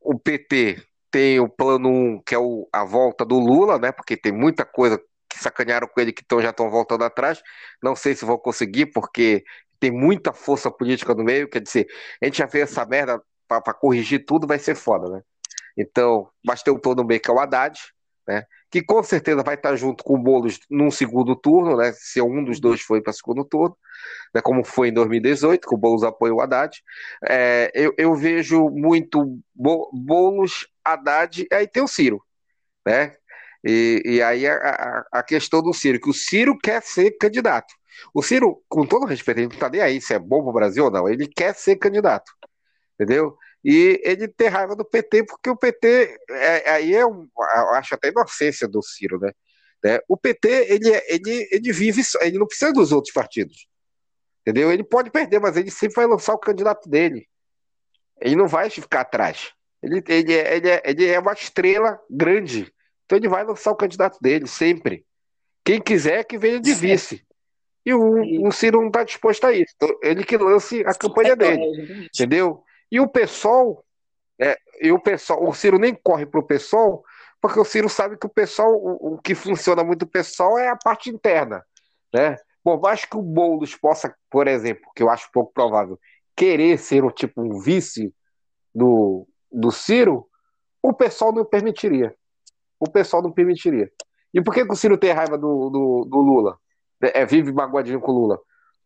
[0.00, 4.16] o PT tem o plano 1, que é o, a volta do Lula, né, porque
[4.16, 7.42] tem muita coisa que sacanearam com ele que tão, já estão voltando atrás.
[7.82, 9.44] Não sei se vão conseguir, porque
[9.80, 11.86] tem muita força política no meio, quer dizer,
[12.22, 15.22] a gente já fez essa merda para corrigir tudo, vai ser foda, né?
[15.76, 17.78] Então, mas tem o plano B, que é o Haddad,
[18.26, 18.44] né?
[18.74, 21.92] que com certeza vai estar junto com o Boulos num segundo turno, né?
[21.92, 23.76] Se um dos dois foi para segundo turno,
[24.34, 24.40] né?
[24.42, 26.82] Como foi em 2018, que o Boulos apoiou o Haddad.
[27.28, 32.20] É, eu, eu, vejo muito Boulos, Haddad, aí tem o Ciro.
[32.84, 33.14] né?
[33.64, 37.72] E, e aí a, a, questão do Ciro, que o Ciro quer ser candidato.
[38.12, 40.52] O Ciro, com todo respeito, ele não está nem aí se é bom para o
[40.52, 42.32] Brasil ou não, ele quer ser candidato,
[42.98, 43.38] entendeu?
[43.64, 47.94] E ele tem raiva do PT, porque o PT, é, aí é um, eu acho
[47.94, 49.32] até inocência do Ciro, né?
[49.82, 50.00] né?
[50.06, 53.66] O PT, ele, ele, ele vive, ele não precisa dos outros partidos,
[54.42, 54.70] entendeu?
[54.70, 57.26] Ele pode perder, mas ele sempre vai lançar o candidato dele.
[58.20, 59.52] Ele não vai ficar atrás.
[59.82, 62.70] Ele, ele, é, ele, é, ele é uma estrela grande,
[63.06, 65.06] então ele vai lançar o candidato dele, sempre.
[65.64, 67.24] Quem quiser que venha de vice.
[67.86, 69.72] E o, o Ciro não está disposto a isso.
[69.76, 72.08] Então, ele que lance a campanha é, dele.
[72.14, 72.62] Entendeu?
[72.94, 73.84] E o pessoal,
[74.40, 77.02] é, e o pessoal, o Ciro nem corre para o pessoal,
[77.40, 80.68] porque o Ciro sabe que o pessoal, o, o, que funciona muito o pessoal é
[80.68, 81.64] a parte interna.
[82.12, 82.36] Né?
[82.62, 85.98] Por mais que o Boulos possa, por exemplo, que eu acho pouco provável,
[86.36, 88.14] querer ser o tipo um vice
[88.74, 90.28] do, do Ciro,
[90.82, 92.14] o pessoal não permitiria
[92.84, 93.90] o pessoal não permitiria.
[94.32, 96.58] E por que, que o Ciro tem raiva do, do, do Lula?
[97.02, 98.38] É, é, vive magoadinho com o Lula?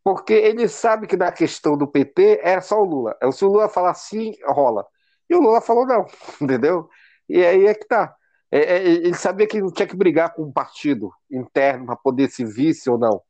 [0.02, 3.16] Porque ele sabe que na questão do PT é só o Lula.
[3.20, 4.86] É, se o Lula falar sim, rola.
[5.28, 6.06] E o Lula falou não,
[6.40, 6.88] entendeu?
[7.28, 8.14] E aí é que tá.
[8.50, 12.30] É, é, ele sabia que não tinha que brigar com um partido interno para poder
[12.30, 13.20] se vice ou não.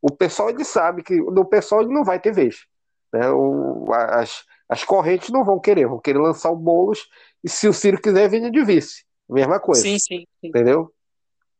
[0.00, 2.66] O pessoal ele sabe que no pessoal ele não vai ter vez.
[3.12, 3.28] Né?
[3.30, 7.06] O, as, as correntes não vão querer, vão querer lançar o Boulos
[7.42, 9.04] e se o Ciro quiser, venha de vice.
[9.28, 9.82] Mesma coisa.
[9.82, 10.48] Sim, sim, sim.
[10.48, 10.90] Entendeu?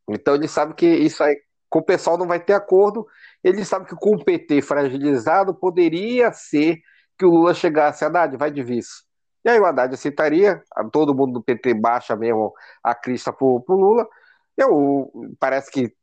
[0.09, 3.06] Então ele sabe que isso aí, com o pessoal não vai ter acordo.
[3.44, 6.80] Ele sabe que com o PT fragilizado, poderia ser
[7.18, 9.04] que o Lula chegasse, Haddad, vai de vice.
[9.44, 13.76] E aí o Haddad aceitaria, todo mundo do PT baixa mesmo a crista pro, pro
[13.76, 14.08] Lula.
[14.56, 15.94] Eu, parece que,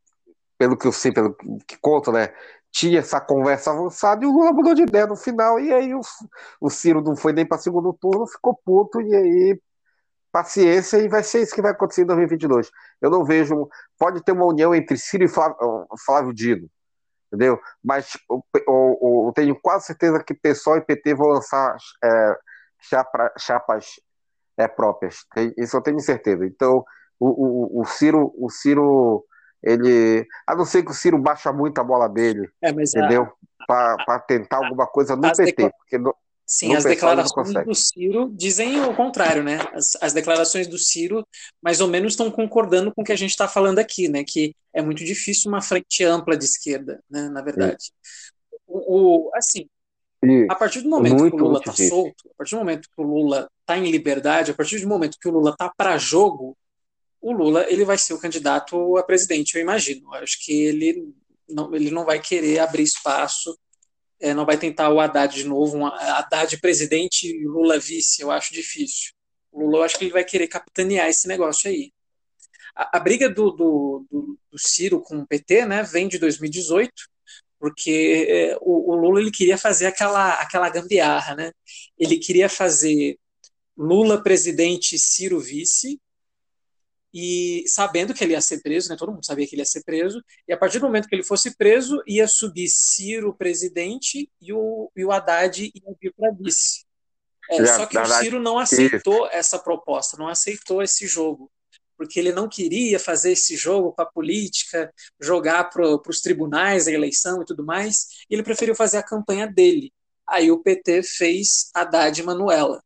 [0.57, 1.35] pelo que eu sei, pelo
[1.67, 2.31] que conto, né,
[2.71, 6.01] tinha essa conversa avançada e o Lula mudou de ideia no final, e aí o,
[6.61, 9.61] o Ciro não foi nem para segundo turno, ficou puto, e aí
[10.31, 12.71] paciência e vai ser isso que vai acontecer em 2022.
[13.01, 13.67] Eu não vejo.
[13.97, 15.57] Pode ter uma união entre Ciro e Flávio,
[16.05, 16.69] Flávio Dino,
[17.31, 17.59] entendeu?
[17.83, 22.37] Mas eu, eu, eu, tenho quase certeza que PSOL e PT vão lançar é,
[22.79, 23.85] chapa, chapas
[24.57, 25.25] é, próprias.
[25.57, 26.45] Isso eu tenho certeza.
[26.45, 26.83] Então,
[27.17, 29.25] o, o, o, Ciro, o Ciro,
[29.63, 30.27] ele.
[30.45, 33.31] A não ser que o Ciro baixa muito a bola dele, é, entendeu?
[33.65, 35.71] Para tentar alguma coisa no PT.
[35.77, 36.13] Porque no,
[36.51, 39.59] Sim, as declarações do Ciro dizem o contrário, né?
[39.73, 41.25] As, as, declarações do Ciro
[41.61, 44.25] mais ou menos estão concordando com o que a gente está falando aqui, né?
[44.25, 47.29] Que é muito difícil uma frente ampla de esquerda, né?
[47.29, 47.93] Na verdade.
[48.67, 49.65] O, o, assim,
[50.49, 53.05] a partir do momento que o Lula está solto, a partir do momento que o
[53.05, 56.57] Lula está em liberdade, a partir do momento que o Lula está para jogo,
[57.21, 60.13] o Lula ele vai ser o candidato a presidente, eu imagino.
[60.13, 61.13] Eu acho que ele
[61.49, 63.57] não, ele não vai querer abrir espaço
[64.21, 68.31] é, não vai tentar o Haddad de novo, um Haddad presidente e Lula vice, eu
[68.31, 69.11] acho difícil.
[69.51, 71.91] O Lula, eu acho que ele vai querer capitanear esse negócio aí.
[72.75, 76.93] A, a briga do, do, do, do, Ciro com o PT né, vem de 2018,
[77.59, 81.35] porque é, o, o, Lula ele queria fazer aquela, aquela gambiarra.
[81.35, 81.51] Né?
[81.97, 83.17] Ele queria fazer
[83.77, 85.99] Lula presidente, Ciro vice,
[87.13, 89.83] e sabendo que ele ia ser preso, né, todo mundo sabia que ele ia ser
[89.83, 94.53] preso, e a partir do momento que ele fosse preso, ia subir Ciro presidente e
[94.53, 96.85] o, e o Haddad ia vir para vice.
[97.49, 101.51] É, só que o Ciro não aceitou essa proposta, não aceitou esse jogo,
[101.97, 106.91] porque ele não queria fazer esse jogo com a política, jogar para os tribunais a
[106.91, 109.91] eleição e tudo mais, e ele preferiu fazer a campanha dele.
[110.27, 112.81] Aí o PT fez Haddad e Manuela.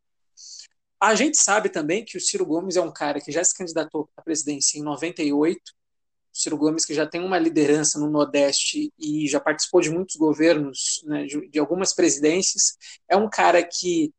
[1.00, 4.10] A gente sabe também que o Ciro Gomes é um cara que já se candidatou
[4.16, 5.60] à presidência em 98.
[5.60, 10.16] O Ciro Gomes, que já tem uma liderança no Nordeste e já participou de muitos
[10.16, 12.78] governos, né, de, de, algumas presidências,
[13.10, 14.14] é um cara que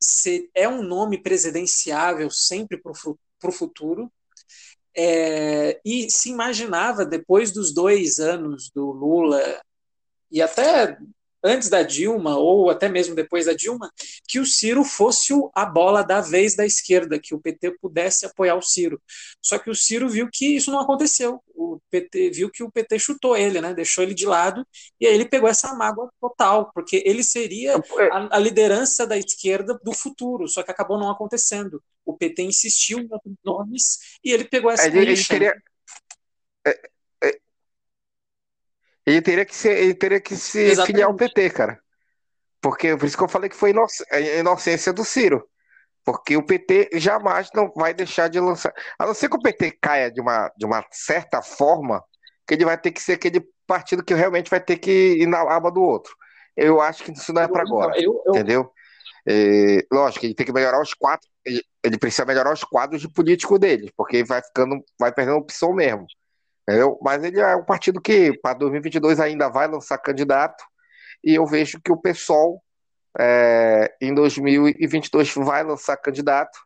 [0.00, 2.92] se, é um nome presidenciável sempre para
[3.48, 4.10] o futuro.
[4.94, 9.40] É, e se imaginava, depois dos dois anos do Lula,
[10.30, 10.98] e até
[11.42, 13.90] antes da Dilma, ou até mesmo depois da Dilma,
[14.26, 18.54] que o Ciro fosse a bola da vez da esquerda, que o PT pudesse apoiar
[18.54, 19.00] o Ciro.
[19.40, 21.42] Só que o Ciro viu que isso não aconteceu.
[21.54, 23.74] O PT viu que o PT chutou ele, né?
[23.74, 24.66] Deixou ele de lado,
[25.00, 28.08] e aí ele pegou essa mágoa total, porque ele seria é.
[28.12, 31.82] a, a liderança da esquerda do futuro, só que acabou não acontecendo.
[32.04, 35.54] O PT insistiu em outros nomes e ele pegou essa ele, ele teria,
[39.06, 40.86] Ele teria que, ser, ele teria que se Exatamente.
[40.86, 41.78] filiar ao PT, cara.
[42.60, 43.74] Porque por isso que eu falei que foi
[44.10, 45.44] a inocência do Ciro.
[46.04, 48.72] Porque o PT jamais não vai deixar de lançar.
[48.98, 52.02] A não ser que o PT caia de uma, de uma certa forma,
[52.46, 55.40] que ele vai ter que ser aquele partido que realmente vai ter que ir na
[55.40, 56.14] aba do outro.
[56.56, 57.94] Eu acho que isso não é para agora.
[57.96, 58.72] Eu, eu, entendeu?
[59.26, 63.58] É, lógico, ele tem que melhorar os quatro, ele, precisa melhorar os quadros de político
[63.58, 66.06] dele, porque vai ficando, vai perdendo opção mesmo.
[66.62, 66.98] Entendeu?
[67.02, 70.62] Mas ele é um partido que para 2022 ainda vai lançar candidato,
[71.24, 72.62] e eu vejo que o PSOL
[73.18, 76.58] é, em 2022 vai lançar candidato,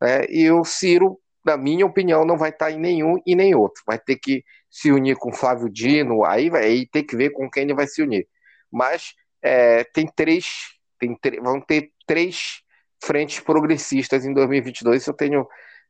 [0.00, 3.82] né, e o Ciro, na minha opinião, não vai estar em nenhum e nem outro.
[3.86, 7.50] Vai ter que se unir com Flávio Dino, aí vai aí ter que ver com
[7.50, 8.28] quem ele vai se unir.
[8.70, 10.46] Mas é, tem três,
[10.98, 12.62] tem, vão ter três
[13.02, 15.46] frentes progressistas em 2022, isso eu tenho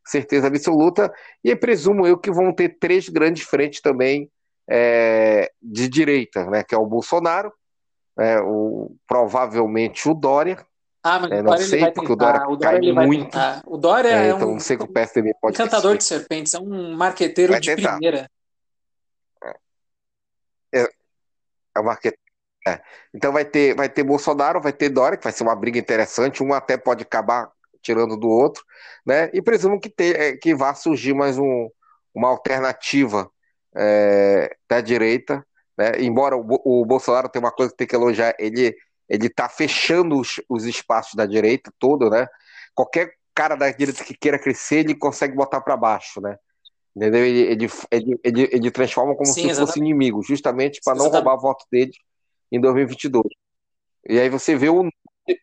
[0.09, 1.13] certeza absoluta,
[1.43, 4.31] e presumo eu que vão ter três grandes frentes também
[4.69, 7.53] é, de direita, né, que é o Bolsonaro,
[8.19, 10.59] é, o, provavelmente o Dória,
[11.03, 13.25] ah, mas é, não sei, porque o Dória, o Dória cai muito.
[13.25, 13.63] Tentar.
[13.65, 16.55] O Dória é, é então um, não sei que o PSDB pode encantador de serpentes,
[16.55, 17.93] é um marqueteiro vai de tentar.
[17.93, 18.31] primeira.
[20.75, 20.83] É,
[21.77, 22.19] é o marqueteiro.
[22.67, 22.81] É.
[23.15, 26.43] Então vai ter, vai ter Bolsonaro, vai ter Dória, que vai ser uma briga interessante,
[26.43, 27.51] um até pode acabar
[27.83, 28.65] tirando do outro,
[29.05, 29.31] né?
[29.33, 31.69] E presumo que, ter, é, que vá surgir mais um,
[32.15, 33.31] uma alternativa
[33.77, 35.45] é, da direita,
[35.77, 35.93] né?
[36.01, 38.75] Embora o, o, Bolsonaro tenha uma coisa que tem que elogiar, ele
[39.09, 42.27] ele está fechando os, os espaços da direita todo, né?
[42.75, 46.37] Qualquer cara da direita que queira crescer, ele consegue botar para baixo, né?
[46.95, 47.25] Entendeu?
[47.25, 49.67] Ele, ele, ele, ele, ele transforma como Sim, se exatamente.
[49.67, 51.93] fosse inimigo, justamente para não roubar voto dele
[52.51, 53.25] em 2022.
[54.09, 54.89] E aí você vê o,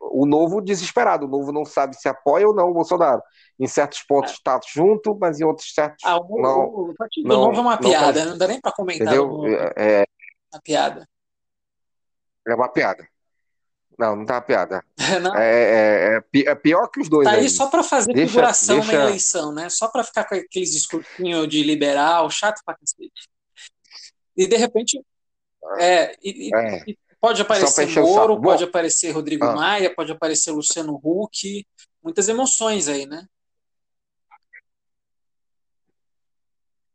[0.02, 1.26] o novo desesperado.
[1.26, 3.22] O novo não sabe se apoia ou não o Bolsonaro.
[3.60, 4.60] Em certos pontos está é.
[4.74, 6.03] junto, mas em outros certos.
[6.03, 8.60] Ah, o, não, o, o partido não, novo é uma piada, não, não dá nem
[8.60, 9.07] para comentar.
[9.07, 9.45] Entendeu?
[9.76, 10.06] É, é,
[10.53, 11.07] uma piada.
[12.48, 13.07] É uma piada.
[13.98, 14.84] Não, não tá uma piada.
[15.22, 15.36] Não.
[15.38, 17.26] É, é, é, pior que os dois.
[17.26, 17.49] Tá aí, aí.
[17.49, 18.91] só para fazer deixa, figuração deixa...
[18.91, 19.70] na eleição, né?
[19.70, 23.30] Só para ficar com aqueles discursinhos de liberal, chato pra cacete.
[24.36, 25.02] E de repente.
[25.80, 26.84] É, e, é.
[26.86, 29.56] e pode aparecer Moro, pode aparecer Rodrigo ah.
[29.56, 31.65] Maia, pode aparecer Luciano Huck.
[32.03, 33.26] Muitas emoções aí, né?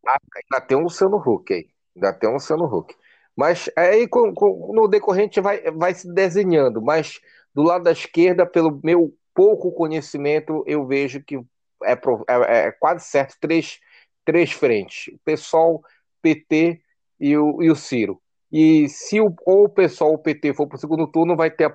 [0.07, 1.69] Ah, ainda tem um Luciano Huck aí.
[1.97, 2.95] Ainda tem um Luciano Huck.
[3.35, 6.81] Mas aí com, com, no decorrente vai, vai se desenhando.
[6.81, 7.21] Mas
[7.53, 11.37] do lado da esquerda, pelo meu pouco conhecimento, eu vejo que
[11.83, 11.93] é,
[12.29, 13.81] é, é quase certo três,
[14.25, 15.83] três frentes: o PSOL,
[16.23, 16.81] PT
[17.19, 18.21] e o, e o Ciro.
[18.53, 21.75] E se o, ou o ou o PT for para o segundo turno, vai ter,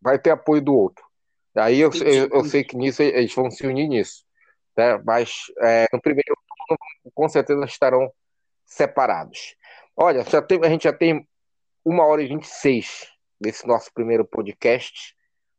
[0.00, 1.04] vai ter apoio do outro.
[1.56, 4.24] Aí eu, eu, eu, sei que nisso eles vão se unir nisso.
[4.76, 5.00] Né?
[5.04, 6.36] Mas é, no primeiro
[6.66, 6.78] turno,
[7.14, 8.12] com certeza estarão
[8.64, 9.56] separados.
[9.96, 11.26] Olha, já tem, a gente já tem
[11.84, 13.08] uma hora e vinte e seis
[13.40, 15.14] desse nosso primeiro podcast.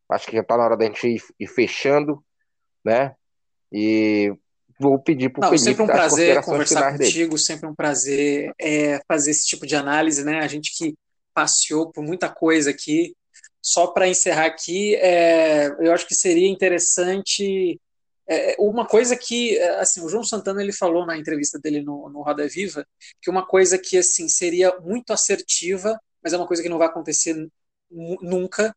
[0.09, 2.23] Acho que já está na hora da gente ir, ir, fechando,
[2.83, 3.15] né?
[3.71, 4.33] E
[4.79, 7.41] vou pedir para o Felipe sempre um prazer conversar contigo, dele.
[7.41, 10.39] sempre um prazer é, fazer esse tipo de análise, né?
[10.39, 10.95] A gente que
[11.33, 13.15] passeou por muita coisa aqui.
[13.61, 17.79] Só para encerrar aqui, é, eu acho que seria interessante
[18.27, 22.21] é, uma coisa que, assim, o João Santana ele falou na entrevista dele no, no
[22.21, 22.85] Roda Viva
[23.21, 26.87] que uma coisa que, assim, seria muito assertiva, mas é uma coisa que não vai
[26.87, 27.35] acontecer
[27.89, 28.75] nunca,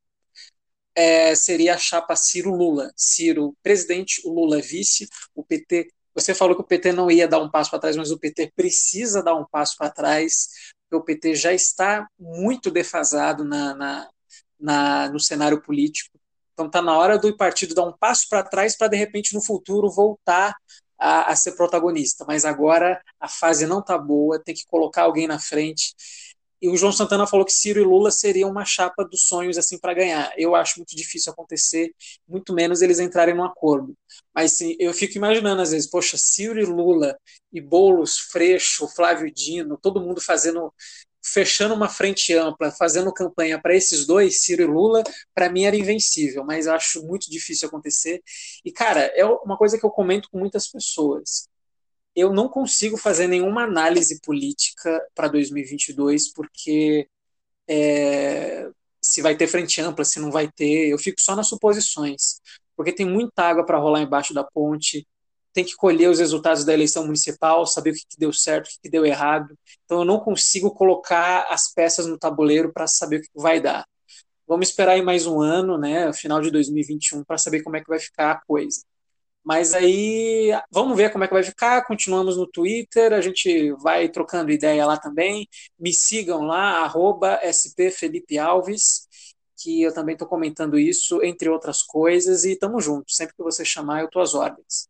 [0.95, 2.93] é, seria a chapa Ciro-Lula.
[2.97, 5.89] Ciro presidente, o Lula vice, o PT.
[6.15, 8.53] Você falou que o PT não ia dar um passo para trás, mas o PT
[8.55, 10.49] precisa dar um passo para trás,
[10.83, 14.09] porque o PT já está muito defasado na, na,
[14.59, 16.19] na no cenário político.
[16.53, 19.41] Então está na hora do partido dar um passo para trás para de repente no
[19.41, 20.55] futuro voltar
[20.99, 22.25] a, a, ser protagonista.
[22.29, 25.95] Mas agora a fase não está boa, tem que colocar alguém na frente.
[26.61, 29.79] E o João Santana falou que Ciro e Lula seriam uma chapa dos sonhos assim
[29.79, 30.33] para ganhar.
[30.37, 31.95] Eu acho muito difícil acontecer,
[32.29, 33.95] muito menos eles entrarem num acordo.
[34.35, 37.17] Mas sim, eu fico imaginando às vezes, poxa, Ciro e Lula
[37.53, 40.73] e Bolos, Freixo, Flávio Dino, todo mundo fazendo
[41.23, 45.03] fechando uma frente ampla, fazendo campanha para esses dois, Ciro e Lula,
[45.35, 48.23] para mim era invencível, mas eu acho muito difícil acontecer.
[48.65, 51.49] E, cara, é uma coisa que eu comento com muitas pessoas.
[52.15, 57.09] Eu não consigo fazer nenhuma análise política para 2022, porque
[57.69, 58.69] é,
[59.01, 62.41] se vai ter frente ampla, se não vai ter, eu fico só nas suposições,
[62.77, 65.07] porque tem muita água para rolar embaixo da ponte,
[65.53, 68.89] tem que colher os resultados da eleição municipal, saber o que, deu certo, o que,
[68.91, 69.57] deu errado.
[69.85, 73.61] Então eu não consigo colocar as peças no tabuleiro para saber o que, que vai
[73.61, 73.85] dar.
[74.47, 77.89] Vamos esperar aí mais um ano, né, final de 2021, para saber como é que
[77.89, 78.83] vai ficar a coisa.
[79.45, 81.85] Mas aí, vamos ver como é que vai ficar.
[81.87, 85.49] Continuamos no Twitter, a gente vai trocando ideia lá também.
[85.79, 89.09] Me sigam lá, arroba spfelipealves,
[89.57, 93.13] que eu também estou comentando isso, entre outras coisas, e tamo junto.
[93.13, 94.89] Sempre que você chamar, eu estou às ordens.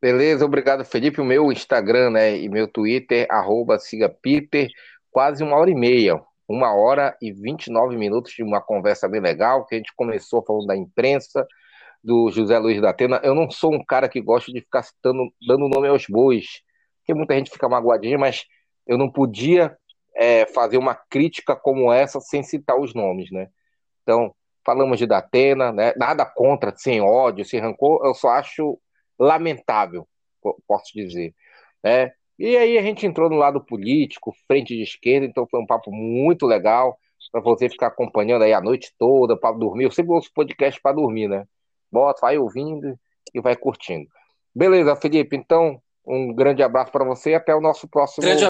[0.00, 1.20] Beleza, obrigado, Felipe.
[1.20, 4.68] O meu Instagram né, e meu Twitter, arroba siga Peter,
[5.10, 6.22] quase uma hora e meia.
[6.48, 10.66] Uma hora e 29 minutos de uma conversa bem legal, que a gente começou falando
[10.66, 11.46] da imprensa,
[12.02, 13.20] do José Luiz da Atena.
[13.22, 16.62] Eu não sou um cara que gosta de ficar citando, dando nome aos bois,
[16.98, 18.46] porque muita gente fica magoadinha, mas
[18.86, 19.76] eu não podia
[20.16, 23.48] é, fazer uma crítica como essa sem citar os nomes, né?
[24.02, 24.34] Então,
[24.64, 25.92] falamos de Datena, né?
[25.96, 28.80] Nada contra, sem ódio, sem rancor, eu só acho
[29.18, 30.08] lamentável,
[30.66, 31.34] posso dizer,
[31.84, 32.12] né?
[32.38, 35.90] E aí a gente entrou no lado político, frente de esquerda, então foi um papo
[35.90, 36.98] muito legal
[37.32, 39.84] para você ficar acompanhando aí a noite toda para dormir.
[39.84, 41.46] Eu sempre ouço podcast para dormir, né?
[41.90, 42.98] Bota, vai ouvindo
[43.34, 44.08] e vai curtindo.
[44.54, 45.36] Beleza, Felipe.
[45.36, 48.24] Então, um grande abraço para você e até o nosso próximo.
[48.24, 48.44] Grande